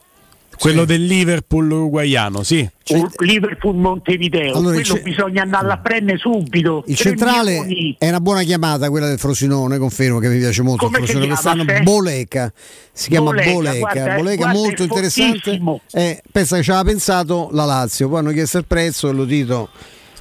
[0.64, 2.68] Quello del Liverpool uruguaiano, sì.
[2.91, 6.84] O Liverpool Montevideo, Allora, quello bisogna andare a prendere subito.
[6.88, 7.95] Il centrale milioni.
[7.99, 11.11] è una buona chiamata quella del Frosinone, confermo che mi piace molto Come il si
[11.11, 11.84] Frosinone quest'anno.
[11.84, 12.53] Boleca,
[12.94, 15.61] si chiama Boleca, Boleca, guarda, Boleca guarda, molto interessante.
[15.91, 19.26] Eh, pensa che ci aveva pensato la Lazio, poi hanno chiesto il prezzo e lo
[19.26, 19.69] Tito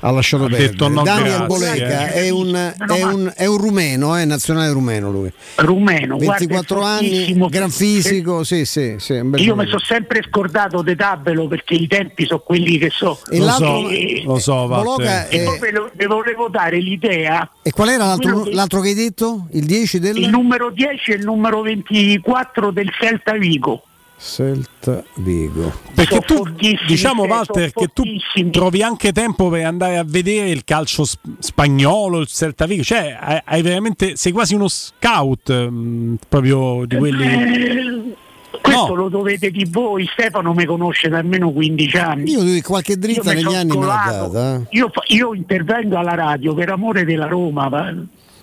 [0.04, 0.70] ha lasciato Ha perdere.
[0.70, 2.24] detto no, Daniel Boleca eh.
[2.24, 5.32] è, un, è, un, è un rumeno, è nazionale rumeno lui.
[5.56, 7.48] Rumeno, guarda, è 24 anni, fortissimo.
[7.48, 11.86] gran fisico, sì, sì, sì, bel Io mi sono sempre scordato di Tabelo perché i
[11.86, 13.20] tempi sono quelli che so.
[13.30, 15.28] E Lo so, e- lo so, Vatte.
[15.28, 15.58] E poi
[15.94, 17.48] ve, volevo dare l'idea.
[17.62, 19.46] E qual era l'altro, che- l'altro che hai detto?
[19.52, 20.16] Il 10 del...
[20.16, 23.84] Il numero 10 e il numero 24 del Celta Vigo.
[24.22, 25.72] Celta Vigo.
[25.94, 26.44] Perché tu,
[26.86, 28.04] diciamo Walter, che tu
[28.52, 33.16] trovi anche tempo per andare a vedere il calcio sp- spagnolo, il Celta Vigo, cioè
[33.20, 37.24] hai, hai veramente, sei quasi uno scout mm, proprio di quelli...
[37.24, 38.14] Eh,
[38.62, 42.30] questo lo dovete di voi, Stefano mi conosce da almeno 15 anni.
[42.30, 44.28] Io qualche dritta Io mi negli anni me l'ha colato.
[44.32, 44.54] data.
[44.56, 44.76] eh.
[44.76, 47.68] Io, io intervengo alla radio per amore della Roma.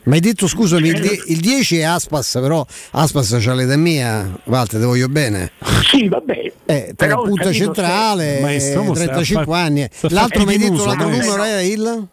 [0.10, 4.38] Ma- hai detto scusami, il, die- il 10 è Aspas, però Aspas c'ha l'età mia,
[4.46, 5.52] Walter, ti voglio bene.
[5.90, 6.52] Sì, vabbè.
[6.66, 9.88] Eh, Però, punta centrale, Maestro, mo stai a 35 far- anni.
[9.92, 12.08] sta a L'altro mi hai detto l'altro numero era il?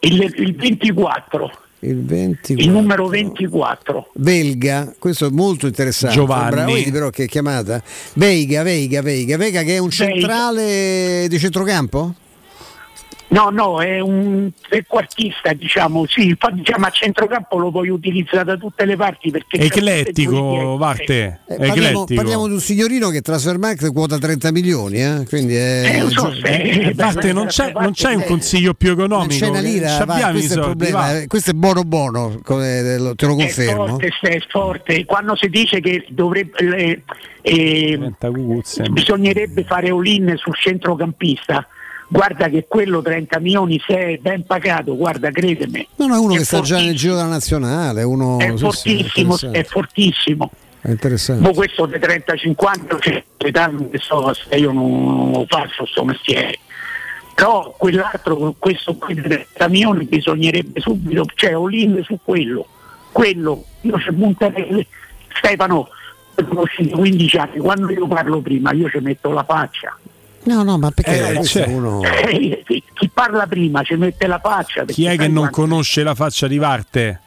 [0.00, 1.50] Il, il 24,
[1.80, 2.64] Il 24.
[2.64, 4.10] il numero 24.
[4.14, 6.14] Belga, questo è molto interessante.
[6.16, 6.50] Giovanni.
[6.50, 7.82] Bravo, vedi però che chiamata.
[8.14, 12.14] Veiga, Veiga, Veiga, Veiga che è un centrale di centrocampo?
[13.30, 18.56] No, no, è un trequartista, diciamo, sì, fa- diciamo a centrocampo lo puoi utilizzare da
[18.56, 22.14] tutte le parti perché eclettico, Varte, Eh, è parliamo, eclettico.
[22.22, 25.24] parliamo di un signorino che Transfermarkt quota 30 milioni, eh?
[25.28, 26.00] quindi è...
[26.04, 29.34] Eh, so, Eh, Varte, non c'è, non c'è un consiglio più non economico.
[29.44, 31.18] c'è una lira, va, questo è problema.
[31.20, 33.86] eh, Questo è buono buono, come te lo- lo È confermo.
[33.88, 35.04] forte, è forte.
[35.04, 37.02] Quando si dice che dovrebbe, le-
[37.42, 38.10] eh,
[38.90, 41.66] bisognerebbe fare all-in sul centrocampista,
[42.08, 45.86] guarda che quello 30 milioni se è ben pagato, guarda, credimi.
[45.96, 48.56] No, no, è uno È che sta già nel giro della nazionale, uno È sì,
[48.56, 49.58] sì, fortissimo, interessante.
[49.58, 50.50] è fortissimo.
[50.80, 51.42] È interessante.
[51.42, 56.58] Ma questo dei 30-50 c'è l'età che so, se io non lo faccio sto mestiere.
[57.34, 62.66] Però quell'altro, questo qui dei 30 milioni bisognerebbe subito, cioè all-in su quello.
[63.12, 64.86] Quello, io ci punterei.
[65.36, 65.88] Stefano,
[66.34, 69.96] conosci da 15 anni, quando io parlo prima io ci metto la faccia.
[70.44, 71.66] No, no, ma perché Eh, c'è.
[71.66, 72.00] uno...
[72.28, 72.62] Eh,
[72.94, 74.84] chi parla prima ci mette la faccia.
[74.84, 77.20] Chi è che non conosce la faccia di Varte?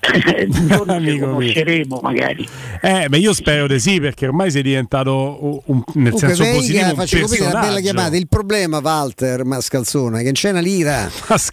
[0.00, 1.34] Giorno ci Amico mio.
[1.34, 2.48] conosceremo magari.
[2.80, 6.84] Eh, beh, io spero di sì, perché ormai sei diventato un, nel Comunque, senso positivo
[6.88, 8.16] un faccio capire una bella chiamata.
[8.16, 11.10] Il problema, Walter Mascalzone, è che non c'è una lira.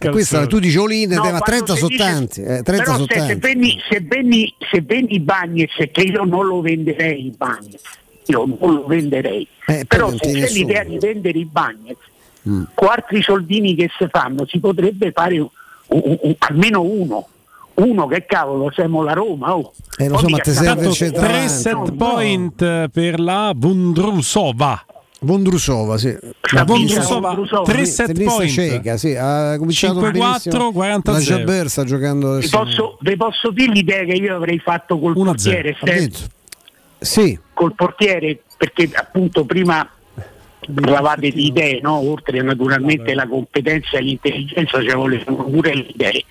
[0.09, 2.41] Questa tu dici all-in, No, ma quando 30 si sono dice- tanti.
[2.41, 6.61] Eh, 30 Però se, se venni, se venni, se venni Bagnez, che io non lo
[6.61, 7.81] venderei i Bagnez,
[8.27, 9.47] io non lo venderei.
[9.65, 10.99] Eh, Però se c'è l'idea nessuno.
[10.99, 11.97] di vendere i Bagnez,
[12.47, 12.63] Mm.
[12.75, 15.49] con altri soldini che si fanno, si potrebbe fare un-
[15.87, 17.27] un- un- almeno uno.
[17.75, 19.55] Uno che cavolo, siamo la Roma.
[19.55, 19.71] Oh.
[19.97, 24.83] Eh, lo so, ma te serve Tre set point per la Vondrusova.
[25.19, 26.15] Vondrusova, sì.
[26.53, 28.49] La Vondrusova, Vondrusova, tre set point.
[28.49, 30.71] ceca, sì, ha cominciato 5-4, benissimo.
[30.71, 31.37] 40 La 0.
[31.39, 32.57] Jaber sta giocando Vi adesso.
[32.59, 35.73] posso, vi posso dire l'idea che io avrei fatto col 1-0.
[35.73, 35.75] portiere.
[36.99, 39.87] Sì, col portiere perché appunto prima
[40.73, 41.95] parlavate di idee, no?
[41.99, 46.25] oltre naturalmente la competenza e l'intelligenza ci volevano pure le idee.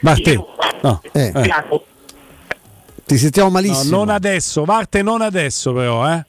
[0.00, 0.34] Varte.
[0.82, 1.00] No.
[1.12, 1.30] Eh.
[1.42, 1.84] Piano,
[3.06, 3.96] ti sentiamo No, malissimo.
[3.96, 6.24] non adesso, Varte non adesso però, eh.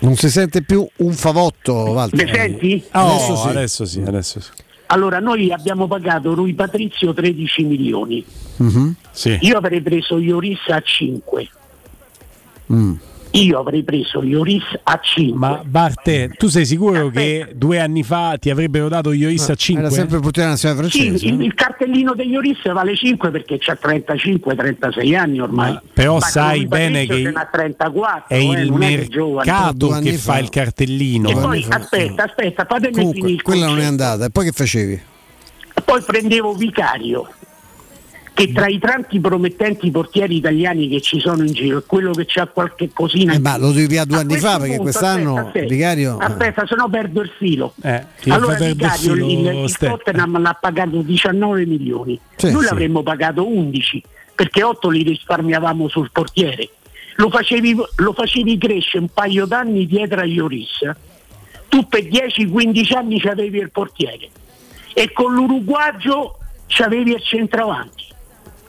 [0.00, 2.24] Non si sente più un favotto, Walter.
[2.24, 2.84] Mi senti?
[2.92, 3.48] Oh, Adesso sì.
[3.48, 4.50] adesso sì, adesso sì.
[4.90, 8.24] Allora noi abbiamo pagato Rui Patrizio 13 milioni,
[8.56, 8.94] Mhm.
[9.10, 9.36] Sì.
[9.42, 11.48] io avrei preso Ioris a 5.
[12.72, 12.92] Mm.
[13.32, 15.38] Io avrei preso Ioris a 5.
[15.38, 19.56] Ma Varte, tu sei sicuro che due anni fa ti avrebbero dato Ioris a Era
[19.56, 19.90] 5?
[19.90, 21.26] sempre il portiere nazionale Sì, francese.
[21.26, 25.72] il, il cartellino degli Ioris vale 5 perché c'ha 35-36 anni ormai.
[25.72, 29.44] Ma però Ma sai bene che ce n'ha 34, È eh, il giovane.
[29.44, 30.32] mercato che fa.
[30.32, 31.28] fa il cartellino.
[31.28, 33.42] E poi fa, aspetta, aspetta, fatemi Comunque, finire.
[33.42, 34.24] quella non è andata.
[34.24, 35.00] E poi che facevi?
[35.84, 37.28] Poi prendevo Vicario,
[38.38, 42.24] che tra i tanti promettenti portieri italiani che ci sono in giro è quello che
[42.24, 43.32] c'ha qualche cosina.
[43.32, 45.74] Eh, ma lo devi via due anni fa perché punto, quest'anno aspetta, aspetta.
[45.74, 46.16] Vicario.
[46.18, 47.74] Aspetta, se no perdo il filo.
[47.82, 49.76] Eh, allora Vicario il il, filo, il.
[49.76, 52.68] Tottenham l'ha pagato 19 milioni, Sì, noi sì.
[52.68, 54.02] l'avremmo pagato 11
[54.36, 56.68] perché 8 li risparmiavamo sul portiere.
[57.16, 60.88] Lo facevi, lo facevi crescere un paio d'anni dietro a Ioris.
[61.68, 64.28] Tu per 10-15 anni c'avevi il portiere
[64.94, 66.38] e con l'Uruguagio
[66.68, 68.06] c'avevi il centravanti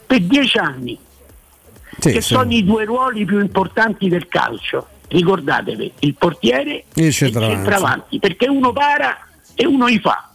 [0.10, 0.98] per 10 anni
[1.99, 2.34] Sì, che sì.
[2.34, 4.88] sono i due ruoli più importanti del calcio.
[5.07, 8.18] Ricordatevi, il portiere e il centravanti.
[8.19, 9.18] perché uno para
[9.53, 10.28] e uno li fa.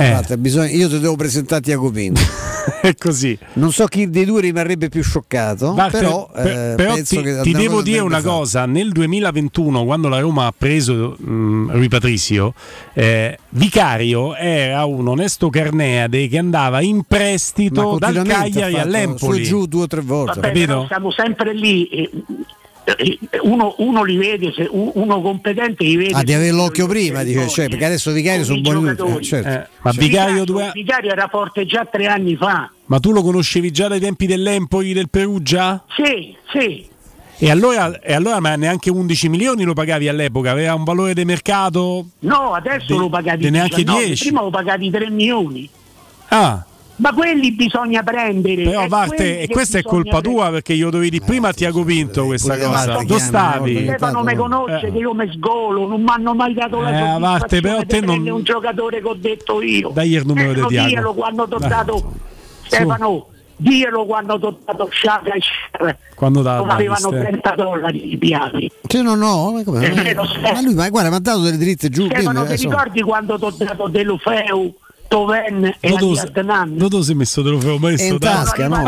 [0.00, 2.14] Eh, Guarda, bisogna- io ti devo presentare Jacopino.
[2.82, 3.36] è così.
[3.54, 7.22] Non so chi dei due rimarrebbe più scioccato, Varte, però, per- eh, però penso ti,
[7.22, 8.28] che ti devo dire una fatto.
[8.38, 12.54] cosa, nel 2021 quando la Roma ha preso mh, Rui Patrizio,
[12.92, 19.44] eh, Vicario era un onesto Carneade che andava in prestito dal Cagliari all'Empoli.
[19.44, 20.38] Su giù due o tre volte.
[20.38, 21.88] Vabbè, siamo sempre lì.
[22.96, 26.14] Eh, uno, uno li vede, se un- uno competente li vede.
[26.14, 29.48] Ah, di avere l'occhio prima, dice, cioè, perché adesso Vicario sono buoni eh, certo.
[29.48, 29.98] Eh, ma Sì.
[29.98, 32.70] Vicario Vicario, due Vicario era forte già tre anni fa.
[32.86, 35.84] Ma tu lo conoscevi già dai tempi dell'Empoli del Perugia?
[35.96, 36.86] Sì, sì.
[37.40, 40.50] E allora, e allora ma neanche 11 milioni lo pagavi all'epoca?
[40.50, 42.06] Aveva un valore di mercato?
[42.20, 44.24] No, adesso De- lo pagavi de neanche 19, 10.
[44.26, 45.68] Prima lo pagavi 3 milioni.
[46.30, 46.64] Ah,
[46.98, 48.62] Ma quelli bisogna prendere.
[48.64, 50.34] però quelli e questa è colpa prendere.
[50.34, 52.98] tua perché io dovevi prima a Tiago Pinto questa cosa.
[53.04, 53.82] Chiama, stavi?
[53.84, 54.92] Stefano mi conosce Eh.
[54.92, 57.86] che io mi sgolo, non mi hanno mai dato la Eh, soddisfazione Varte, però di
[57.86, 59.90] te non- prendere un giocatore che ho detto io.
[59.90, 60.86] Dai il numero di Eh, Diago.
[60.88, 62.12] Diglielo quando ti ho dato
[62.66, 63.26] Stefano,
[63.56, 65.96] diglielo quando ti ho dato Sciaga e Sciaga.
[66.14, 68.70] Quando da Non avevano 30 dollari i piani.
[68.86, 72.06] Cioè, no, no, ma vero, Ma lui, ma guarda, mi ha dato delle dritte giù.
[72.06, 74.74] Stefano, dimmi, ti ricordi quando ti ho dato Delufeu,
[75.08, 76.76] Toven e Adnan?
[76.76, 78.82] dove si è messo te lo feo messo in tasca, no,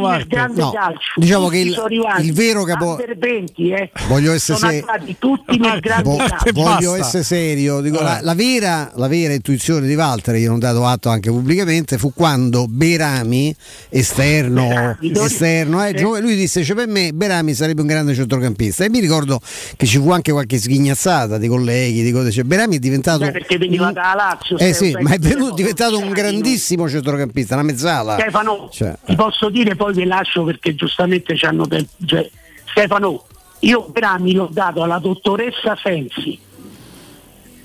[0.00, 1.00] ma- grande No, calcio.
[1.16, 1.76] diciamo che il-
[2.20, 3.90] il vero capo- Under 20, eh.
[4.08, 6.52] Voglio essere sono se- arrivati tutti nel grande Vo- calcio.
[6.52, 10.60] voglio essere serio, dico, la, la vera, la vera intuizione di Walter, io non ho
[10.60, 13.54] dato atto anche pubblicamente, fu quando Berami,
[13.88, 15.96] esterno, Berami, esterno eh, sì.
[15.96, 19.40] gio- lui disse, cioè, per me Berami sarebbe un grande centrocampista e mi ricordo
[19.76, 23.24] che ci fu anche qualche sghignazzata di colleghi, di cose, cioè, Berami è diventato...
[23.24, 24.56] Beh, perché veniva da Lazio.
[24.58, 28.14] Eh sì, ma è venuto, di diventato un grandissimo centrocampista, una mezzala.
[28.18, 31.86] Stefano, Cioè, ti posso dire, poi vi lascio perché giustamente ci hanno del...
[32.04, 32.28] cioè,
[32.70, 33.24] Stefano,
[33.60, 36.38] io Brami l'ho dato alla dottoressa Sensi.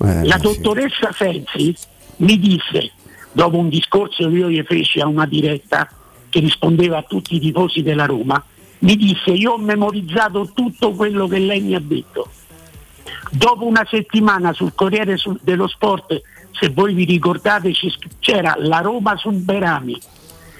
[0.02, 0.40] eh, La sì.
[0.42, 1.74] dottoressa Sensi
[2.16, 2.92] mi disse,
[3.32, 5.88] dopo un discorso che io gli feci a una diretta
[6.28, 8.42] che rispondeva a tutti i tifosi della Roma,
[8.80, 12.28] mi disse io ho memorizzato tutto quello che lei mi ha detto.
[13.32, 16.20] Dopo una settimana sul Corriere dello Sport,
[16.52, 17.72] se voi vi ricordate,
[18.18, 19.98] c'era la Roma su Berami.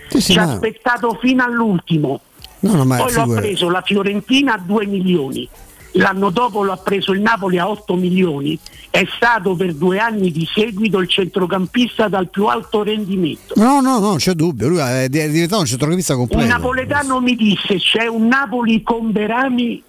[0.08, 2.20] Sì, sì, Ci ha ma- aspettato fino all'ultimo.
[2.60, 5.48] No, no, Poi figura- preso la Fiorentina a 2 milioni.
[5.94, 8.56] L'anno dopo l'ha preso il Napoli a 8 milioni.
[8.90, 13.54] È stato per due anni di seguito il centrocampista dal più alto rendimento.
[13.56, 16.42] No, no, no, c'è dubbio, lui è è diventato un centrocampista completo.
[16.42, 19.82] Un napoletano mi disse c'è un Napoli con Berami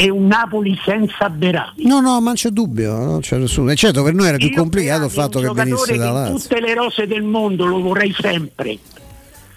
[0.00, 1.84] e un Napoli senza Berami.
[1.84, 3.70] No, no, ma non c'è dubbio, non c'è nessuno.
[3.70, 6.36] E certo, per noi era più Io complicato il è fatto che venisse da Lazio.
[6.38, 8.78] tutte le rose del mondo lo vorrei sempre.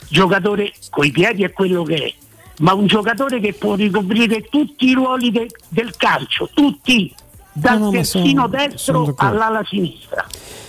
[0.09, 2.13] Giocatore coi piedi è quello che è,
[2.59, 7.13] ma un giocatore che può ricoprire tutti i ruoli de- del calcio, tutti,
[7.53, 10.25] dal No, no, terzino destro all'ala sinistra.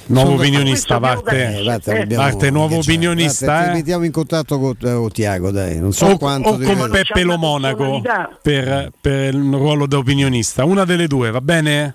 [0.06, 1.31] Nuovo Sono- opinionista, Varte.
[1.47, 3.70] abbiamo Eh, Eh, Varte, nuovo opinionista, Varte, eh?
[3.70, 5.78] Ti mettiamo in contatto con, eh, con Tiago, dai.
[5.78, 6.90] Non so o, quanto o con.
[6.90, 8.02] Peppe Lo Monaco
[8.43, 10.64] per, per il ruolo da opinionista.
[10.64, 11.94] Una delle due, va bene?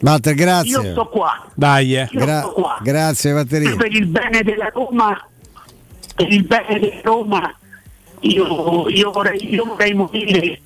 [0.00, 0.70] Walter, grazie.
[0.82, 1.44] Io sto qua.
[1.54, 2.08] Dai, eh.
[2.12, 2.78] Io Gra- sto qua.
[2.82, 3.74] grazie, Valtteri.
[3.76, 5.26] Per il bene della Roma,
[6.14, 7.52] per il bene della Roma,
[8.20, 10.60] io, io vorrei, io vorrei morire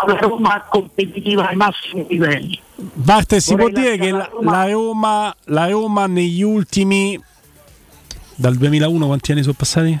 [0.00, 2.58] a una Roma competitiva ai massimi livelli.
[2.94, 7.18] Varte, si può dire che la, la Roma, la Roma negli ultimi
[8.34, 9.98] dal 2001 quanti anni sono passati?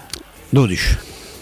[0.50, 0.98] 12.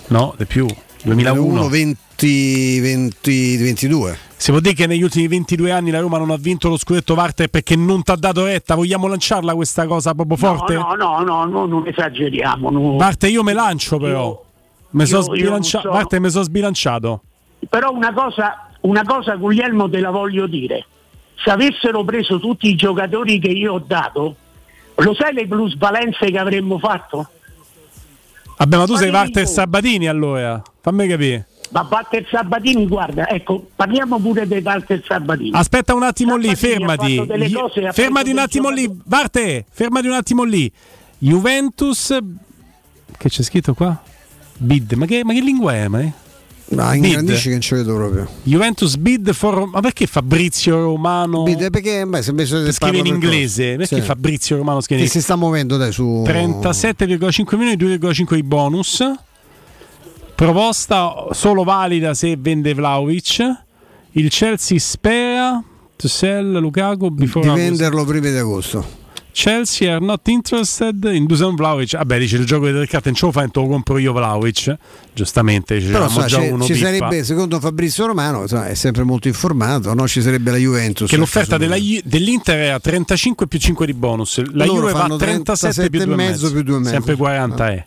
[0.08, 0.66] No, di più.
[1.02, 1.68] 2001.
[1.68, 4.18] 20, 20, 22.
[4.36, 7.14] Si può dire che negli ultimi 22 anni la Roma non ha vinto lo scudetto
[7.14, 8.74] Varte perché non ti ha dato retta.
[8.74, 10.74] Vogliamo lanciarla questa cosa proprio forte?
[10.74, 12.70] No, no, no, no, non esageriamo.
[12.70, 12.96] no.
[12.96, 14.40] Varte, io me lancio però.
[14.90, 15.90] Mi so io- io non sbilancia- so.
[15.90, 17.22] Varte, mi sono sbilanciato.
[17.68, 20.86] Però una cosa, una cosa Guglielmo te la voglio dire.
[21.36, 24.36] Se avessero preso tutti i giocatori che io ho dato,
[24.96, 27.28] lo sai le plusvalenze che avremmo fatto?
[28.56, 30.62] Vabbè, ma tu sei Walter Sabatini allora.
[30.80, 31.48] Fammi capire.
[31.70, 35.50] Ma Walter Sabatini, guarda, ecco, parliamo pure di Walter Sabatini.
[35.52, 37.52] Aspetta un attimo lì, Sabatini ha fermati.
[37.52, 38.88] cose Fermati un attimo lì.
[39.04, 40.70] Varte, fermati un attimo lì.
[41.18, 42.16] Juventus.
[43.16, 44.00] Che c'è scritto qua?
[44.56, 44.92] Bid.
[44.92, 45.88] Ma che, ma che lingua è?
[45.88, 46.12] Ma è?
[46.66, 47.04] No, Bid.
[47.04, 48.28] ingrandisci che non ci vedo proprio.
[48.42, 49.68] Juventus bid for.
[49.68, 51.42] Ma perché Fabrizio Romano.
[51.42, 53.76] Bid, perché beh, se invece scrive in inglese?
[53.76, 54.00] Perché Sì.
[54.00, 59.02] Fabrizio Romano scrive Che si sta muovendo dai su 37,5 milioni, 2,5 di bonus.
[60.34, 63.62] Proposta solo valida se vende Vlaovic.
[64.12, 65.62] Il Chelsea spera
[65.96, 69.02] to sell Lukaku di venderlo prima di agosto.
[69.34, 71.96] Chelsea are not interested in Dusan Vlaovic.
[71.96, 74.76] Vabbè, dice il gioco delle carte non ce lo fai, te lo compro io Vlaovic.
[75.12, 76.86] Giustamente, dice, Però sa, già ci, uno ci pippa.
[76.86, 80.06] sarebbe, secondo Fabrizio Romano, insomma, è sempre molto informato, no?
[80.06, 81.10] ci sarebbe la Juventus.
[81.10, 84.40] Che l'offerta della dell'Inter è a 35 più 5 di bonus.
[84.52, 86.90] La Loro Juve va a 37 più 37 e 2,5 mezzo più due e mezzo.
[86.90, 87.84] Sempre 40 è.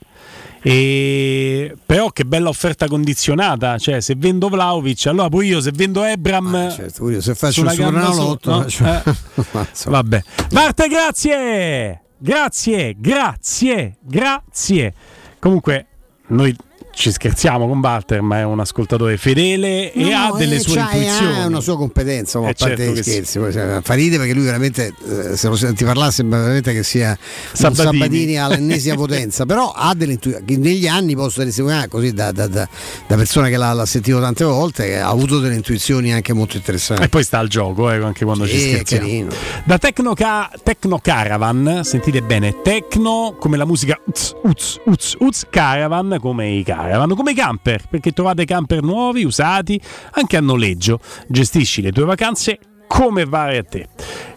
[0.67, 1.75] E...
[1.85, 6.69] Però che bella offerta condizionata, cioè se vendo Vlaovic, allora poi io se vendo Ebram
[6.71, 9.03] certo, pure io se faccio una superenalotto, sotto, faccio- no?
[9.05, 9.89] Eh.
[9.91, 10.23] Vabbè.
[10.51, 12.01] Marte, grazie!
[12.19, 14.93] Grazie, grazie, grazie.
[15.39, 15.85] Comunque,
[16.27, 16.55] noi
[16.97, 20.73] ci scherziamo con Walter, ma è un ascoltatore fedele e No, ha delle eh, sue
[20.77, 21.39] c'ha- intuizioni.
[21.41, 23.11] Ha una sua competenza, ma Eh, a parte certo gli che sì.
[23.11, 23.37] scherzi.
[23.37, 24.93] poi, cioè, Fa ridere perché lui veramente,
[25.31, 27.15] eh, se lo senti parlare, sembra veramente che sia
[27.53, 27.99] Sabatini.
[27.99, 29.45] Sabatini all'ennesima potenza.
[29.45, 30.57] Però ha delle intuizioni.
[30.57, 32.67] Negli anni posso testimoniare così da, da- da-
[33.07, 37.03] da persona che l'ha, l'ha sentito tante volte, ha avuto delle intuizioni anche molto interessanti.
[37.03, 39.05] E poi sta al gioco, eh, anche quando ci Sì, è scherziamo.
[39.05, 39.29] carino.
[39.65, 45.45] Da Tecno, Ca- Tecno Caravan, sentite bene, Tecno come la musica uz, uz, uz, uz,
[45.49, 49.79] Caravan come i caravan, come i camper, perché trovate camper nuovi, usati,
[50.11, 50.99] anche a noleggio.
[51.27, 53.87] Gestisci le tue vacanze come pare a te.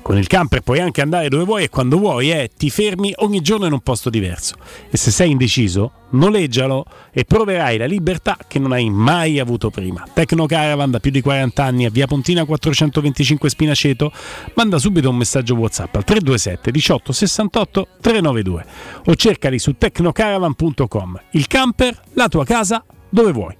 [0.02, 3.40] Con il camper puoi anche andare dove vuoi e quando vuoi, eh, ti fermi ogni
[3.42, 4.56] giorno in un posto diverso.
[4.90, 10.04] E se sei indeciso, noleggialo e proverai la libertà che non hai mai avuto prima.
[10.12, 14.12] Tecno Caravan da più di 40 anni a Via Pontina 425 Spinaceto.
[14.54, 18.66] Manda subito un messaggio WhatsApp al 327 18 68 392
[19.04, 21.20] o cercali su tecnocaravan.com.
[21.32, 23.59] Il camper, la tua casa, dove vuoi.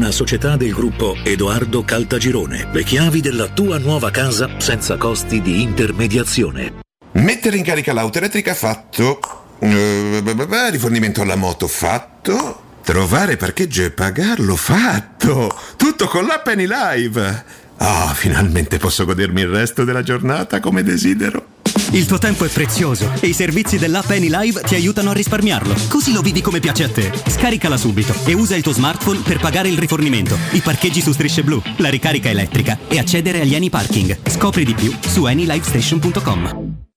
[0.01, 2.69] una società del gruppo Edoardo Caltagirone.
[2.71, 6.79] Le chiavi della tua nuova casa senza costi di intermediazione.
[7.11, 9.19] Mettere in carica l'auto elettrica fatto.
[9.59, 10.23] Eh,
[10.71, 12.79] rifornimento alla moto fatto.
[12.83, 15.55] Trovare parcheggio e pagarlo fatto.
[15.77, 17.45] Tutto con l'app Any Live.
[17.83, 21.47] Ah, finalmente posso godermi il resto della giornata come desidero.
[21.93, 25.73] Il tuo tempo è prezioso e i servizi dell'app AnyLive ti aiutano a risparmiarlo.
[25.89, 27.11] Così lo vivi come piace a te.
[27.27, 31.43] Scaricala subito e usa il tuo smartphone per pagare il rifornimento, i parcheggi su strisce
[31.43, 34.29] blu, la ricarica elettrica e accedere agli Any Parking.
[34.29, 36.89] Scopri di più su anylivestation.com.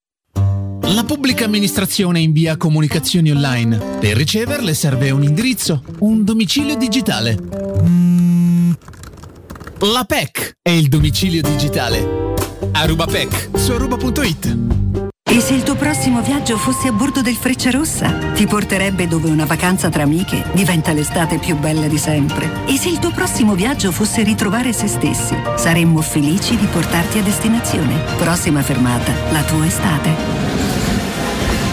[0.82, 3.78] La pubblica amministrazione invia comunicazioni online.
[3.98, 8.03] Per riceverle serve un indirizzo, un domicilio digitale.
[9.80, 12.32] La PEC è il domicilio digitale.
[12.72, 14.56] Aruba PEC su aruba.it.
[15.22, 18.32] E se il tuo prossimo viaggio fosse a bordo del Frecciarossa?
[18.34, 22.66] Ti porterebbe dove una vacanza tra amiche diventa l'estate più bella di sempre.
[22.66, 25.36] E se il tuo prossimo viaggio fosse ritrovare se stessi?
[25.56, 27.96] Saremmo felici di portarti a destinazione.
[28.16, 30.83] Prossima fermata, la tua estate.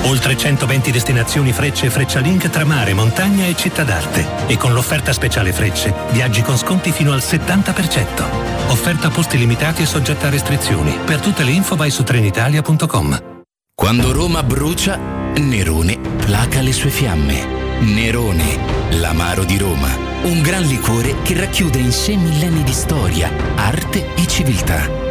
[0.03, 4.47] Oltre 120 destinazioni Frecce e Freccialink tra mare, montagna e città d'arte.
[4.47, 8.69] E con l'offerta speciale Frecce, viaggi con sconti fino al 70%.
[8.69, 10.97] Offerta a posti limitati e soggetta a restrizioni.
[11.05, 13.29] Per tutte le info vai su trenitalia.com.
[13.75, 14.97] Quando Roma brucia,
[15.35, 17.59] Nerone placa le sue fiamme.
[17.79, 18.59] Nerone,
[18.91, 19.89] l'amaro di Roma.
[20.23, 25.10] Un gran liquore che racchiude in sé millenni di storia, arte e civiltà.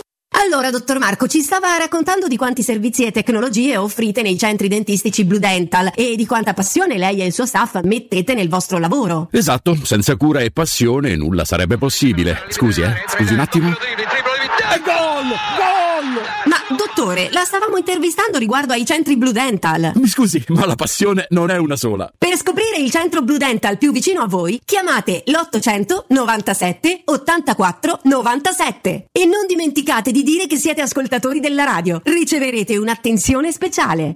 [0.43, 5.23] Allora, dottor Marco, ci stava raccontando di quanti servizi e tecnologie offrite nei centri dentistici
[5.23, 9.29] Blue Dental e di quanta passione lei e il suo staff mettete nel vostro lavoro.
[9.31, 12.45] Esatto, senza cura e passione nulla sarebbe possibile.
[12.49, 13.69] Scusi, eh, scusi un attimo.
[14.83, 15.27] Gol!
[15.57, 15.80] Gol!
[16.45, 19.91] Ma, dottore, la stavamo intervistando riguardo ai centri Blue Dental.
[19.95, 22.11] Mi scusi, ma la passione non è una sola.
[22.17, 29.05] Per scoprire il centro Blue Dental più vicino a voi, chiamate l'800 97 84 97
[29.11, 32.01] e non dimenticate di dire che siete ascoltatori della radio.
[32.03, 34.15] Riceverete un'attenzione speciale.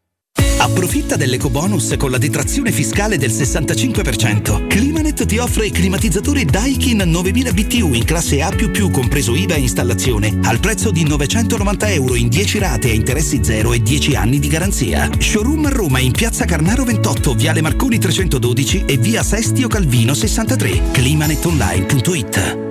[0.61, 4.67] Approfitta dell'ecobonus con la detrazione fiscale del 65%.
[4.67, 8.51] Climanet ti offre il climatizzatore Daikin 9000 BTU in classe A++
[8.91, 13.73] compreso IVA e installazione al prezzo di 990 euro in 10 rate a interessi zero
[13.73, 15.09] e 10 anni di garanzia.
[15.17, 20.91] Showroom a Roma in piazza Carnaro 28, viale Marconi 312 e via Sestio Calvino 63.
[20.91, 22.70] climanetonline.it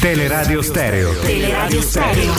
[0.00, 1.12] Teleradio Stereo.
[1.20, 2.34] Teleradio Stereo.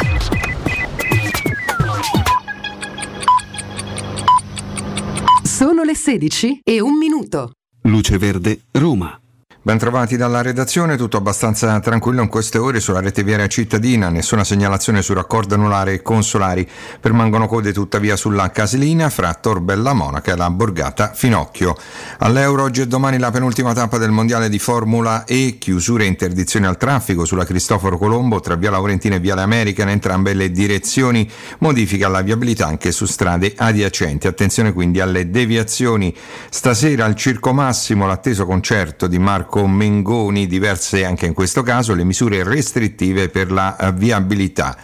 [5.43, 7.51] Sono le 16 e un minuto.
[7.83, 9.20] Luce Verde, Roma.
[9.63, 15.03] Bentrovati dalla redazione, tutto abbastanza tranquillo in queste ore sulla rete viaria cittadina, nessuna segnalazione
[15.03, 16.67] su raccordo anulare e consolari.
[16.99, 21.77] Permangono code tuttavia sulla casilina fra Torbella Monaca e la Borgata Finocchio.
[22.17, 26.65] All'Euro oggi e domani la penultima tappa del Mondiale di Formula E, chiusure e interdizioni
[26.65, 31.29] al traffico sulla Cristoforo Colombo tra Via Laurentina e Viale America in entrambe le direzioni,
[31.59, 34.25] modifica la viabilità anche su strade adiacenti.
[34.25, 36.11] Attenzione quindi alle deviazioni.
[36.49, 42.03] Stasera al Circo Massimo l'atteso concerto di Marco Mengoni, diverse anche in questo caso le
[42.03, 44.75] misure restrittive per la viabilità.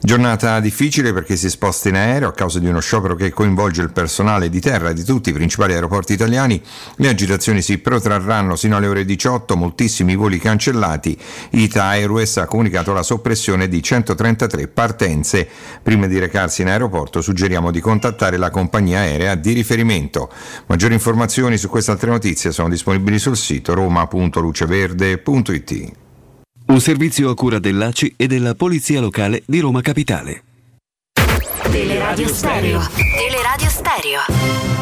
[0.00, 3.90] Giornata difficile perché si sposta in aereo a causa di uno sciopero che coinvolge il
[3.90, 6.62] personale di terra di tutti i principali aeroporti italiani.
[6.96, 11.18] Le agitazioni si protrarranno sino alle ore 18, moltissimi voli cancellati.
[11.50, 15.48] Ita Airways ha comunicato la soppressione di 133 partenze.
[15.82, 20.30] Prima di recarsi in aeroporto suggeriamo di contattare la compagnia aerea di riferimento.
[20.66, 26.06] Maggiori informazioni su queste altre notizie sono disponibili sul sito roma.luceverde.it.
[26.68, 30.42] Un servizio a cura dell'ACI e della Polizia Locale di Roma Capitale.
[31.70, 32.86] Teleradio Stereo.
[33.16, 34.20] Teleradio Stereo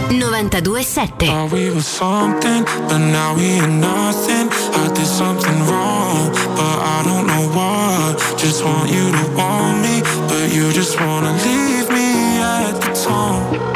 [0.09, 4.51] 927 we were something, but now we are nothing.
[4.75, 8.19] I did something wrong, but I don't know what.
[8.37, 13.76] Just want you to want me, but you just wanna leave me at the tone.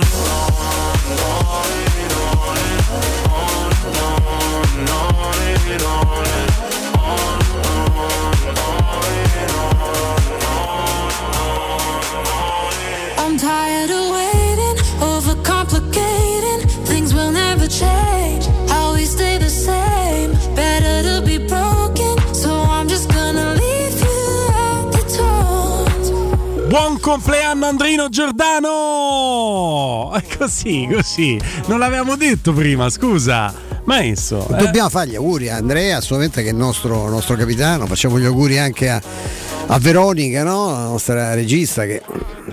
[17.81, 18.20] shade
[26.71, 28.69] Buon compleanno Andrino Giordano!
[30.37, 31.37] Così, così.
[31.67, 33.53] Non l'avevamo detto prima, scusa.
[33.83, 34.47] Maestro.
[34.47, 34.57] eh?
[34.63, 37.87] Dobbiamo fare gli auguri a Andrea, assolutamente che è il nostro, nostro capitano.
[37.87, 39.01] Facciamo gli auguri anche a,
[39.67, 40.71] a Veronica, no?
[40.71, 42.01] la nostra regista, che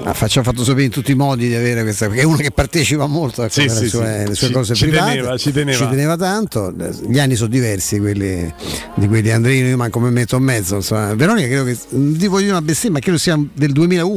[0.02, 2.06] ha faccia- ha fatto sapere in tutti i modi di avere questa.
[2.06, 4.24] perché è una che partecipa molto ecco, Sì, sì, sue, sì.
[4.24, 5.10] alle sue Ci- cose ci private.
[5.10, 6.16] teneva, ci teneva.
[6.16, 6.74] tanto.
[7.06, 8.52] Gli anni sono diversi quelli
[8.94, 10.76] di quelli di Andrino, io manco mi metto in mezzo.
[10.76, 11.14] Insomma.
[11.14, 11.76] Veronica credo che.
[11.88, 14.07] Ti voglio una bestemmia, ma credo sia del 2001.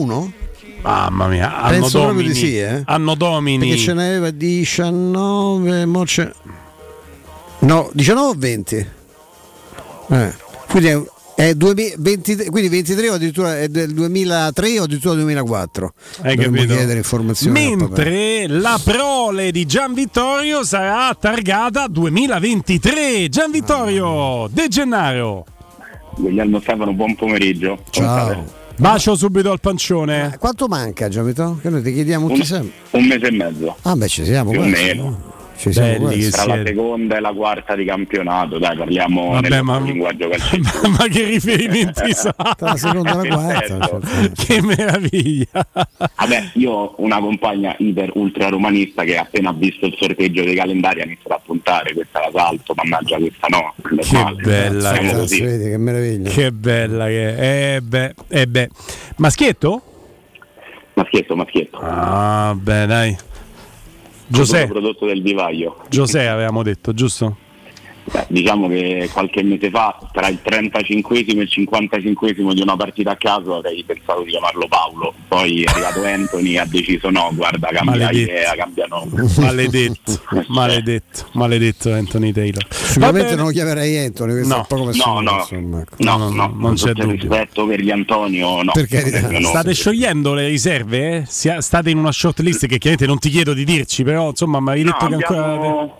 [0.81, 2.33] Mamma mia, anno Penso proprio domini.
[2.33, 2.81] di sì, eh.
[2.85, 3.67] Anno domini.
[3.67, 6.31] Perché ce n'aveva 19, mo c'è...
[7.59, 8.87] No, 19 o 20?
[10.09, 10.33] Eh.
[10.67, 11.01] Quindi è,
[11.49, 15.93] è 2023 quindi 23 o addirittura è del 2003 o addirittura 2004.
[16.21, 16.73] Hai Dovremmo capito?
[16.75, 17.59] chiedere informazioni.
[17.75, 23.29] Mentre la prole di Gian Vittorio sarà targata 2023.
[23.29, 25.45] Gian Vittorio De Gennaro.
[26.17, 27.83] Guglielmo Stefano, buon pomeriggio.
[27.91, 28.59] Ciao.
[28.77, 30.35] Bacio subito al pancione.
[30.39, 31.59] Quanto manca Gianvito?
[31.61, 32.71] Che noi ti chiediamo tutti Un, sempre.
[32.91, 33.75] un mese e mezzo.
[33.83, 35.29] Ah beh ci siamo più o meno.
[35.61, 36.31] Ci siamo quasi.
[36.31, 40.89] Tra la seconda e la quarta di campionato, dai, parliamo Vabbè, nel ma- linguaggio calcistico.
[40.89, 42.33] Ma che riferimenti sa?
[42.33, 43.99] Tra la seconda e la quarta.
[44.01, 45.45] cioè, che meraviglia.
[45.71, 50.55] Vabbè, io ho una compagna iper ultra romanista che appena ha visto il sorteggio dei
[50.55, 53.73] calendari ha iniziato a puntare, questa la salto, mannaggia questa no.
[53.81, 54.41] Che normale.
[54.43, 55.41] bella Siamo che- così.
[55.41, 56.29] Vedi che meraviglia.
[56.29, 57.75] Che bella che è.
[57.75, 58.69] Eh beh, eh beh.
[59.17, 59.81] Maschietto?
[60.93, 61.77] Maschietto, maschietto.
[61.81, 63.17] Ah, beh, dai.
[64.31, 65.77] Giuseppe, prodotto del vivaio.
[65.89, 67.37] Giuseppe avevamo detto, giusto?
[68.03, 73.11] Beh, diciamo che qualche mese fa, tra il 35 e il 55 di una partita
[73.11, 75.13] a caso, avrei pensato di chiamarlo Paolo.
[75.27, 78.31] Poi è arrivato Anthony e ha deciso no, guarda, cambia Maledetto.
[78.31, 79.29] idea, cambia nome.
[79.37, 82.65] Maledetto, maledetto, maledetto Anthony Taylor.
[82.69, 84.61] Sicuramente non lo chiamerei Anthony, No.
[84.61, 85.95] è poco No, no, insomma, ecco.
[85.99, 87.11] no, no, no, no, non c'è dubbio.
[87.15, 88.71] rispetto per gli Antonio, no.
[88.71, 89.29] Per carità.
[89.29, 89.47] No, no.
[89.47, 91.17] State sciogliendo le riserve?
[91.17, 91.23] eh?
[91.27, 94.83] State in una shortlist che chiaramente non ti chiedo di dirci, però insomma mi hai
[94.83, 95.99] No, detto che ancora...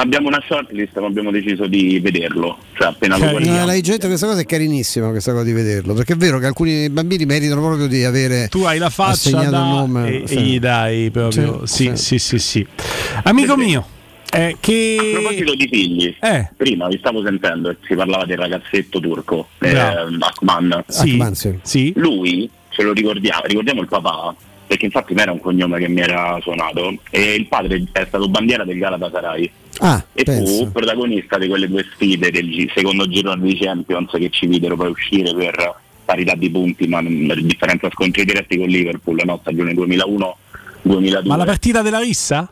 [0.00, 2.58] abbiamo, una shortlist, ma abbiamo deciso di vederlo.
[2.74, 3.66] Cioè, appena lo No, guardiamo.
[3.66, 6.88] la gente questa cosa è carinissima questa cosa di vederlo perché è vero che alcuni
[6.90, 10.34] bambini meritano proprio di avere Tu hai la faccia da- nome e, sì.
[10.36, 11.66] e gli dai proprio...
[11.66, 12.66] Sì, sì, sì, sì.
[13.24, 13.86] Amico mio,
[14.32, 15.10] eh, A che...
[15.12, 16.50] proposito di figli, Eh.
[16.56, 20.08] prima vi stavo sentendo e si parlava del ragazzetto turco, eh, Bravo.
[20.20, 20.84] Akman.
[20.88, 21.58] Sì, Akman, sì.
[21.62, 21.92] sì.
[21.96, 24.34] Lui, ce lo ricordiamo, ricordiamo il papà,
[24.66, 28.28] perché infatti non era un cognome che mi era suonato, e il padre è stato
[28.28, 29.50] bandiera del Galatasaray
[29.80, 30.52] Ah, e pensa.
[30.64, 34.90] fu protagonista di quelle due sfide del secondo girone di Champions che ci videro poi
[34.90, 35.74] uscire per
[36.04, 39.38] parità di punti, ma per differenza scontri diretti con Liverpool, no?
[39.40, 41.26] stagione 2001-2002.
[41.26, 42.50] Ma la partita della rissa?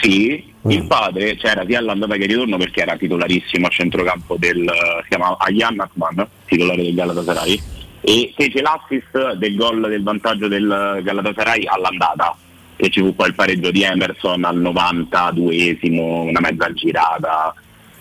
[0.00, 0.70] Sì, Mm.
[0.70, 4.68] il padre c'era sia all'andata che ritorno perché era titolarissimo a centrocampo del
[5.02, 7.60] si chiama Ayan Akman, titolare del Galatasaray,
[8.00, 12.36] e fece l'assist del gol del vantaggio del Galatasaray all'andata,
[12.76, 17.54] che ci fu poi il pareggio di Emerson al 92esimo, una mezza girata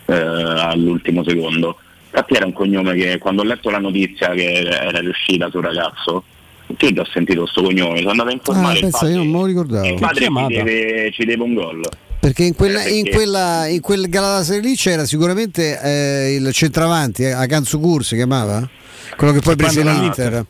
[0.06, 1.78] eh, all'ultimo secondo.
[2.06, 6.24] Infatti era un cognome che quando ho letto la notizia che era riuscita sul ragazzo,
[6.68, 9.14] già ho sentito questo cognome, sono andato a Ah, informare il pensa, padre.
[9.14, 9.86] io non me lo ricordavo.
[9.88, 11.82] Il padre ci deve, ci deve un gol.
[12.20, 17.24] Perché in, quella, Eh, in, quella, in quel Galatasaray lì c'era sicuramente eh, il centravanti,
[17.24, 18.68] eh, Akansukur si chiamava?
[19.16, 20.44] Quello che poi prese l'Inter.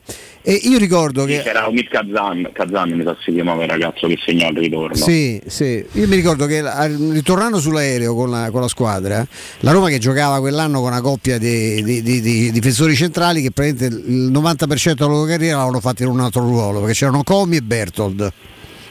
[0.47, 4.05] E io ricordo Sì, che c'era Omid Kazan, Kazan mi sa si chiamava il ragazzo
[4.05, 4.95] che segnò il ritorno.
[4.95, 6.63] Sì, sì, io mi ricordo che
[7.11, 9.25] ritornando sull'aereo con la, con la squadra,
[9.61, 13.49] la Roma che giocava quell'anno con una coppia di, di- di- di difensori centrali che
[13.49, 17.55] praticamente il 90% della loro carriera l'avevano fatto in un altro ruolo, perché c'erano Comi
[17.55, 18.19] e Bertold.
[18.19, 18.31] Non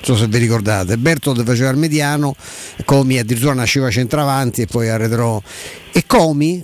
[0.00, 2.34] so se vi ricordate, Bertold faceva il mediano,
[2.84, 5.40] Comi addirittura nasceva centravanti e poi arretrò.
[5.92, 6.62] E Comi,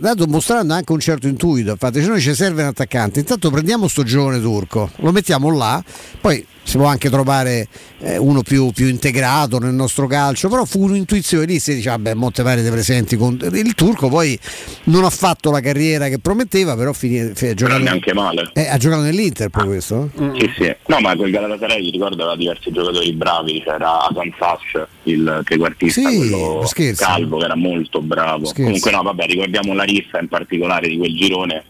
[0.00, 3.88] dato mostrando anche un certo intuito, infatti se noi ci serve un attaccante, intanto prendiamo
[3.88, 5.82] sto giovane turco, lo mettiamo là,
[6.20, 7.66] poi si può anche trovare
[7.98, 12.14] eh, uno più, più integrato nel nostro calcio, però fu un'intuizione lì, si dice vabbè,
[12.14, 14.38] molte varie presenti con il turco, poi
[14.84, 18.50] non ha fatto la carriera che prometteva, però finì, fi- ha, giocato, neanche male.
[18.54, 20.10] eh, ha giocato nell'Inter poi questo?
[20.16, 20.74] Sì, sì.
[20.86, 26.16] No, ma quel Galatasaray ricordo aveva diversi giocatori bravi, c'era Hasan Sash, il trequartista, Sì,
[26.16, 27.02] quello scherzi.
[27.02, 28.44] calvo che era molto bravo.
[28.46, 28.62] Scherzi.
[28.62, 31.64] Comunque no, vabbè, ricordiamo la rissa in particolare di quel girone.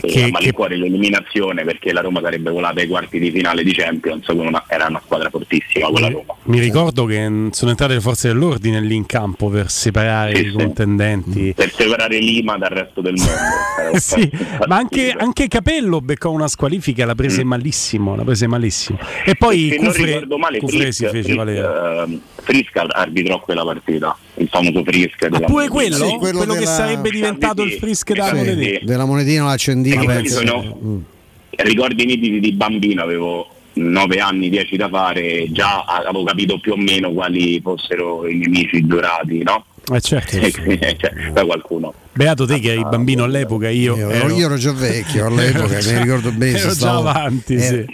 [0.00, 3.72] Che- che a malincuore l'eliminazione perché la Roma sarebbe volata ai quarti di finale di
[3.72, 8.00] Champions una- era una squadra fortissima quella Roma Mi ricordo che mm, sono entrate le
[8.00, 11.52] forze dell'ordine lì in campo per separare Sì, i contendenti.
[11.54, 14.30] per separare Lima dal resto del mondo Sì,
[14.66, 18.98] ma anche, anche Capello beccò una squalifica, la prese malissimo, la prese malissimo.
[19.24, 19.70] E poi Mm.
[19.70, 22.02] se Cufre, male Cufre Frisk, si fece Frisk, valere.
[22.02, 25.68] ehm, Frisk arbitrò quella partita il famoso Frisk della Ah, Pure Monetina.
[25.68, 25.96] quello?
[25.96, 28.34] Sì, quello quello che della- sarebbe diventato il frisk da Sì.
[28.36, 28.78] Monetina.
[28.82, 30.04] Della monetina l'accendino.
[30.04, 30.46] Questi penso.
[30.46, 30.98] sono Mm.
[31.56, 36.76] ricordi nitidi di bambino avevo 9 anni 10 da fare già avevo capito più o
[36.76, 39.64] meno quali fossero i nemici giurati no?
[39.92, 40.36] Eh certo.
[40.40, 44.72] Cioè, da qualcuno Beato te che eri bambino all'epoca, io, Io, ero, io ero già
[44.72, 46.56] vecchio all'epoca, ero mi ricordo bene.
[46.58, 47.84] Ero già stavo- avanti, eh, sì.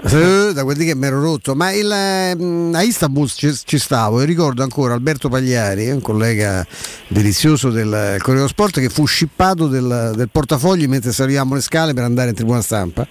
[0.00, 4.20] Eh, da quelli che mi ero rotto, ma il, ehm, a Istanbul ci, ci stavo
[4.20, 6.64] e ricordo ancora Alberto Pagliari, un collega
[7.08, 11.94] delizioso del Corriere dello Sport che fu scippato del, del portafogli mentre salivamo le scale
[11.94, 13.06] per andare in tribuna stampa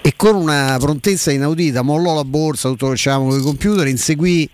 [0.00, 3.86] e con una prontezza inaudita mollò la borsa, tutto lo che c'avevamo con i computer,
[3.86, 4.50] inseguì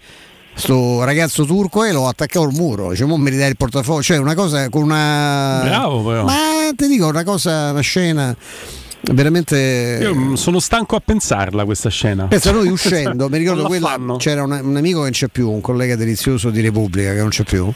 [0.52, 4.34] sto ragazzo turco e lo attaccò al muro, dice mi ridai il portafoglio, cioè una
[4.34, 5.60] cosa con una...
[5.64, 6.24] Bravo, però.
[6.24, 6.36] Ma
[6.76, 8.36] ti dico una cosa, una scena
[9.00, 9.98] veramente...
[10.00, 12.26] Io mm, sono stanco a pensarla questa scena.
[12.26, 14.16] Pensa noi uscendo, mi ricordo quella, fanno.
[14.16, 17.28] c'era un, un amico che non c'è più, un collega delizioso di Repubblica che non
[17.28, 17.70] c'è più.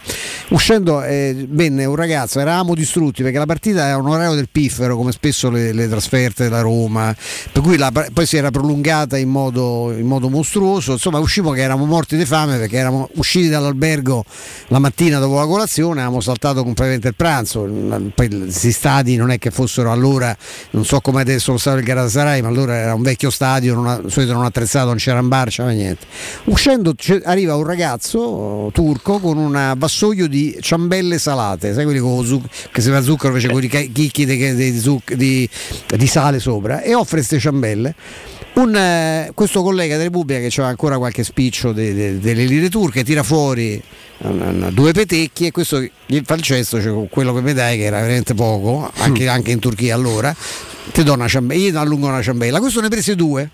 [0.49, 4.97] Uscendo eh, venne un ragazzo, eravamo distrutti perché la partita era un orario del piffero,
[4.97, 7.15] come spesso le, le trasferte della Roma,
[7.53, 10.93] per cui la- poi si era prolungata in modo, in modo mostruoso.
[10.93, 14.25] Insomma, uscimmo che eravamo morti di fame perché eravamo usciti dall'albergo
[14.69, 17.63] la mattina dopo la colazione, avevamo saltato completamente il pranzo.
[18.15, 20.37] Poi questi stadi non è che fossero allora,
[20.71, 24.05] non so come adesso lo stadio del Galatasaray, ma allora era un vecchio stadio, non,
[24.09, 26.07] solito non attrezzato, non c'era un bar, c'era niente.
[26.45, 26.95] Uscendo
[27.25, 32.81] arriva un ragazzo eh, turco con un vassoio di ciambelle salate, sai quelli con che
[32.81, 34.81] si fa zucchero invece con i chicchi di, di
[35.17, 35.49] di-
[35.97, 37.95] di sale sopra e offre queste ciambelle.
[38.55, 42.69] Un, eh, questo collega della Repubblica che aveva ancora qualche spiccio de- de- delle lire
[42.69, 43.83] turche tira fuori
[44.19, 48.01] eh, due petecchi e questo gli fa il gesto, cioè, quello che vedai che era
[48.01, 50.37] veramente poco, anche, anche in Turchia allora,
[50.91, 53.51] ti do una ciambella, io ti allungo una ciambella, questo ne prese due.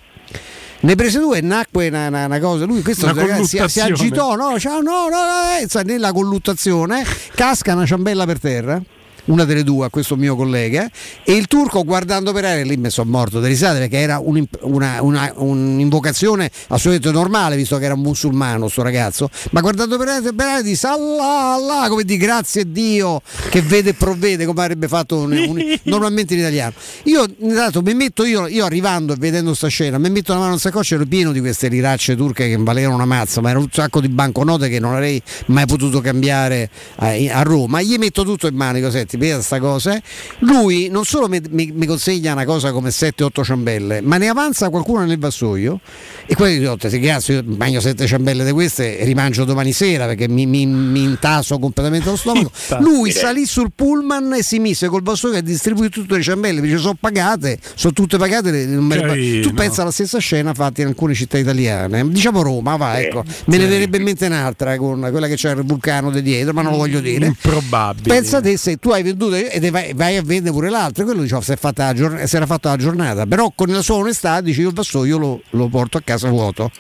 [0.81, 2.65] Ne prese due e nacque una, una- una cosa.
[2.65, 7.75] Lui questo ragazzi, si, agitò, no, ciao, no, no, no, eh, sai, nella colluttazione casca
[7.75, 8.81] una ciambella per terra.
[9.29, 10.89] Una delle due a questo mio collega
[11.23, 14.59] e il turco guardando per aria lì mi sono morto di risate perché era un'imp-
[14.63, 20.09] una- una- un'invocazione assolutamente normale visto che era un musulmano sto ragazzo ma guardando per
[20.09, 24.63] aria, per aria disse Allah Allah come di grazie Dio che vede e provvede come
[24.63, 26.73] avrebbe fatto un- un- normalmente in italiano.
[27.05, 30.55] Io intanto mi metto io, io arrivando e vedendo sta scena mi metto la mano
[30.55, 33.69] in saccoccia ero pieno di queste liracce turche che valevano una mazza ma era un
[33.71, 38.47] sacco di banconote che non avrei mai potuto cambiare a, a Roma gli metto tutto
[38.47, 40.03] in mano dico senti vedi sta cosa eh?"
[40.41, 44.69] lui non solo mi, mi- mi consegna una cosa come 7-8 ciambelle ma ne avanza
[44.71, 45.81] qualcuno nel vassoio
[46.27, 50.07] e poi dico ti cazzo io mangio 7 ciambelle di queste e rimangio domani sera
[50.07, 52.51] perché mi, mi, mi intaso completamente lo stomaco
[52.81, 56.79] lui salì sul pullman e si mise col vassoio a distribuire tutte le ciambelle perché
[56.79, 59.43] sono pagate sono tutte pagate le- non me le- Carino.
[59.43, 63.57] tu pensa alla stessa scena fatta in alcune città italiane diciamo Roma va ecco me
[63.57, 66.73] ne verrebbe in mente un'altra con quella che c'era il vulcano di dietro ma non
[66.73, 68.15] lo voglio dire Improbabile.
[68.15, 71.41] Pensa te se tu hai venduto e vai, vai a vendere pure l'altro, quello diciamo,
[71.41, 74.41] si, è fatta la giorn- si era fatto la giornata, però con la sua onestà
[74.41, 76.71] dice io il vassoio lo, lo porto a casa vuoto.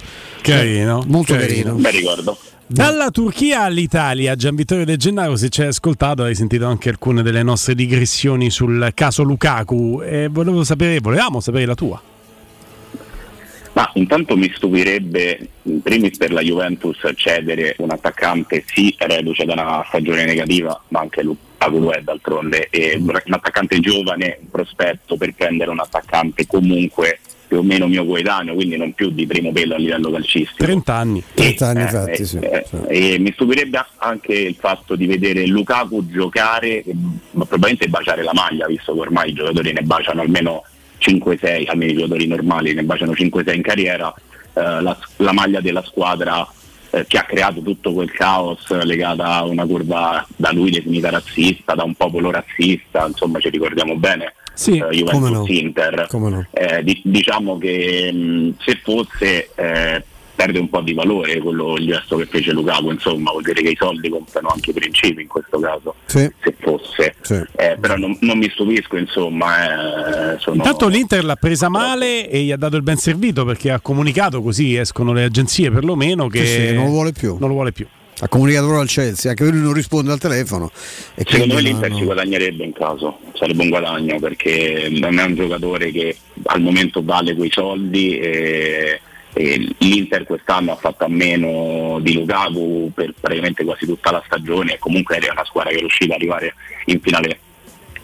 [0.40, 1.05] Carino.
[1.06, 1.48] Molto carino.
[1.48, 1.74] carino.
[1.74, 2.38] Bel ricordo.
[2.70, 7.22] Dalla Turchia all'Italia, Gian Vittorio De Gennaro, se ci hai ascoltato hai sentito anche alcune
[7.22, 12.02] delle nostre digressioni sul caso Lukaku e volevo sapere, volevamo sapere la tua.
[13.72, 19.55] Ma intanto mi stupirebbe, in primis per la Juventus, cedere un attaccante sì reduce da
[19.55, 22.68] una stagione negativa, ma anche Lukaku lo è d'altronde,
[22.98, 27.18] un attaccante giovane, un prospetto per prendere un attaccante comunque
[27.48, 30.64] più o meno mio coetaneo, quindi non più di primo pelo a livello calcistico.
[30.64, 31.22] 30 anni.
[31.32, 32.39] 30 anni Eh, fatti, eh, sì.
[32.39, 36.85] eh, E mi stupirebbe anche il fatto di vedere Lukaku giocare,
[37.32, 40.62] ma probabilmente baciare la maglia, visto che ormai i giocatori ne baciano almeno
[41.01, 44.14] 5-6, almeno i giocatori normali ne baciano 5-6 in carriera,
[44.52, 46.47] eh, la, la maglia della squadra
[46.90, 51.74] eh, che ha creato tutto quel caos legata a una curva da lui definita razzista,
[51.74, 54.35] da un popolo razzista, insomma ci ricordiamo bene.
[54.55, 55.44] Sì, eh, Juventus come no.
[55.47, 56.06] Inter.
[56.10, 56.47] No.
[56.51, 60.05] Eh, di- diciamo che mh, se fosse eh,
[60.39, 63.70] perde un po' di valore quello il gesto che fece Lukaku, insomma vuol dire che
[63.70, 66.31] i soldi comprano anche i principi in questo caso, Sì.
[66.40, 67.15] se fosse.
[67.23, 67.43] Sì.
[67.56, 70.35] Eh, però non, non mi stupisco, insomma.
[70.35, 73.73] eh, sono- Intanto l'Inter l'ha presa male e gli ha dato il ben servito perché
[73.73, 77.36] ha comunicato così escono le agenzie perlomeno che Sì, sì, non lo vuole più.
[77.40, 77.86] Non lo vuole più.
[78.20, 80.70] Ha comunicato proprio al Chelsea, anche lui non risponde al telefono.
[81.16, 82.06] E Secondo me l'Inter no, ci no.
[82.06, 87.35] guadagnerebbe in caso, sarebbe un guadagno perché non è un giocatore che al momento vale
[87.35, 89.01] quei soldi e,
[89.34, 94.78] l'Inter quest'anno ha fatto a meno di Lukaku per praticamente quasi tutta la stagione e
[94.78, 96.55] comunque era una squadra che è riuscita ad arrivare
[96.86, 97.38] in finale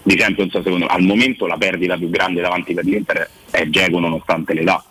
[0.03, 0.87] di Champions secondo me.
[0.87, 4.85] Al momento la perdita più grande davanti per l'Inter è Dzeko nonostante l'età,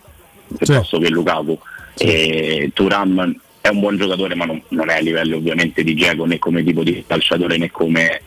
[0.57, 1.57] piuttosto che Lukaku.
[1.95, 6.25] E Turam è un buon giocatore ma non, non è a livello ovviamente di Dzeko
[6.25, 8.21] né come tipo di calciatore né come,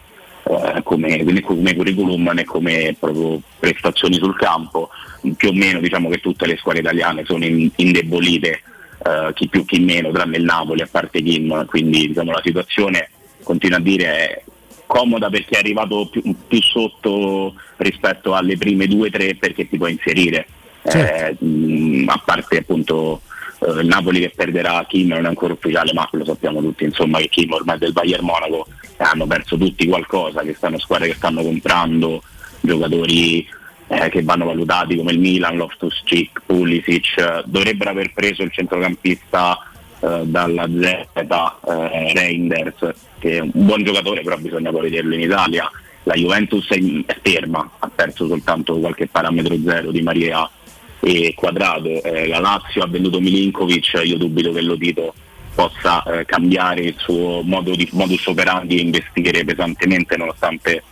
[0.48, 4.90] eh, come, né come curriculum né come proprio prestazioni sul campo.
[5.36, 8.62] Più o meno diciamo che tutte le squadre italiane sono in- indebolite,
[9.04, 13.10] eh, chi più chi meno, tranne il Napoli a parte Kim, quindi diciamo, la situazione
[13.42, 14.42] continua a dire è
[14.86, 19.76] comoda perché è arrivato più, più sotto rispetto alle prime due o tre perché ti
[19.76, 20.46] puoi inserire
[20.88, 23.22] Eh, mh, a parte appunto
[23.60, 27.28] eh, Napoli che perderà Kim non è ancora ufficiale, ma lo sappiamo tutti insomma che
[27.28, 28.66] Kim ormai è del Bayern Monaco
[28.96, 32.22] eh, hanno perso tutti qualcosa, che stanno squadre che stanno comprando
[32.60, 33.46] giocatori
[33.88, 38.50] eh, che vanno valutati come il Milan, Loftus Cheek, Pulisic, eh, dovrebbero aver preso il
[38.52, 39.58] centrocampista
[40.00, 45.20] eh, dalla Z eh, Reinders, che è un buon giocatore, però bisogna poi vederlo in
[45.20, 45.70] Italia.
[46.02, 46.80] La Juventus è
[47.22, 50.48] ferma, ha perso soltanto qualche parametro zero di Maria
[51.00, 52.02] e Quadrado.
[52.02, 55.14] Eh, la Lazio ha venduto Milinkovic, io dubito che lo Tito
[55.54, 60.82] possa eh, cambiare il suo modo di, modus operandi e investire pesantemente nonostante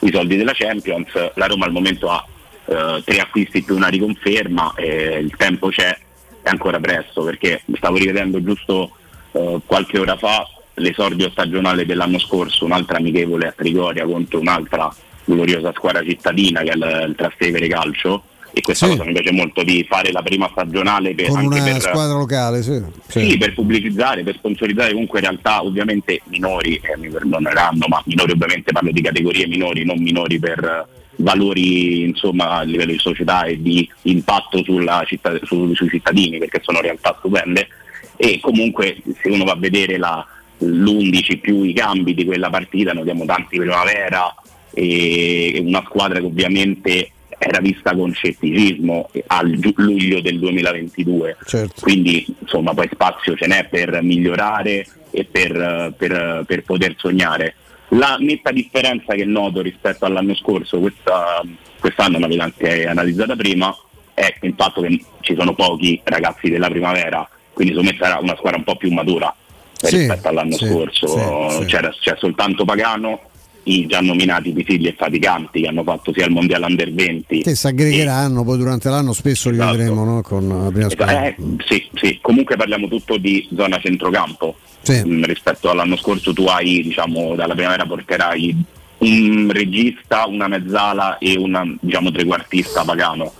[0.00, 1.10] i soldi della Champions.
[1.34, 2.24] La Roma al momento ha
[2.66, 5.96] eh, tre acquisti più una riconferma, il tempo c'è,
[6.42, 8.96] è ancora presto perché stavo rivedendo giusto
[9.32, 15.72] eh, qualche ora fa l'esordio stagionale dell'anno scorso, un'altra amichevole a Trigoria contro un'altra gloriosa
[15.74, 18.24] squadra cittadina che è il, il Trastevere Calcio
[18.54, 18.92] e questa Sì.
[18.92, 22.16] cosa mi piace molto di fare la prima stagionale per, Con anche una per, squadra
[22.18, 22.82] locale, sì.
[23.08, 28.32] sì, per pubblicizzare, per sponsorizzare comunque in realtà ovviamente minori, eh, mi perdoneranno, ma minori
[28.32, 33.60] ovviamente parlo di categorie minori, non minori per valori insomma a livello di società e
[33.60, 37.68] di impatto sulla città- su- sui cittadini perché sono realtà stupende
[38.16, 40.26] e comunque se uno va a vedere la-
[40.58, 44.34] l'11 più i cambi di quella partita, noi abbiamo tanti primavera
[44.74, 47.10] e una squadra che ovviamente
[47.44, 51.36] era vista con scetticismo al luglio del 2022
[51.80, 57.54] quindi insomma poi spazio ce n'è per migliorare e per, per- per poter sognare.
[57.88, 61.42] La netta differenza che noto rispetto all'anno scorso questa-
[61.80, 63.76] quest'anno l'avete anche analizzata prima
[64.14, 68.36] è il fatto che ci sono pochi ragazzi della primavera quindi secondo me sarà una
[68.36, 69.34] squadra un po' più matura
[69.74, 71.50] Sì, rispetto all'anno sì, scorso.
[71.50, 71.64] sì.
[71.66, 73.20] C'era, c'è soltanto Pagano
[73.64, 77.54] i già nominati Pisilli e Faticanti che hanno fatto sia il mondiale under 20 Che
[77.54, 79.76] si aggregheranno poi durante l'anno, spesso li Esatto.
[79.76, 80.22] vedremo no?
[80.22, 81.26] con la prima squadra.
[81.26, 81.36] eh,
[81.66, 84.56] sì, sì, comunque parliamo tutto di zona centrocampo.
[84.90, 88.56] Mm, rispetto all'anno scorso tu hai, diciamo, dalla primavera porterai
[88.98, 93.32] un regista, una mezzala e una diciamo trequartista pagano.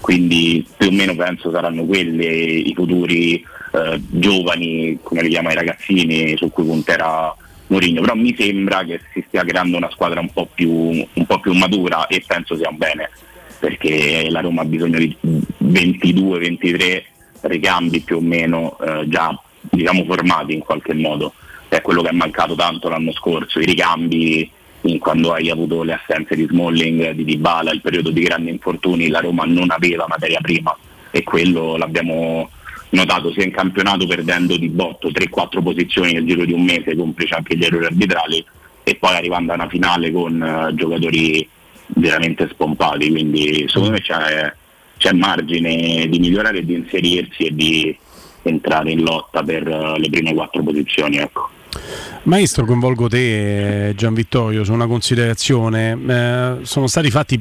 [0.00, 3.34] Quindi più o meno penso saranno quelli i futuri
[3.72, 7.34] eh, giovani, come li chiama i ragazzini, su cui punterà
[7.68, 8.00] Mourinho.
[8.00, 11.52] Però mi sembra che si stia creando una squadra un po' più, un po' più
[11.52, 13.10] matura e penso sia un bene
[13.58, 17.02] perché la Roma ha bisogno di 22-23
[17.42, 21.32] ricambi più o meno eh, già diciamo formati in qualche modo.
[21.68, 24.50] È quello che è mancato tanto l'anno scorso, i ricambi
[24.98, 29.20] quando hai avuto le assenze di Smalling, di Dybala, il periodo di grandi infortuni, la
[29.20, 30.76] Roma non aveva materia prima
[31.10, 32.50] e quello l'abbiamo
[32.94, 37.34] notato sia in campionato perdendo di botto 3-4 posizioni nel giro di un mese, complice
[37.34, 38.44] anche gli errori arbitrali,
[38.82, 41.48] e poi arrivando a una finale con eh, giocatori
[41.88, 44.52] veramente spompati, quindi secondo me c'è,
[44.96, 47.96] c'è margine di migliorare di inserirsi e di
[48.42, 51.16] entrare in lotta per eh, le prime quattro posizioni.
[51.16, 51.48] Ecco.
[52.24, 55.98] Maestro, coinvolgo te, eh, Gian Vittorio, su una considerazione.
[56.06, 57.40] Eh, sono stati fatti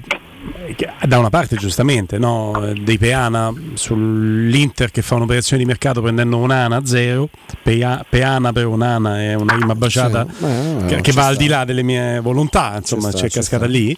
[1.06, 6.78] da una parte giustamente no, dei Peana sull'Inter che fa un'operazione di mercato prendendo un'ana
[6.78, 7.30] a zero
[7.61, 11.28] Pea- Peana per un'ana è una rima baciata Sì, che, che va sta.
[11.30, 13.74] al di là delle mie volontà insomma c'è ci cascata sta.
[13.74, 13.95] lì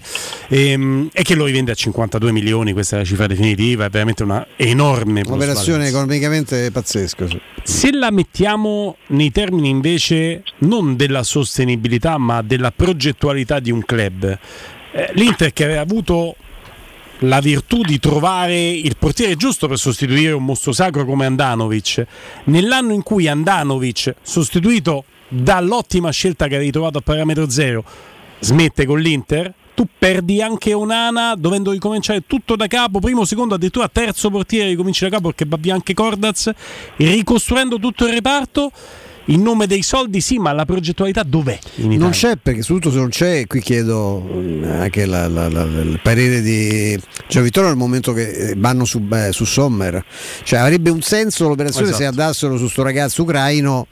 [0.50, 4.24] Ehm, e, che lo rivende a 52 milioni questa è la cifra definitiva è veramente
[4.24, 5.90] una enorme Un'operazione plusvalenza.
[5.90, 7.28] economicamente pazzesca.
[7.28, 7.40] sì.
[7.64, 14.38] Se la mettiamo nei termini invece non della sostenibilità ma della progettualità di un club,
[14.96, 16.38] eh, l'Inter che aveva avuto
[17.20, 22.06] la virtù di trovare il portiere giusto per sostituire un mostro sacro come Andanovic,
[22.46, 27.84] nell'anno in cui Andanovic, sostituito dall'ottima scelta che avevi trovato a parametro zero,
[28.40, 33.90] smette con l'Inter, tu perdi anche Onana dovendo ricominciare tutto da capo, primo, secondo, addirittura
[33.90, 36.50] terzo portiere ricominci da capo perché va via anche Cordaz,
[36.96, 38.72] ricostruendo tutto il reparto.
[39.30, 41.98] In nome dei soldi sì, ma la progettualità dov'è in?
[41.98, 46.00] Non c'è perché soprattutto se non c'è, qui chiedo mm, anche la- la- la- il
[46.04, 46.96] parere di
[47.28, 50.04] Gian Vittorio nel momento che eh, vanno su, beh, su Sommer.
[50.44, 52.10] Cioè avrebbe un senso l'operazione se Esatto.
[52.10, 53.88] andassero su sto ragazzo ucraino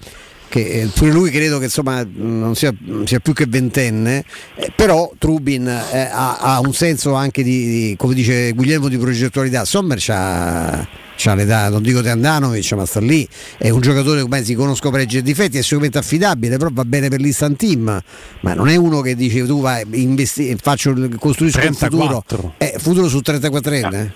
[0.50, 2.72] che eh, pure lui credo che insomma non sia,
[3.06, 4.24] sia più che ventenne,
[4.56, 9.00] eh, però Trubin eh, ha, ha un senso anche di, di- come dice Guglielmo, di
[9.00, 9.66] progettualità.
[9.66, 13.28] Sommer c'ha, c'ha l'età, non dico di Andanovic, ma sta lì,
[13.58, 17.08] è un giocatore come si conosco pregi e difetti, è sicuramente affidabile, però va bene
[17.10, 18.02] per l'instant team,
[18.42, 22.26] ma non è uno che dice tu vai, investi, faccio, il- costruisco un 34.
[22.26, 24.14] futuro, eh, futuro su 34 enne.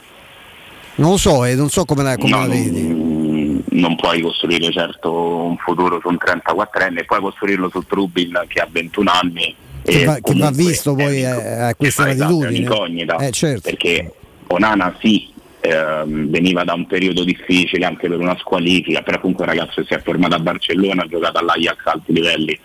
[0.96, 3.64] Non lo so, e non so come la, come No, la non- vedi.
[3.80, 5.12] non puoi costruire certo
[5.46, 9.56] un futuro su un 34enne, puoi costruirlo su Trubin che ha 21 anni.
[9.84, 12.48] Che e va, che va visto poi è a, a questa Esatto, è latitudine.
[12.68, 13.62] un'incognita Eh, certo.
[13.62, 14.12] perché
[14.48, 15.30] Onana sì
[15.62, 19.94] ehm, veniva da un periodo difficile anche per una squalifica, però comunque un ragazzo si
[19.94, 22.60] è formato a Barcellona, ha giocato all'Ajax a alti livelli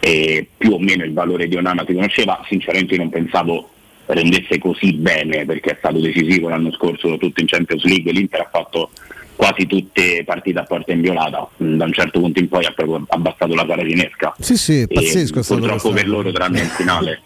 [0.00, 3.70] e più o meno il valore di Onana si conosceva, sinceramente non pensavo
[4.06, 8.48] rendesse così bene perché è stato decisivo l'anno scorso tutto in Champions League, l'Inter ha
[8.50, 8.90] fatto
[9.36, 13.04] quasi tutte partite a porta inviolata, Mm, da un certo punto in poi ha proprio
[13.08, 14.34] abbassato la saracinesca.
[14.38, 15.42] Sì, sì, E pazzesco.
[15.54, 17.20] purtroppo per loro tranne in finale.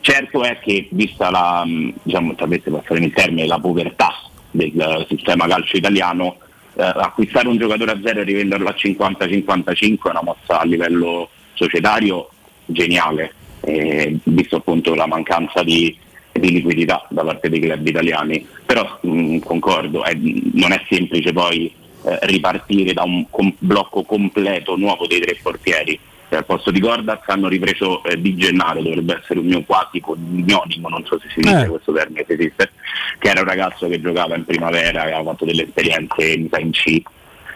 [0.00, 4.14] certo è che vista la, mh, diciamo, se avesse passare il termine, la povertà
[4.50, 6.36] del eh, sistema calcio italiano,
[6.76, 11.28] eh, acquistare un giocatore a zero e rivenderlo a 50-55 è una mossa a livello
[11.54, 12.28] societario
[12.66, 15.96] geniale, eh, visto appunto la mancanza di,
[16.32, 18.46] di liquidità da parte dei club italiani.
[18.64, 20.16] Però mh, concordo, è-
[20.52, 21.72] non è semplice poi
[22.04, 25.98] eh, ripartire da un com- blocco completo nuovo dei tre portieri.
[26.36, 30.88] Al posto di Gordas hanno ripreso eh, Di Gennaro, dovrebbe essere un mio quasi cognonimo,
[30.88, 31.68] non so se si dice Eh.
[31.68, 32.70] questo termine, se esiste,
[33.18, 37.00] che era un ragazzo che giocava in primavera, aveva fatto delle esperienze sa, in C,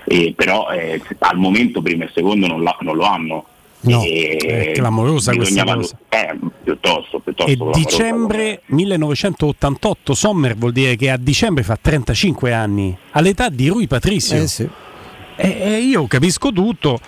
[0.05, 3.47] e però eh, al momento primo e secondo non, la- non lo hanno.
[3.85, 5.99] No, E è clamorosa questa cosa.
[6.09, 12.97] Eh, piuttosto, piuttosto E dicembre 1988 Sommer vuol dire che a dicembre fa 35 anni,
[13.11, 14.37] all'età di Rui Patricio.
[14.37, 14.69] Eh sì.
[15.35, 17.01] E, e io capisco tutto,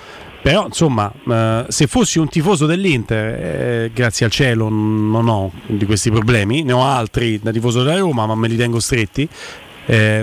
[0.45, 5.87] però insomma, eh, se fossi un tifoso dell'Inter, eh, grazie al cielo non ho di
[5.87, 9.27] questi problemi, ne ho altri da tifoso della Roma, ma me li tengo stretti.
[9.87, 10.23] eh,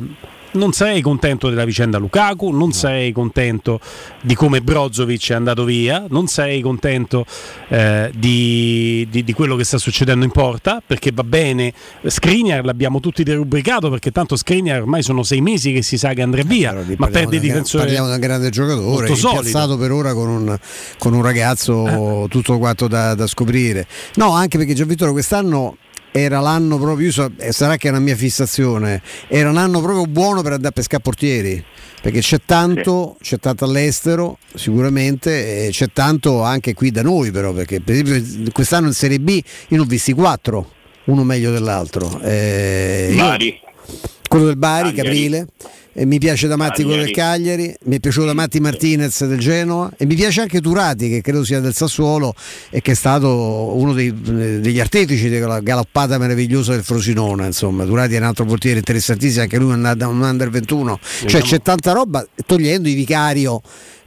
[0.54, 3.80] non sarei contento della vicenda Lukaku, non sarei contento
[4.22, 7.26] di come Brozovic è andato via, non sarei contento
[7.70, 11.74] eh, di, di- di quello che sta succedendo in porta, perché va bene,
[12.06, 16.22] Skriniar l'abbiamo tutti derubricato, perché tanto Skriniar ormai sono sei mesi che si sa che
[16.22, 17.84] andrà via, ma Parliamo perde il difensore.
[17.84, 20.58] Parliamo di un grande giocatore, piazzato per ora con un,
[20.98, 23.88] con un ragazzo tutto quanto da, da scoprire.
[24.16, 25.78] No, anche perché Gian Vittorio quest'anno
[26.12, 30.06] era l'anno proprio, io so- sarà che è una mia fissazione, era un anno proprio
[30.06, 31.64] buono per andare a pescare portieri.
[32.02, 37.54] Perché c'è tanto, c'è tanto all'estero sicuramente, e c'è tanto anche qui da noi però,
[37.54, 40.72] perché per esempio quest'anno in Serie B io ne ho visti quattro,
[41.06, 42.20] uno meglio dell'altro.
[42.22, 43.60] Eh, io- Bari.
[44.28, 45.08] quello del Bari, Cagliari.
[45.10, 45.48] Caprile.
[45.94, 49.40] E mi piace da Matti quello del Cagliari, mi è piaciuto da Matti Martinez del
[49.40, 52.34] Genoa e mi piace anche Turati che credo sia del Sassuolo
[52.70, 57.46] e che è stato uno dei- degli artefici della galoppata meravigliosa del Frosinone.
[57.48, 61.00] Insomma, Turati è un altro portiere interessantissimo, anche lui è un, un under 21.
[61.26, 63.62] Cioè c'è tanta roba, togliendo i vicario.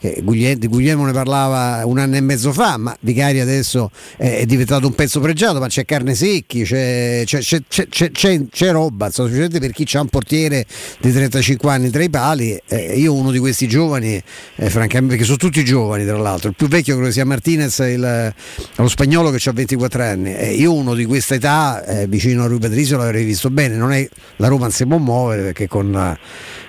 [0.04, 4.86] Che Guglielmo, ne parlava un anno e mezzo fa, ma Vicari adesso è, è diventato
[4.86, 8.10] un pezzo pregiato, ma c'è carne secchi, c'è, c'è, c'è,
[8.50, 10.66] c'è, roba, insomma, per chi ha un portiere
[11.00, 12.60] di 35 anni tra i pali.
[12.68, 14.22] eh, io uno di questi giovani,
[14.56, 18.34] eh, francamente, perché sono tutti giovani tra l'altro, il più vecchio credo sia Martinez, il-
[18.76, 20.34] lo spagnolo che ha 24 anni.
[20.34, 23.76] Eh, io uno di questa età, eh, vicino a Rui Patrizio, l'avrei visto bene.
[23.76, 24.06] Non è,
[24.36, 26.18] la Roma non si può muovere perché con, eh,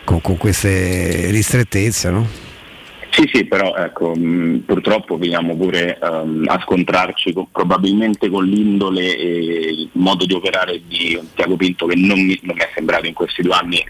[0.06, 2.45] con- con queste ristrettezze, no?
[3.12, 9.16] Sì, sì, però ecco, mh, purtroppo veniamo pure ehm, a scontrarci con- probabilmente con l'indole
[9.16, 9.30] e
[9.72, 13.14] il modo di operare di Tiago Pinto che non mi, non mi è sembrato in
[13.14, 13.84] questi due anni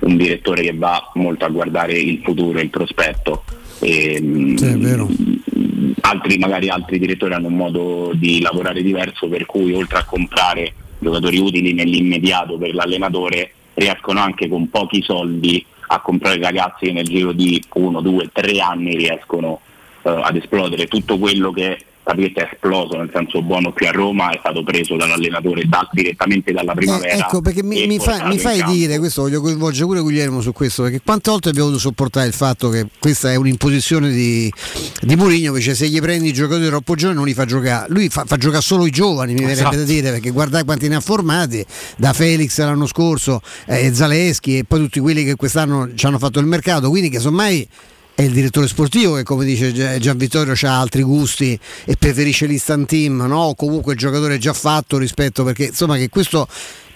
[0.00, 3.44] un direttore che va molto a guardare il futuro il prospetto.
[3.78, 9.98] E, mh, altri, magari altri direttori hanno un modo di lavorare diverso per cui oltre
[9.98, 16.86] a comprare giocatori utili nell'immediato per l'allenatore riescono anche con pochi soldi a comprare ragazzi
[16.86, 19.60] che nel giro di uno, due, tre anni riescono
[20.02, 20.86] eh, ad esplodere.
[20.86, 24.96] Tutto quello che capite, è esploso nel senso buono qui a Roma è stato preso
[24.96, 27.12] dall'allenatore da- direttamente dalla primavera.
[27.12, 28.72] Eh, ecco perché mi, mi fa- mi fai campo.
[28.72, 32.32] dire, questo voglio coinvolgere pure Guglielmo su questo, perché quante volte abbiamo dovuto sopportare il
[32.32, 34.52] fatto che questa è un'imposizione di,
[35.00, 38.08] di Mourinho, invece se gli prendi i giocatori troppo giovani non li fa giocare, lui
[38.08, 39.76] fa, fa giocare solo i giovani, mi verrebbe Esatto.
[39.76, 41.64] da dire, perché guardate quanti ne ha formati,
[41.96, 46.40] da Felix l'anno scorso, eh, Zaleschi e poi tutti quelli che quest'anno ci hanno fatto
[46.40, 47.68] il mercato, quindi casomai
[48.14, 52.46] è il direttore sportivo che come dice Gia- Gian Vittorio ha altri gusti e preferisce
[52.46, 53.38] l'instant team no?
[53.38, 56.46] o comunque il giocatore già fatto rispetto perché insomma che questo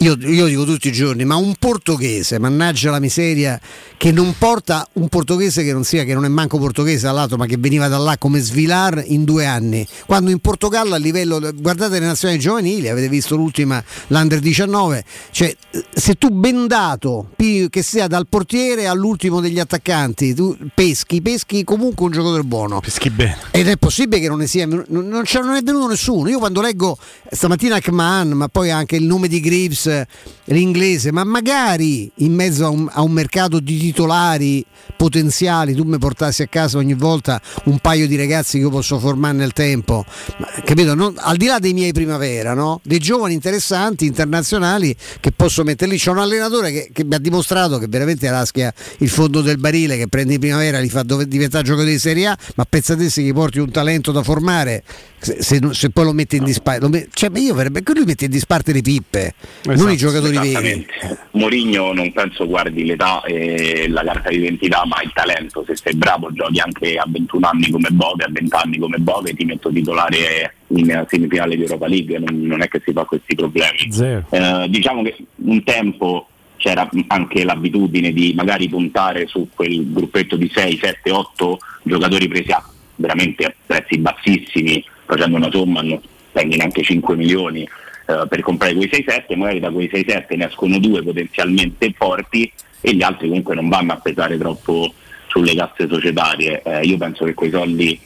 [0.00, 3.58] io, io dico tutti i giorni ma un portoghese mannaggia la miseria
[3.96, 7.46] che non porta un portoghese che non sia che non è manco portoghese dall'altro ma
[7.46, 11.98] che veniva da là come Svilar in due anni quando in Portogallo a livello guardate
[11.98, 15.56] le nazionali giovanili avete visto l'ultima l'Under 19 cioè
[15.94, 22.12] se tu bendato che sia dal portiere all'ultimo degli attaccanti tu peschi peschi comunque un
[22.12, 25.62] giocatore buono peschi bene ed è possibile che non ne sia non, non, non è
[25.62, 26.98] venuto nessuno io quando leggo
[27.30, 30.04] stamattina Akman ma poi anche il nome di Greaves
[30.46, 34.64] l'inglese, ma magari in mezzo a un, a un mercato di titolari
[34.96, 38.98] potenziali tu mi portassi a casa ogni volta un paio di ragazzi che io posso
[38.98, 40.04] formare nel tempo,
[40.38, 40.94] Ma, capito?
[40.94, 42.80] Non- al di là dei miei primavera, no?
[42.82, 45.98] dei giovani interessanti, internazionali che posso mettere lì.
[45.98, 49.96] C'è un allenatore che, che mi ha dimostrato che veramente raschia il fondo del barile,
[49.96, 53.22] che prende i primavera, li fa dove- diventare giocatori di Serie A, ma pensate se
[53.22, 54.82] gli porti un talento da formare,
[55.18, 58.26] se, se- se poi lo mette in disparte, cioè, ma io verrebbe che lui mette
[58.26, 60.86] in disparte le pippe, non i giocatori veri.
[61.32, 65.64] Mourinho non penso guardi l'età e la carta di identità, ma il talento.
[65.66, 69.34] Se sei bravo giochi anche a 21 anni come Bove, a 20 anni come Bove,
[69.34, 73.34] ti metto titolare in semifinale di Europa League, non, non è che si fa questi
[73.34, 73.88] problemi.
[74.30, 76.28] Eh, diciamo che un tempo
[76.66, 82.50] c'era anche l'abitudine di magari puntare su quel gruppetto di 6, 7, 8 giocatori presi
[82.50, 82.64] a
[82.96, 88.74] veramente a prezzi bassissimi, facendo una somma non spendi neanche 5 milioni eh, per comprare
[88.74, 93.54] quei 6-7, magari da quei 6-7 ne escono due potenzialmente forti e gli altri comunque
[93.54, 94.92] non vanno a pesare troppo
[95.28, 96.62] sulle casse societarie.
[96.62, 98.00] Eh, io penso che quei soldi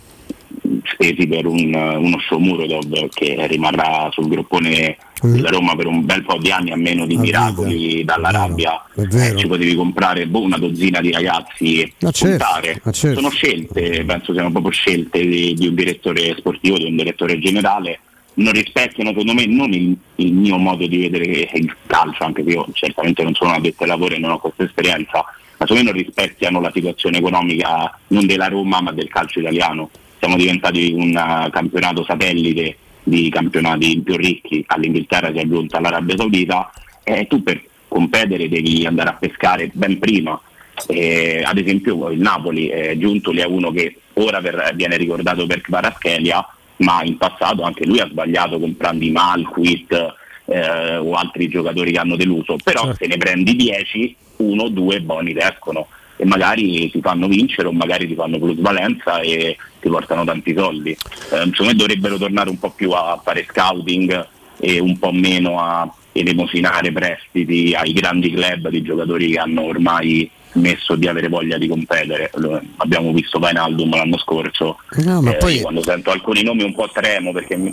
[0.84, 6.38] spesi per un, uno Shomurodov che rimarrà sul groppone della Roma per un bel po'
[6.38, 11.12] di anni a meno di miracoli dall'Arabia eh, ci potevi comprare boh, una dozzina di
[11.12, 12.80] ragazzi e certo, puntare.
[12.92, 13.20] certo.
[13.20, 18.00] sono scelte, penso siano proprio scelte di, di un direttore sportivo, di un direttore generale
[18.34, 22.50] non rispecchiano secondo me non il, il mio modo di vedere il calcio, anche se
[22.50, 25.24] io certamente non sono un addetto ai lavori e non ho questa esperienza,
[25.56, 29.90] ma secondo me non rispecchiano la situazione economica non della Roma ma del calcio italiano.
[30.20, 36.16] Siamo diventati un uh, campionato satellite di campionati più ricchi, all'Inghilterra si è aggiunta l'Arabia
[36.16, 36.70] Saudita.
[37.02, 40.40] E tu per competere devi andare a pescare ben prima.
[40.86, 45.60] Eh, ad esempio il Napoli, eh, Giuntoli è uno che ora ver- viene ricordato per
[45.62, 50.14] Kvaratskhelia, ma in passato anche lui ha sbagliato comprando i Malquit
[50.46, 55.34] eh, o altri giocatori che hanno deluso, però se ne prendi 10, uno, due buoni
[55.36, 55.88] escono.
[56.16, 60.90] E magari ti fanno vincere o magari ti fanno plusvalenza e ti portano tanti soldi.
[60.90, 64.28] Eh, me dovrebbero tornare un po' più a fare scouting
[64.58, 70.30] e un po' meno a elemosinare prestiti ai grandi club di giocatori che hanno ormai
[70.52, 72.30] smesso di avere voglia di competere.
[72.78, 76.88] Abbiamo visto Vainaldum l'anno scorso, No, ma eh, poi- quando sento alcuni nomi un po'
[76.92, 77.72] tremo perché mi-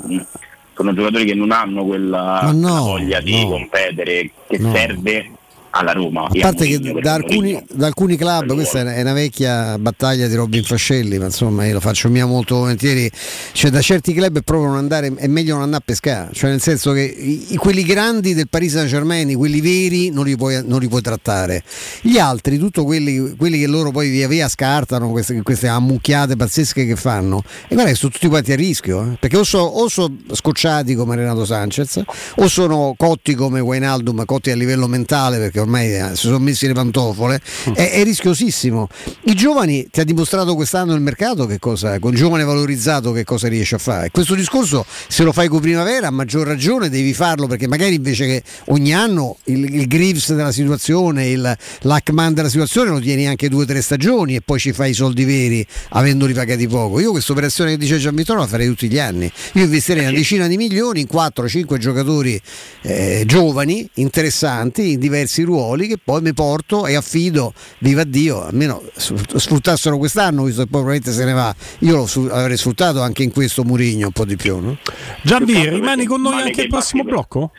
[0.75, 3.49] sono giocatori che non hanno quella, no, quella voglia di no.
[3.49, 5.31] competere che serve
[5.77, 6.23] alla Roma.
[6.23, 10.63] A parte che da alcuni, da alcuni club, questa è una- vecchia battaglia di Robin
[10.63, 13.09] Fascelli, ma insomma io lo faccio mia molto volentieri,
[13.53, 16.51] cioè da certi club è proprio non andare, è meglio non andare a pescare, cioè
[16.51, 20.61] nel senso che i, quelli grandi del Paris Saint Germain, quelli veri, non li, puoi,
[20.65, 21.63] non li puoi trattare.
[22.01, 26.85] Gli altri, tutto quelli, quelli che loro poi via via scartano, queste, queste ammucchiate pazzesche
[26.85, 30.11] che fanno, e guarda che sono tutti quanti a rischio, eh, perché o sono so
[30.31, 32.01] scocciati come Renato Sanchez,
[32.35, 36.65] o sono cotti come Wijnaldum, cotti a livello mentale perché ormai eh, si sono messi
[36.65, 37.39] le pantofole,
[37.75, 38.87] è, è rischiosissimo.
[39.25, 43.47] I giovani ti ha dimostrato quest'anno il mercato che cosa, con giovane valorizzato che cosa
[43.47, 44.09] riesce a fare.
[44.09, 48.25] Questo discorso se lo fai con primavera a maggior ragione devi farlo perché magari invece
[48.25, 53.49] che ogni anno il, il Greaves della situazione, il l'Hackman della situazione lo tieni anche
[53.49, 56.99] due o tre stagioni e poi ci fai i soldi veri avendoli pagati poco.
[56.99, 59.31] Io questa operazione che dice Gianvittorio la farei tutti gli anni.
[59.53, 62.41] Io investirei una decina di milioni in 4-5 giocatori
[62.81, 65.56] eh, giovani, interessanti, in diversi ruoli
[65.87, 70.81] che poi mi porto e affido, viva Dio, almeno sfrut- sfruttassero quest'anno, visto che poi
[70.81, 71.55] probabilmente se ne va.
[71.79, 74.57] Io lo avrei sfruttato anche in questo Murigno un po' di più.
[74.59, 74.77] No?
[75.23, 77.51] Gianvi, rimani con noi anche il prossimo blocco?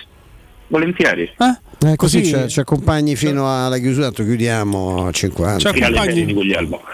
[0.68, 1.30] Volentieri.
[1.80, 5.58] Eh, così Così- ci, accompagni fino alla chiusura, tanto chiudiamo a 50.
[5.58, 6.34] Ci accompagni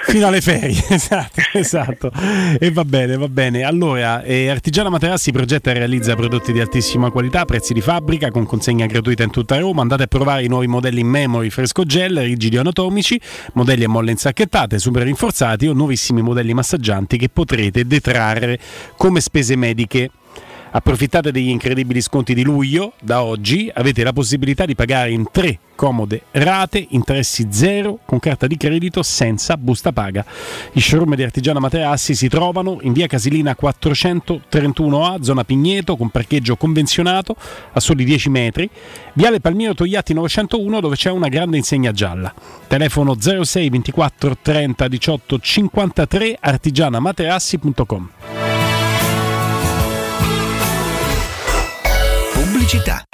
[0.07, 2.13] fino alle ferie, esatto, esatto.
[2.59, 3.63] E va bene, va bene.
[3.63, 8.45] Allora, eh, Artigiana Materassi progetta e realizza prodotti di altissima qualità, prezzi di fabbrica, con
[8.45, 9.81] consegna gratuita in tutta Roma.
[9.81, 13.19] Andate a provare i nuovi modelli in memory, fresco gel, rigidi anatomici,
[13.55, 18.59] modelli a molle insacchettate, super rinforzati o nuovissimi modelli massaggianti che potrete detrarre
[18.97, 20.11] come spese mediche.
[20.77, 25.61] Approfittate degli incredibili sconti di luglio, da oggi avete la possibilità di pagare in tre
[25.77, 30.25] comode rate, interessi zero, con carta di credito senza busta paga.
[30.73, 36.57] I showroom di Artigiana Materassi si trovano in via Casilina 431A, zona Pigneto, con parcheggio
[36.57, 37.37] convenzionato
[37.73, 38.69] a soli 10 metri,
[39.13, 42.35] viale Palmiro Togliatti 901 dove c'è una grande insegna gialla.
[42.67, 48.11] Telefono 06 24 30 18 53 artigianamaterassi.com.
[52.55, 53.14] Pubblicità.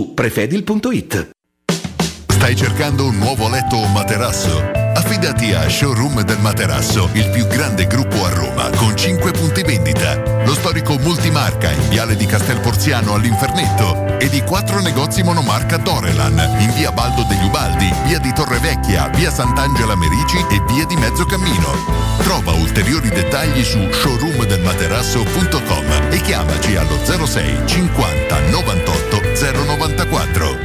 [0.00, 1.30] prefedil.it.
[2.26, 4.58] Stai cercando un nuovo letto o materasso?
[4.94, 10.31] Affidati a Showroom del Materasso, il più grande gruppo a Roma, con 5 punti vendita.
[10.52, 16.60] Lo storico multimarca in Viale di Castel Porziano all'Infernetto e di 4 negozi monomarca Dorelan
[16.60, 22.18] in Via Baldo degli Ubaldi, Via di Torrevecchia, Via Sant'Angela Merici e Via di Mezzocammino.
[22.18, 29.20] Trova ulteriori dettagli su showroomdelmaterasso.com e chiamaci allo 06 50 98
[29.64, 30.56] 094.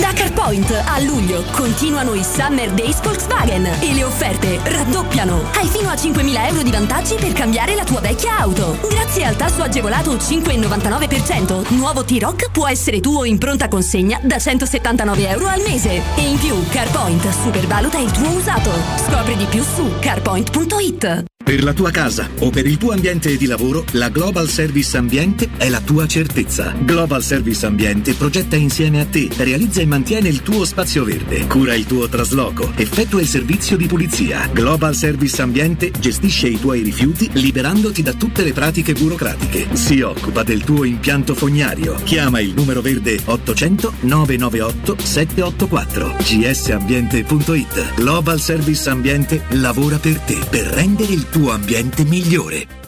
[0.00, 0.12] Da
[0.48, 5.42] CarPoint a luglio continuano i Summer Days Volkswagen e le offerte raddoppiano.
[5.52, 8.78] Hai fino a 5.000 euro di vantaggi per cambiare la tua vecchia auto.
[8.88, 15.28] Grazie al tasso agevolato 5,99%, nuovo T-Rock può essere tuo in pronta consegna da 179
[15.28, 16.00] euro al mese.
[16.16, 18.70] E in più CarPoint supervaluta il tuo usato.
[19.06, 21.24] Scopri di più su carpoint.it.
[21.48, 25.48] Per la tua casa o per il tuo ambiente di lavoro, la Global Service Ambiente
[25.56, 26.74] è la tua certezza.
[26.78, 31.74] Global Service Ambiente progetta insieme a te, realizza e mantiene il tuo spazio verde, cura
[31.74, 34.48] il tuo trasloco, effettua il servizio di pulizia.
[34.52, 39.68] Global Service Ambiente gestisce i tuoi rifiuti liberandoti da tutte le pratiche burocratiche.
[39.74, 41.94] Si occupa del tuo impianto fognario.
[42.04, 47.94] Chiama il numero verde 800 998 784 gsambiente.it.
[47.94, 52.87] Global Service Ambiente lavora per te per rendere il tuo ambiente migliore.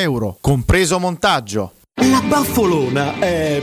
[0.00, 1.72] euro, compreso montaggio.
[1.94, 3.62] La baffolona è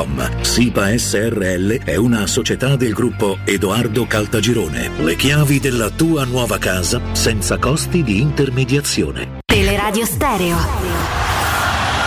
[0.00, 0.42] www.keicalt.com.
[0.42, 4.90] SIPA SRL è una società del gruppo Edoardo Caltagirone.
[4.98, 9.38] Le chiavi della tua nuova casa senza costi di intermediazione.
[9.44, 10.56] Teleradio Stereo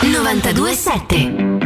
[0.02, 1.62] 927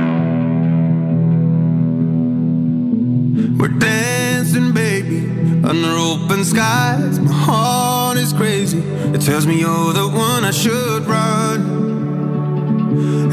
[3.58, 5.32] We're dancing, baby,
[5.64, 7.18] under open skies.
[7.20, 8.78] My heart is crazy.
[9.14, 11.86] It tells me you're the one I should run.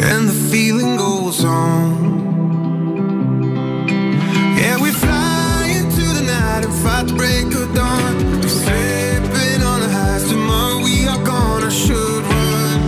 [0.01, 2.24] And the feeling goes on.
[6.85, 8.41] Fight the break of dawn.
[8.41, 10.29] We're slipping on the highs.
[10.29, 12.81] Tomorrow we are gonna should run.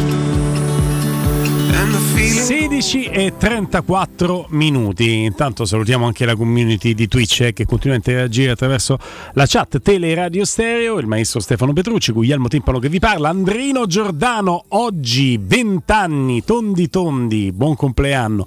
[1.73, 5.25] And the feeling 16 e 34 minuti.
[5.25, 8.99] Intanto salutiamo anche la community di Twitch eh, che continua a interagire attraverso
[9.33, 13.87] la chat Tele Radio Stereo, il maestro Stefano Petrucci, Guglielmo Timpano che vi parla, Andrino
[13.87, 18.47] Giordano, oggi 20 anni, tondi tondi, buon compleanno.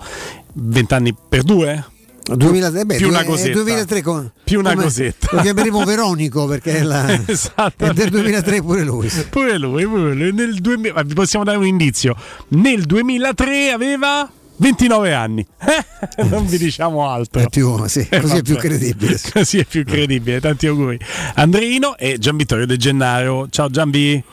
[0.53, 1.97] 20 anni per due?
[2.35, 3.53] 2003, beh, più una due- cosetta.
[3.53, 5.27] 2003 con- più una come- cosetta.
[5.31, 9.09] Lo chiameremo Veronico perché è, la, è del 2003 pure lui.
[9.29, 10.33] Pure lui, pure lui.
[10.33, 12.15] Nel 2000 ma vi possiamo dare un indizio.
[12.49, 15.45] Nel 2003 aveva 29 anni.
[15.59, 17.41] Eh, non vi diciamo altro.
[17.41, 19.19] È più, sì, Eh, così è più credibile.
[19.31, 20.39] Così è più credibile.
[20.39, 20.99] Tanti auguri.
[21.35, 23.47] Andreino e Gian Vittorio De Gennaro.
[23.49, 24.23] Ciao Gianvi.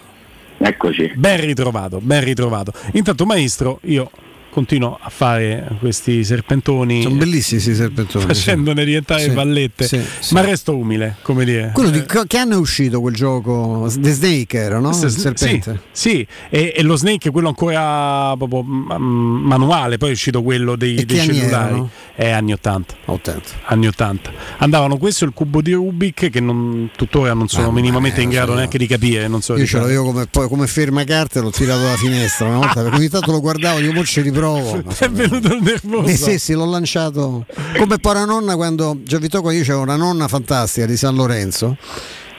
[0.59, 1.13] Eccoci.
[1.17, 2.73] Ben ritrovato, ben ritrovato.
[2.93, 4.11] Intanto maestro, io
[4.57, 7.03] continuo a fare questi serpentoni.
[7.03, 8.25] Sono bellissimi questi serpentoni.
[8.25, 9.87] Facendone diventare Sì, vallette.
[9.87, 10.33] sì, sì.
[10.33, 11.73] Ma resto umile, come dire.
[11.75, 13.87] Quello di, che anno è uscito quel gioco?
[13.99, 14.99] The Snake era, no?
[14.99, 15.83] È Il serpente.
[15.93, 16.27] Sì, sì.
[16.49, 21.19] E, e lo Snake, quello ancora proprio mm, manuale, poi è uscito quello dei, dei
[21.21, 21.67] anni cellulari.
[21.69, 21.91] erano?
[22.15, 22.95] È anni 80.
[23.05, 23.43] 80.
[23.65, 24.33] Anni 80.
[24.57, 28.23] Andavano questo e il cubo di Rubik che non- tuttora non sono Ah, minimamente ma,
[28.25, 29.29] in eh, grado so neanche di capire.
[29.29, 32.57] Non so Io di ce l'avevo come, poi come fermacarte, l'ho tirato dalla finestra una
[32.57, 34.45] volta, perché ogni tanto lo guardavo, dico, mo ci riprovo.
[34.53, 36.09] Ma È venuto il nervoso.
[36.09, 37.47] Eh sì, sì, l'ho lanciato.
[37.77, 41.77] Come poi la nonna quando Giovito qua io c'avevo una nonna fantastica di San Lorenzo.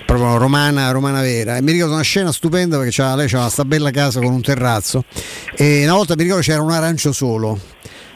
[0.05, 3.65] Proprio romana, romana vera, e mi ricordo una scena stupenda perché c'era, lei aveva questa
[3.65, 5.03] bella casa con un terrazzo.
[5.55, 7.59] E una volta mi ricordo c'era un arancio solo.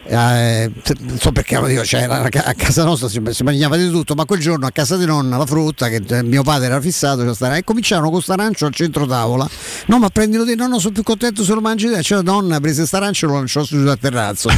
[0.04, 3.78] Eh, non so perché lo dico, cioè, a ca- a casa nostra si, si mangiava
[3.78, 6.66] di tutto, ma quel giorno a casa di nonna la frutta che eh, mio padre
[6.68, 9.48] era fissato, cioè, stare- e cominciarono con sto arancio al centro tavola.
[9.86, 12.02] No, ma prendilo te, no, no, sono più contento se lo mangi te.
[12.02, 14.50] Cioè, la nonna prese sto arancio e lo lanciò su dal terrazzo.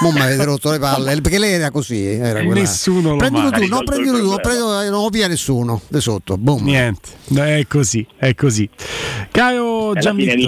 [0.00, 2.04] Mo mi avete rotto le palle, perché lei era così.
[2.04, 3.58] Era quella- Nessuno lo Prendilo mangia.
[3.58, 6.36] tu, no, prendilo il tu, prendilo- non lo piglia nessuno, di sotto.
[6.36, 6.64] Boom.
[6.64, 8.68] Niente, è così, è così.
[9.30, 10.44] Caro È la fine di.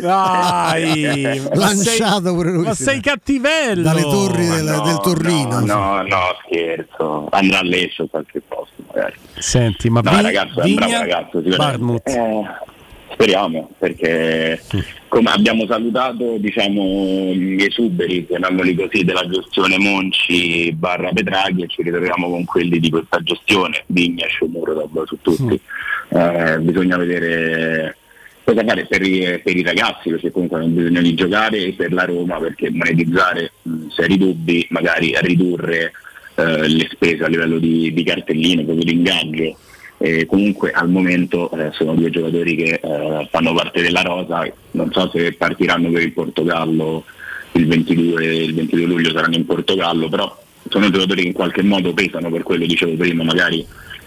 [0.00, 3.82] Dai, ma Lanciato pure lui, Ma sei cattivello.
[3.82, 5.60] Dalle torri del, no, del Torrino.
[5.60, 7.28] No, no, scherzo.
[7.30, 9.14] Andrà a Lecce o qualche posto magari.
[9.38, 12.10] Senti, ma No, Vi- ragazzo, è un bravo ragazzo, sicuramente.
[12.12, 12.44] Eh,
[13.12, 14.60] speriamo, perché
[15.08, 16.82] come abbiamo salutato diciamo,
[17.34, 22.88] gli esuberi, chiamiamoli così, della gestione Monci barra Petraghi e ci ritroviamo con quelli di
[22.90, 25.60] questa gestione, Vigna Shomurodov su tutti.
[26.08, 27.96] Eh, bisogna vedere
[28.44, 31.92] cosa fare per i, per i ragazzi, perché comunque hanno bisogno di giocare, e per
[31.92, 35.92] la Roma, perché monetizzare mh, seri dubbi, magari ridurre
[36.34, 39.56] eh, le spese a livello di, di cartelline, proprio di ingaggio.
[39.98, 44.90] E comunque al momento eh, sono due giocatori che eh, fanno parte della rosa, non
[44.92, 47.04] so se partiranno per il Portogallo
[47.52, 51.92] il 22, il 22 luglio saranno in Portogallo, però sono giocatori che in qualche modo
[51.92, 53.64] pesano per quello dicevo prima, magari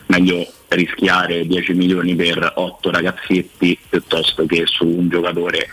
[0.08, 5.68] meglio rischiare 10 milioni per 8 ragazzetti piuttosto che su un giocatore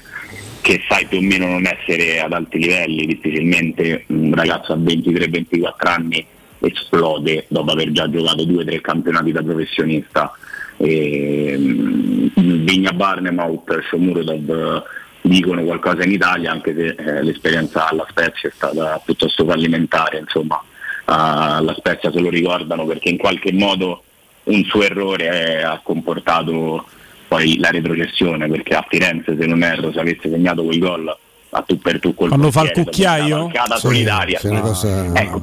[0.60, 5.72] che sai più o meno non essere ad alti livelli, difficilmente un ragazzo a 23-24
[5.80, 6.24] anni
[6.60, 10.32] esplode dopo aver già giocato due o tre campionati da professionista.
[10.76, 12.26] E, mm,
[12.64, 14.84] Vigna Barnemouth, Shomurodov
[15.22, 20.62] dicono qualcosa in Italia, anche se eh, l'esperienza alla Spezia è stata piuttosto fallimentare, insomma
[21.04, 24.04] alla Spezia se lo ricordano perché in qualche modo
[24.44, 26.84] un suo errore eh, ha comportato
[27.28, 31.16] poi la retrocessione perché a Firenze se non erro se avesse segnato quel gol
[31.54, 33.50] a tu per tu col Quando fa il cucchiaio?
[33.52, 34.38] Sì, solitaria.
[34.38, 35.42] sì, una cosa- Ecco,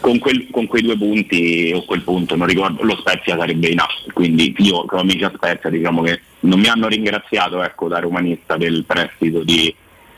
[0.00, 3.78] con, quel- con quei due punti o quel punto non ricordo lo Spezia sarebbe in
[3.78, 8.00] up quindi io come amici a Spezia diciamo che non mi hanno ringraziato ecco, da
[8.00, 9.72] romanista del prestito di,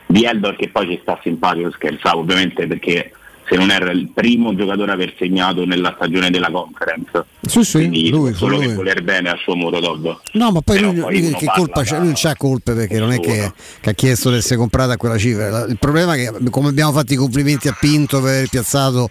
[0.06, 3.12] di Eldor che poi ci sta simpatico scherzavo ovviamente perché
[3.46, 7.24] se non era il primo giocatore a aver segnato nella stagione della conference.
[7.42, 8.68] Sì, sì, Quindi lui, solo lui.
[8.68, 10.20] che voler bene a suo Murodov.
[10.32, 11.98] No, ma poi Però lui, poi lui che colpa c'ha?
[11.98, 14.96] Lui non c'ha colpe perché non è che, che ha chiesto di essere comprato a
[14.96, 15.66] quella cifra.
[15.66, 19.10] Il problema è che come abbiamo fatto i complimenti a Pinto per aver piazzato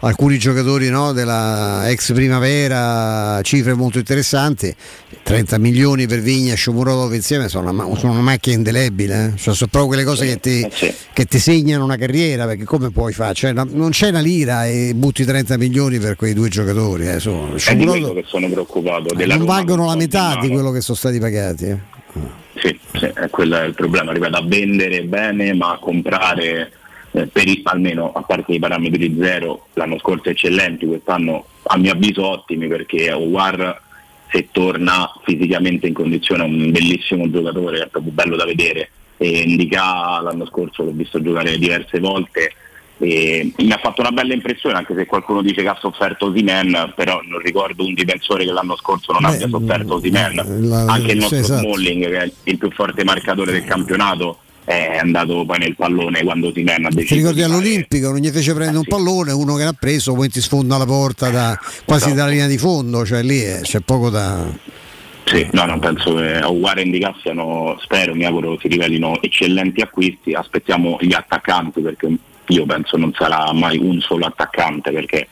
[0.00, 4.74] alcuni giocatori no, della ex primavera, cifre molto interessanti,
[5.22, 9.38] 30 milioni per Vigna e Shomurodov insieme sono una, sono una macchina indelebile, eh.
[9.38, 13.12] Cioè, sono proprio quelle cose che ti, che ti segnano una carriera, perché come puoi
[13.12, 13.34] fare?
[13.34, 17.08] Cioè, no- non c'è una lira e butti 30 milioni per quei due giocatori.
[17.08, 17.20] Eh.
[17.20, 19.14] Sono- È di quello che sono preoccupato.
[19.14, 21.64] Della non Roma valgono la metà di quello che sono stati pagati.
[21.66, 21.78] eh.
[22.56, 26.72] Sì, sì, è quello è il problema, ripeto, a vendere bene ma a comprare
[27.10, 32.26] eh, per almeno a parte i parametri zero l'anno scorso eccellenti, quest'anno a mio avviso
[32.26, 33.82] ottimi perché Owar
[34.30, 39.28] se torna fisicamente in condizione è un bellissimo giocatore, è proprio bello da vedere e
[39.42, 42.52] Indica l'anno scorso l'ho visto giocare diverse volte
[42.98, 46.92] e mi ha fatto una bella impressione anche se qualcuno dice che ha sofferto Osimen
[46.94, 51.18] però non ricordo un difensore che l'anno scorso non abbia sofferto Osimen la- anche il
[51.18, 51.60] nostro esatto.
[51.62, 56.46] Smalling che è il più forte marcatore del campionato è andato poi nel pallone quando
[56.48, 59.56] Osimen ha Ti deciso ricordi di fare- all'Olimpico non gli fece prendere un pallone, uno
[59.56, 62.14] che l'ha preso, poi ti sfonda la porta da, quasi Esatto.
[62.14, 64.46] dalla linea di fondo, cioè lì eh, c'è poco da.
[65.24, 69.80] Sì, no, no, penso che Aguara e Indica siano, spero, mi auguro si rivelino eccellenti
[69.82, 72.08] acquisti, aspettiamo gli attaccanti perché
[72.48, 75.28] io penso non sarà mai un solo attaccante perché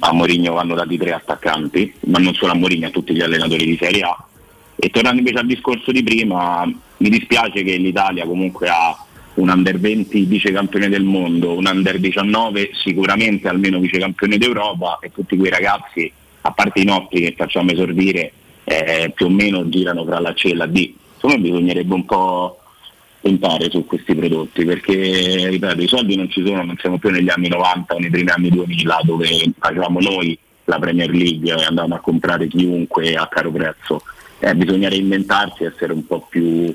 [0.00, 3.64] a Mourinho vanno dati tre attaccanti, ma non solo a Mourinho, a tutti gli allenatori
[3.64, 4.26] di Serie A.
[4.74, 8.96] E tornando invece al discorso di prima, mi dispiace che l'Italia comunque ha
[9.34, 14.98] un under 20 vice campione del mondo, un under 19 sicuramente almeno vice campione d'Europa
[15.00, 16.10] e tutti quei ragazzi,
[16.42, 18.32] a parte i nostri che facciamo esordire,
[18.64, 20.92] eh, più o meno girano fra la C e la D.
[21.14, 22.60] Secondo me bisognerebbe un po'
[23.26, 27.28] puntare su questi prodotti perché ripeto i soldi non ci sono, non siamo più negli
[27.28, 29.26] anni 90 o nei primi anni 2000 dove
[29.58, 34.02] facevamo noi la Premier League e andavamo a comprare chiunque a caro prezzo.
[34.38, 36.74] Eh, bisogna reinventarsi e essere un po' più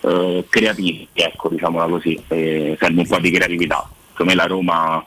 [0.00, 3.88] eh, creativi, ecco, diciamola così, Eh, serve un po' di creatività.
[4.10, 5.04] Secondo me la Roma,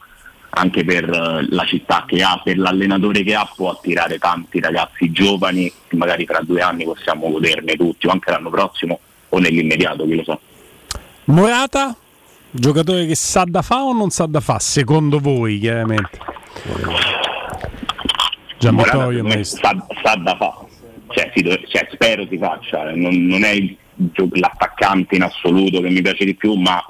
[0.49, 1.09] anche per
[1.49, 6.41] la città che ha, per l'allenatore che ha, può attirare tanti ragazzi giovani, magari tra
[6.41, 8.99] due anni possiamo goderne tutti, o anche l'anno prossimo
[9.29, 10.39] o nell'immediato, chi lo sa.
[11.25, 11.95] Morata,
[12.51, 16.19] giocatore che sa da fa o non sa da fa, secondo voi chiaramente.
[18.61, 19.59] Me, maestro.
[19.61, 20.65] sa, sa da fa,
[21.09, 23.77] cioè, si cioè, spero si faccia, non, non è il
[24.31, 26.83] l'attaccante in assoluto che mi piace di più, ma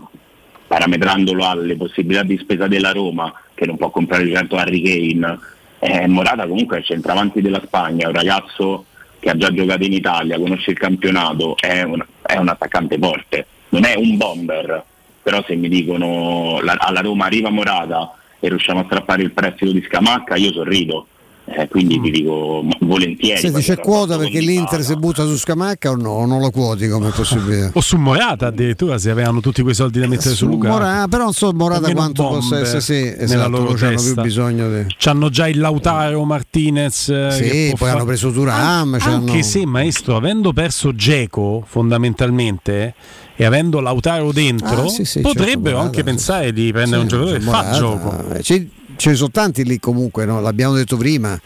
[0.67, 5.39] parametrandolo alle possibilità di spesa della Roma, che non può comprare certo Harry Kane,
[5.79, 8.85] eh, Morata comunque è il centravanti della Spagna, un ragazzo
[9.19, 13.45] che ha già giocato in Italia, conosce il campionato, è un, è un attaccante forte,
[13.69, 14.83] non è un bomber,
[15.21, 19.71] però se mi dicono la- alla Roma arriva Morata e riusciamo a strappare il prestito
[19.71, 21.07] di Scamacca, io sorrido.
[21.47, 23.39] Eh, quindi ti dico volentieri.
[23.39, 26.09] Senti, c'è quota perché l'Inter si butta su Scamacca o no?
[26.09, 27.69] O non lo quoti come possibilità?
[27.73, 30.69] O su Morata addirittura se avevano tutti quei soldi da mettere su Luca.
[30.69, 34.13] Mora- però non so Morata quanto possa essere sì, nella esatto, loro c'hanno testa.
[34.13, 34.85] più bisogno di...
[34.97, 37.09] C'hanno già il Lautaro Martinez.
[37.09, 42.95] eh, Sì, poi hanno preso Thuram, An- c'hanno- Anche se, maestro, avendo perso Geco fondamentalmente
[43.35, 47.07] e avendo Lautaro dentro, Ah, sì, sì, potrebbero certo, anche Morata, pensare di prendere un
[47.07, 48.29] giocatore che fa gioco.
[48.33, 50.39] eh, ce ne sono tanti lì comunque, no?
[50.39, 51.39] l'abbiamo detto prima.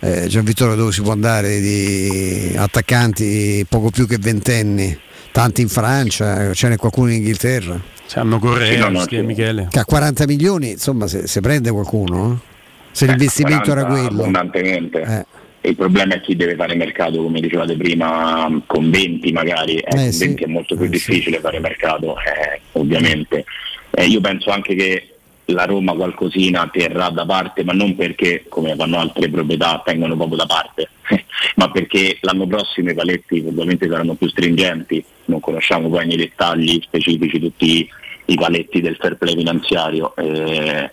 [0.00, 4.96] Eh, Gian Vittorio dove si può andare di attaccanti poco più che ventenni,
[5.32, 7.80] tanti in Francia, ce n'è qualcuno in Inghilterra.
[8.06, 9.22] C'hanno Correa, Sì, no.
[9.24, 9.66] Michele.
[9.70, 12.56] Che a 40 milioni, insomma, se, se prende qualcuno, eh?
[12.92, 14.20] se l'investimento era 40 quello.
[14.22, 15.00] Abbondantemente.
[15.02, 15.26] Eh.
[15.68, 19.76] Il problema è chi deve fare mercato, come dicevate prima, con 20 magari.
[19.76, 20.26] Eh, Eh, con sì.
[20.26, 23.44] 20 è molto più difficile fare mercato, eh, ovviamente.
[23.90, 25.08] Eh, io penso anche che
[25.46, 30.38] la Roma qualcosina terrà da parte, ma non perché, come fanno altre proprietà, tengono proprio
[30.38, 30.88] da parte,
[31.56, 36.80] ma perché l'anno prossimo i paletti ovviamente saranno più stringenti, non conosciamo poi nei dettagli
[36.82, 37.88] specifici tutti
[38.26, 40.14] i paletti del fair play finanziario.
[40.16, 40.90] eh,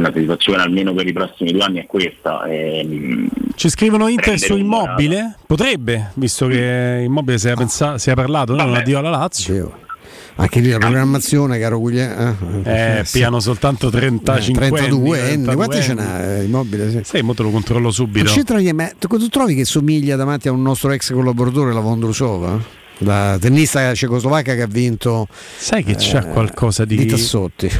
[0.00, 2.44] la situazione almeno per i prossimi due anni è questa.
[2.44, 5.36] ehm, Ci scrivono Inter su un immobile?
[5.46, 8.64] Potrebbe, visto che immobile si è, pensa- si è parlato, no?
[8.64, 9.84] non addio alla Lazio.
[10.38, 12.62] Anche lì la programmazione, caro Guglielmo.
[12.62, 16.90] Eh, piano soltanto 35 32 anni, quanti ce n'ha eh, immobile?
[16.90, 17.00] Sì.
[17.04, 18.30] Sì, mo te lo controllo subito.
[18.30, 22.60] C'entra niente, ma tu, trovi che somiglia davanti a un nostro ex collaboratore, la Vondrusova?
[22.98, 25.26] La tennista cecoslovacca che ha vinto.
[25.30, 26.96] Sai che c'è eh, qualcosa di.
[26.96, 27.70] Di Tassotti.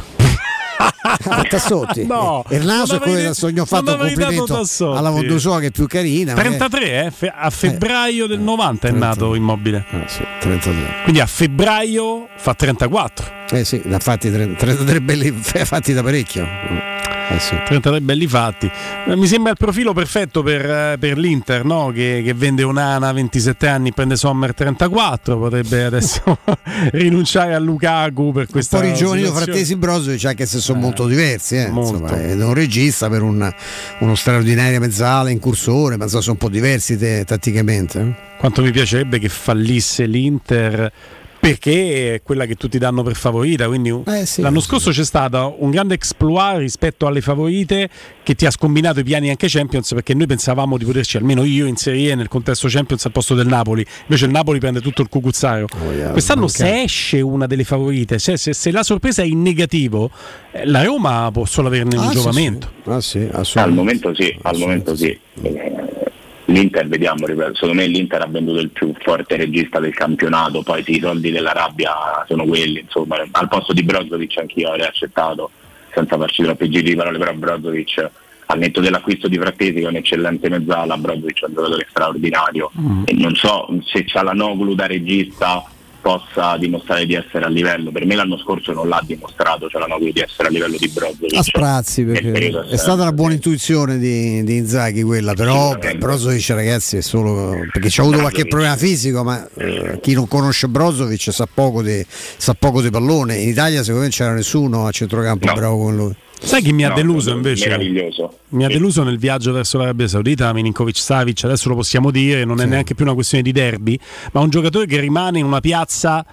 [1.29, 2.05] Ah, Tassotti.
[2.05, 4.61] No, Eh, il naso è quello del sogno fatto un complimento
[4.93, 6.33] alla Vondrusova che è più carina.
[6.33, 7.11] ma che- 33, eh?
[7.11, 9.85] Fe- a febbraio del 90 è nato immobile.
[9.91, 10.73] Ah, sì, 33.
[11.03, 13.36] Quindi a febbraio fa 34.
[13.49, 16.45] Eh sì, ha fatti tre- 33 belli fatti da parecchio.
[17.65, 18.71] 33 belli fatti.
[19.05, 21.91] Eh, Mi sembra il profilo perfetto per, eh, per l'Inter, no?
[21.93, 26.21] che, che vende un'Ana a 27 anni, prende Sommer 34, potrebbe adesso
[26.91, 29.23] rinunciare a Lukaku per questa Poi i giovani.
[29.25, 33.53] Frattesi Brozovic anche se sono molto diversi eh, insomma, è un regista per un-
[33.99, 38.25] uno straordinario mezzala incursore ma insomma, sono un po' diversi te- tatticamente eh.
[38.37, 40.91] Quanto mi piacerebbe che fallisse l'Inter
[41.51, 43.67] perché è quella che tutti danno per favorita.
[43.67, 43.93] Quindi
[44.37, 47.89] l'anno scorso c'è stato un grande exploit rispetto alle favorite
[48.23, 51.65] che ti ha scombinato i piani anche Champions perché noi pensavamo di poterci, almeno io
[51.65, 53.85] in Serie E nel contesto Champions al posto del Napoli.
[54.03, 55.67] Invece il Napoli prende tutto il cucuzzaro.
[56.11, 60.09] Quest'anno non se esce una delle favorite, se, se- se la sorpresa è in negativo,
[60.51, 62.71] eh, la Roma può solo averne un Ah, sì, giovamento.
[62.85, 65.17] Ah, sì, Al momento sì, al momento sì.
[65.41, 65.71] Eh,
[66.49, 70.81] L'Inter, vediamo, ripeto, secondo me l'Inter ha venduto il più forte regista del campionato, poi
[70.83, 71.91] sì, i soldi della rabbia
[72.25, 75.51] sono quelli, insomma, al posto di Brozovic anch'io avrei accettato,
[75.93, 78.09] senza farci troppi giri di parole, però Brozovic
[78.49, 82.71] al netto dell'acquisto di Frattesi che è un eccellente mezzala, Brozovic è un giocatore straordinario
[82.79, 83.01] Mm.
[83.05, 85.63] e non so se c'ha la Noglu da regista
[86.07, 89.87] possa dimostrare di essere a livello, per me l'anno scorso non l'ha dimostrato, c'è la
[89.87, 91.35] Noglu di essere a livello di Brozovic.
[91.35, 96.49] a sprazzi perché periodo è stata una buona intuizione di, di Inzaghi quella però Brozovic
[96.51, 101.33] ragazzi è solo perché c'ha avuto qualche problema fisico ma eh, chi non conosce Brozovic
[101.33, 103.35] sa poco di, sa poco di pallone.
[103.35, 106.83] In Italia secondo me non c'era nessuno a centrocampo bravo come lui Sai chi mi
[106.85, 107.65] ha No, deluso invece?
[107.67, 108.37] meraviglioso.
[108.49, 112.61] Mi ha deluso nel viaggio verso l'Arabia Saudita Milinkovic Savic, adesso lo possiamo dire, non
[112.61, 113.99] è neanche più una questione di derby,
[114.33, 116.25] ma un giocatore che rimane in una piazza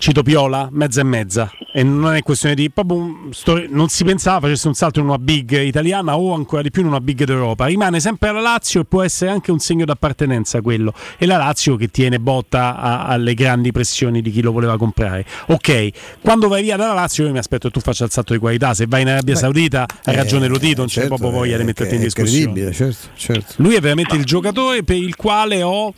[0.00, 1.52] Cito Piola, mezza e mezza.
[1.74, 2.70] E non è questione di.
[2.70, 6.70] proprio sto- non si pensava facesse un salto in una big italiana o ancora di
[6.70, 7.66] più in una big d'Europa.
[7.66, 10.94] Rimane sempre alla Lazio e può essere anche un segno d'appartenenza quello.
[11.18, 15.26] E la Lazio che tiene botta a- alle grandi pressioni di chi lo voleva comprare.
[15.48, 15.88] Ok,
[16.22, 18.72] quando vai via dalla Lazio, io mi aspetto che tu faccia il salto di qualità.
[18.72, 21.56] Se vai in Arabia Beh, Saudita, hai eh, ragione Lotito, non c'è certo, proprio voglia
[21.56, 22.42] di è- metterti in è discussione.
[22.44, 23.52] credibile, certo, certo.
[23.56, 25.92] Lui è veramente il giocatore per il quale ho.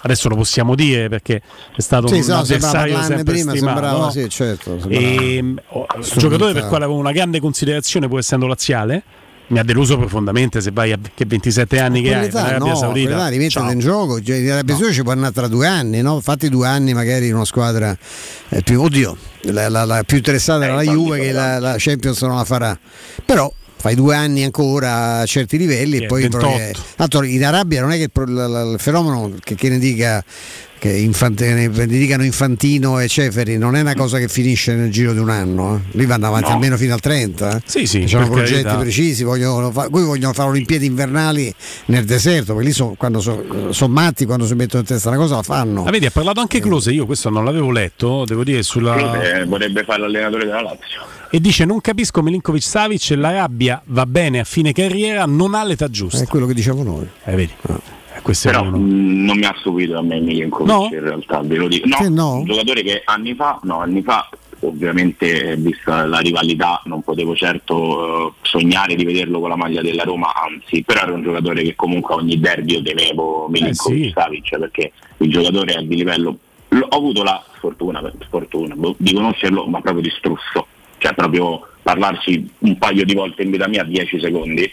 [0.00, 1.42] Adesso lo possiamo dire perché
[1.76, 3.74] è stato Sì, un sembrava avversario sempre prima, stimato.
[3.80, 4.10] sembrava, no?
[4.10, 6.18] sì, certo, sembrava E, oh, un strumentale.
[6.20, 9.02] giocatore per quale avevo una grande considerazione, pur essendo laziale.
[9.50, 12.72] Mi ha deluso profondamente se vai a che 27 anni che hai in Quell'età, Arabia
[12.72, 13.30] no, Saudita.
[13.72, 16.20] in gioco cioè, in Arabia Saudita ci può andare tra due anni no?
[16.20, 17.96] fatti due anni magari in una squadra
[18.50, 22.20] eh, più oddio la, la- la più interessata era la Juve che la, la Champions
[22.20, 22.78] non la farà
[23.24, 26.46] però fai due anni ancora a certi livelli Sì, e poi 28.
[26.46, 30.22] provi- tanto in Arabia non è che il fenomeno che, che ne dica
[30.78, 35.12] che infante- ne dicano Infantino e Ceferi non è una cosa che finisce nel giro
[35.12, 35.98] di un anno eh.
[35.98, 36.54] lì vanno avanti No.
[36.54, 37.62] almeno fino al 30 eh.
[37.64, 38.76] Sì, sì, Ci sono progetti carità.
[38.78, 41.52] precisi vogliono fa- poi vogliono fare Olimpiadi invernali
[41.86, 45.36] nel deserto perché lì so- quando sono matti quando si mettono in testa una cosa
[45.36, 48.62] la fanno Ah, vedi, ha parlato anche Close, io questo non l'avevo letto, devo dire,
[48.62, 48.94] sulla...
[48.94, 51.00] Crede, vorrebbe fare l'allenatore della Lazio.
[51.30, 55.64] E dice, non capisco Milinkovic Savic, la rabbia va bene a fine carriera, non ha
[55.64, 56.22] l'età giusta.
[56.22, 57.74] è quello che diciamo noi Eh, vedi, Eh,
[58.28, 60.88] questo Però mh, non mi ha stupito a me Milinkovic No?
[60.92, 61.88] in realtà, ve lo dico.
[61.88, 62.34] No, no?
[62.34, 64.28] un giocatore che anni fa, no, anni fa
[64.60, 69.80] ovviamente eh, vista la rivalità non potevo certo eh, sognare di vederlo con la maglia
[69.80, 73.98] della Roma, anzi, però era un giocatore che comunque a ogni derby io temevo Milinkovic
[74.00, 74.12] Eh, sì.
[74.14, 79.14] Savic perché il giocatore è di livello l- ho avuto la sfortuna, sfortuna boh, di
[79.14, 80.66] conoscerlo, ma proprio di strusso,
[80.98, 84.70] cioè proprio parlarci un paio di volte in vita mia 10 secondi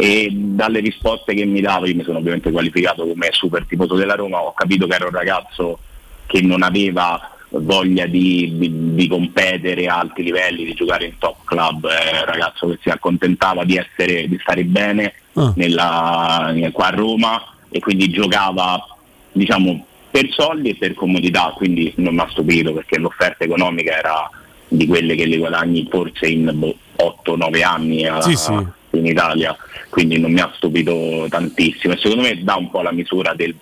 [0.00, 4.14] e dalle risposte che mi dava, io mi sono ovviamente qualificato come super tifoso della
[4.14, 5.78] Roma, ho capito che era un ragazzo
[6.26, 11.44] che non aveva voglia di, di- di competere a alti livelli, di giocare in top
[11.44, 15.52] club, è un ragazzo che si accontentava di, essere, di stare bene Ah.
[15.56, 18.84] nella- qua a Roma e quindi giocava
[19.32, 24.28] diciamo per soldi e per comodità, quindi non mi ha stupito perché l'offerta economica era
[24.66, 28.56] di quelle che le guadagni forse in boh, 8-9 anni a- Sì, sì.
[28.92, 29.56] In Italia,
[29.88, 33.54] quindi non mi ha stupito tantissimo e secondo me dà un po' la misura del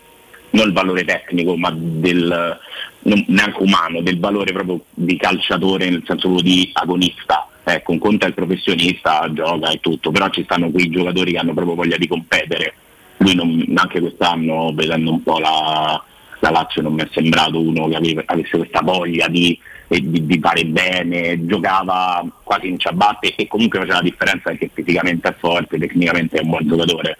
[0.50, 2.58] non il valore tecnico ma del
[3.02, 7.46] non- neanche umano, del valore proprio di calciatore nel senso proprio di agonista.
[7.64, 11.38] Ecco, un conto è il professionista, gioca e tutto, però ci stanno quei giocatori che
[11.38, 12.74] hanno proprio voglia di competere.
[13.18, 16.02] Lui non- anche quest'anno, vedendo un po' la,
[16.40, 20.64] la Lazio, non mi è sembrato uno che avesse questa voglia di, di, di fare
[20.66, 26.36] bene, giocava quasi in ciabatte e comunque faceva la differenza perché fisicamente è forte, tecnicamente
[26.38, 27.16] è un buon giocatore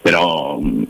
[0.00, 0.84] però mh,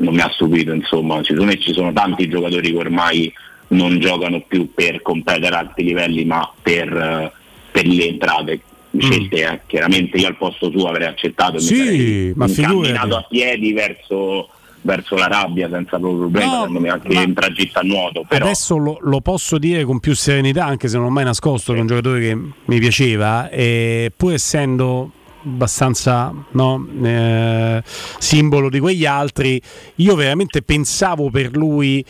[0.00, 3.32] non mi ha stupito insomma ci sono, ci sono tanti giocatori che ormai
[3.68, 7.32] non giocano più per competere a alti livelli ma per, eh,
[7.70, 8.60] per le entrate
[8.96, 9.60] scelte eh.
[9.66, 13.12] chiaramente io al posto suo avrei accettato e Sì, mi sarei figurati.
[13.12, 14.48] a piedi verso,
[14.82, 18.76] verso la rabbia senza problemi No, facendomi anche ma- in tragitto a nuoto però Adesso
[18.76, 21.80] lo, lo posso dire con più serenità, anche se non ho mai nascosto che è
[21.80, 25.12] un giocatore che mi piaceva, e pur essendo
[25.44, 27.82] abbastanza no, eh,
[28.18, 29.60] simbolo di quegli altri.
[29.96, 32.04] Io veramente pensavo per lui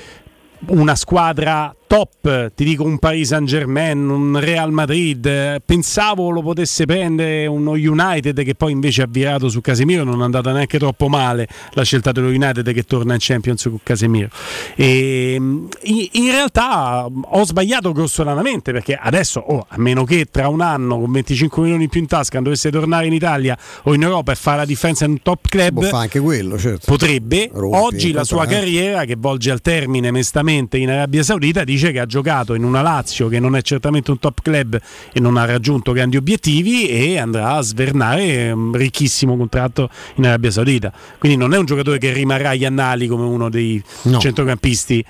[0.67, 6.43] una squadra top, ti dico un Paris Saint Germain, un Real Madrid, eh, pensavo lo
[6.43, 10.79] potesse prendere uno United che poi invece ha virato su Casemiro, non è andata neanche
[10.79, 14.29] troppo male la scelta dello United che torna in Champions con Casemiro.
[14.77, 15.67] E, mm,
[16.13, 21.01] in, realtà mm, ho sbagliato grossolanamente perché adesso, oh, a meno che tra un anno
[21.01, 24.35] con 25 milioni in più in tasca dovesse tornare in Italia o in Europa e
[24.35, 26.85] fare la differenza in un top club, fare anche quello, certo.
[26.85, 27.49] potrebbe.
[27.51, 28.61] Rompi Oggi la sua contratto.
[28.61, 32.83] carriera che volge al termine mestamente in Arabia Saudita dice che ha giocato in una
[32.83, 34.79] Lazio che non è certamente un top club
[35.13, 40.51] e non ha raggiunto grandi obiettivi e andrà a svernare un ricchissimo contratto in Arabia
[40.51, 40.93] Saudita.
[41.19, 43.83] Quindi non è un giocatore che rimarrà agli annali come uno dei
[44.19, 45.05] centrocampisti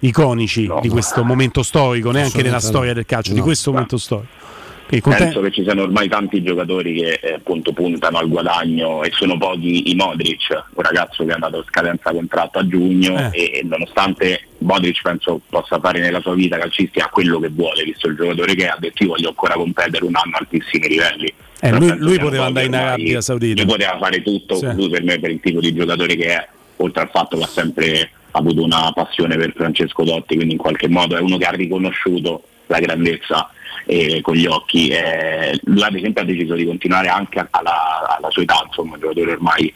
[0.00, 3.44] iconici di questo momento storico, neanche nella Assolutamente storia del calcio, di no.
[3.44, 4.42] questo momento storico.
[4.86, 9.36] Penso che ci siano ormai tanti giocatori che eh, appunto puntano al guadagno e sono
[9.38, 13.30] pochi i Modric, un ragazzo che è andato a scadenza contratto a giugno Eh.
[13.32, 18.08] e, e nonostante Modric penso possa fare nella sua vita calcistica quello che vuole, visto
[18.08, 21.32] il giocatore che ha detto io voglio ancora competere un anno a altissimi livelli.
[21.60, 23.62] Eh, lui- lui poteva andare in Arabia Saudita.
[23.62, 24.72] Lui poteva fare tutto, Sì.
[24.74, 27.48] lui per me per il tipo di giocatore che è, oltre al fatto che ha
[27.48, 31.50] sempre avuto una passione per Francesco Dotti, quindi in qualche modo è uno che ha
[31.52, 33.50] riconosciuto la grandezza
[33.86, 34.88] eh, con gli occhi.
[34.88, 39.00] Eh, lui ad esempio ha deciso di continuare anche alla, alla sua età, insomma, un
[39.00, 39.72] giocatore ormai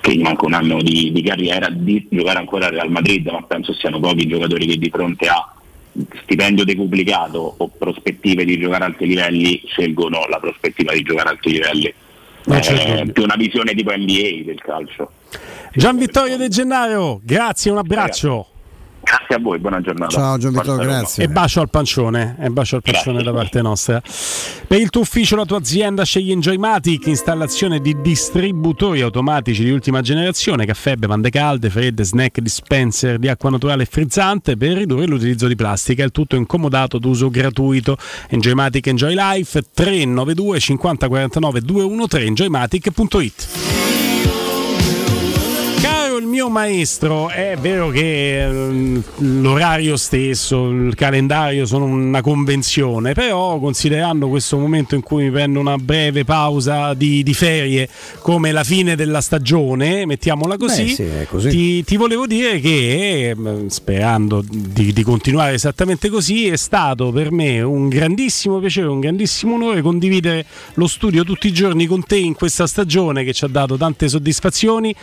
[0.00, 3.42] che gli manca un anno di, di carriera, di giocare ancora al Real Madrid, ma
[3.42, 5.52] penso siano pochi i giocatori che di fronte a
[6.22, 11.32] stipendio decuplicato o prospettive di giocare a alti livelli scelgono la prospettiva di giocare a
[11.32, 11.94] alti livelli.
[12.44, 13.12] Dubbio.
[13.12, 15.10] più una visione tipo NBA del calcio.
[15.74, 18.47] Gian Vittorio De Gennaro, grazie, un abbraccio.
[19.08, 20.12] Grazie a voi, buona giornata.
[20.12, 21.24] Ciao Gian Vittorio, grazie.
[21.24, 24.02] E bacio al pancione, e bacio al pancione da parte nostra.
[24.66, 30.02] Per il tuo ufficio, la tua azienda, scegli Enjoymatic, installazione di distributori automatici di ultima
[30.02, 35.46] generazione, caffè, bevande calde, fredde, snack, dispenser di acqua naturale e frizzante per ridurre l'utilizzo
[35.46, 36.04] di plastica.
[36.04, 37.96] Il tutto incomodato d'uso gratuito.
[38.28, 43.87] Enjoymatic Enjoy Life 392 50 49 213 enjoymatic.it.
[46.28, 49.02] Mio maestro, è vero che ehm,
[49.40, 55.58] l'orario stesso, il calendario sono una convenzione, però considerando questo momento in cui mi prendo
[55.58, 57.88] una breve pausa di, di ferie
[58.20, 61.48] come la fine della stagione, mettiamola così, Beh, sì, così.
[61.48, 67.32] Ti, ti volevo dire che, ehm, sperando di, di continuare esattamente così, è stato per
[67.32, 72.18] me un grandissimo piacere, un grandissimo onore condividere lo studio tutti i giorni con te
[72.18, 74.94] in questa stagione che ci ha dato tante soddisfazioni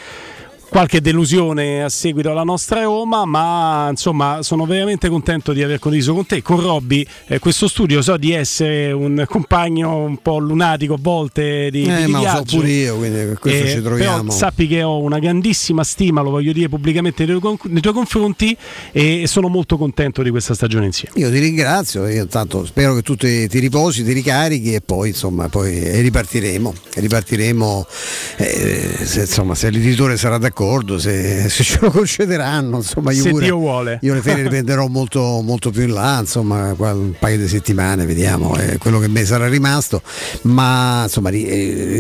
[0.76, 6.14] qualche delusione a seguito alla nostra Roma, ma insomma sono veramente contento di aver condiviso
[6.14, 8.02] con te, con Robby, eh, questo studio.
[8.02, 12.26] So di essere un compagno un po' lunatico a volte di, Eh, di ma lo
[12.26, 12.58] so viaggio.
[12.58, 14.24] pure io, quindi questo Eh, ci troviamo.
[14.24, 17.94] Però sappi che ho una grandissima stima, lo voglio dire pubblicamente nei tuoi, nei tuoi
[17.94, 18.58] confronti
[18.92, 21.18] e sono molto contento di questa stagione insieme.
[21.18, 25.08] Io ti ringrazio, io intanto spero che tu ti, ti riposi, ti ricarichi e poi
[25.08, 26.74] insomma poi ripartiremo.
[26.96, 27.88] Ripartiremo
[28.36, 30.64] eh, se, insomma, se l'editore sarà d'accordo,
[30.98, 34.00] se, se ce lo concederanno, insomma io Se pure- Dio vuole.
[34.02, 38.06] Io le ferie le prenderò molto, molto più in là, insomma, un paio di settimane,
[38.06, 40.02] vediamo eh, quello che me sarà rimasto,
[40.44, 41.46] ma insomma ri-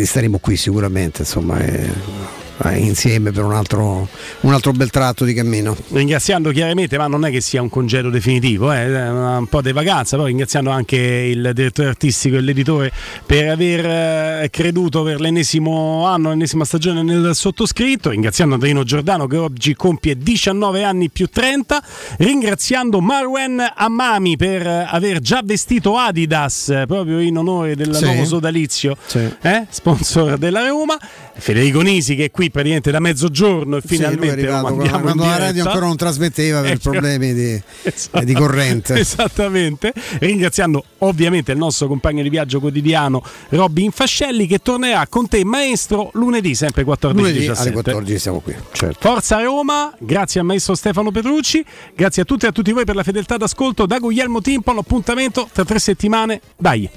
[0.01, 1.59] eh, staremo qui sicuramente, insomma.
[1.59, 2.34] eh,
[2.75, 4.07] insieme per un altro,
[4.41, 5.75] un altro bel tratto di cammino.
[5.91, 9.61] Ringraziando chiaramente, ma non è che sia un congedo definitivo, eh, è una- un po'
[9.61, 12.91] di vacanza, però ringraziando anche il direttore artistico e l'editore
[13.25, 19.37] per aver eh, creduto per l'ennesimo anno, l'ennesima stagione nel sottoscritto, ringraziando Andrino Giordano che
[19.37, 21.83] oggi compie 19 anni più 30,
[22.17, 28.03] ringraziando Marwen Amami per eh, aver già vestito Adidas eh, proprio in onore del Sì.
[28.05, 29.19] nuovo sodalizio, Sì.
[29.41, 30.97] eh, sponsor della Roma,
[31.37, 35.03] Federico Nisi che è qui praticamente da mezzogiorno e Sì, finalmente lo arrivato mandiamo quando,
[35.23, 36.89] quando la radio ancora non trasmetteva per Ecco.
[36.91, 38.23] problemi di, Esatto.
[38.23, 38.93] di corrente.
[38.99, 39.93] Esattamente.
[40.19, 46.09] Ringraziando ovviamente il nostro compagno di viaggio quotidiano Robby Infascelli che tornerà con te maestro
[46.13, 48.55] lunedì sempre 14 Lunedì alle 14 siamo qui.
[48.71, 48.97] Certo.
[48.99, 51.63] Forza Roma, grazie al maestro Stefano Petrucci,
[51.95, 53.85] grazie a tutti e a tutti voi per la fedeltà d'ascolto.
[53.85, 56.41] Da Guglielmo Timpano, appuntamento tra tre settimane.
[56.57, 56.89] Dai!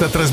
[0.00, 0.30] Goodbye in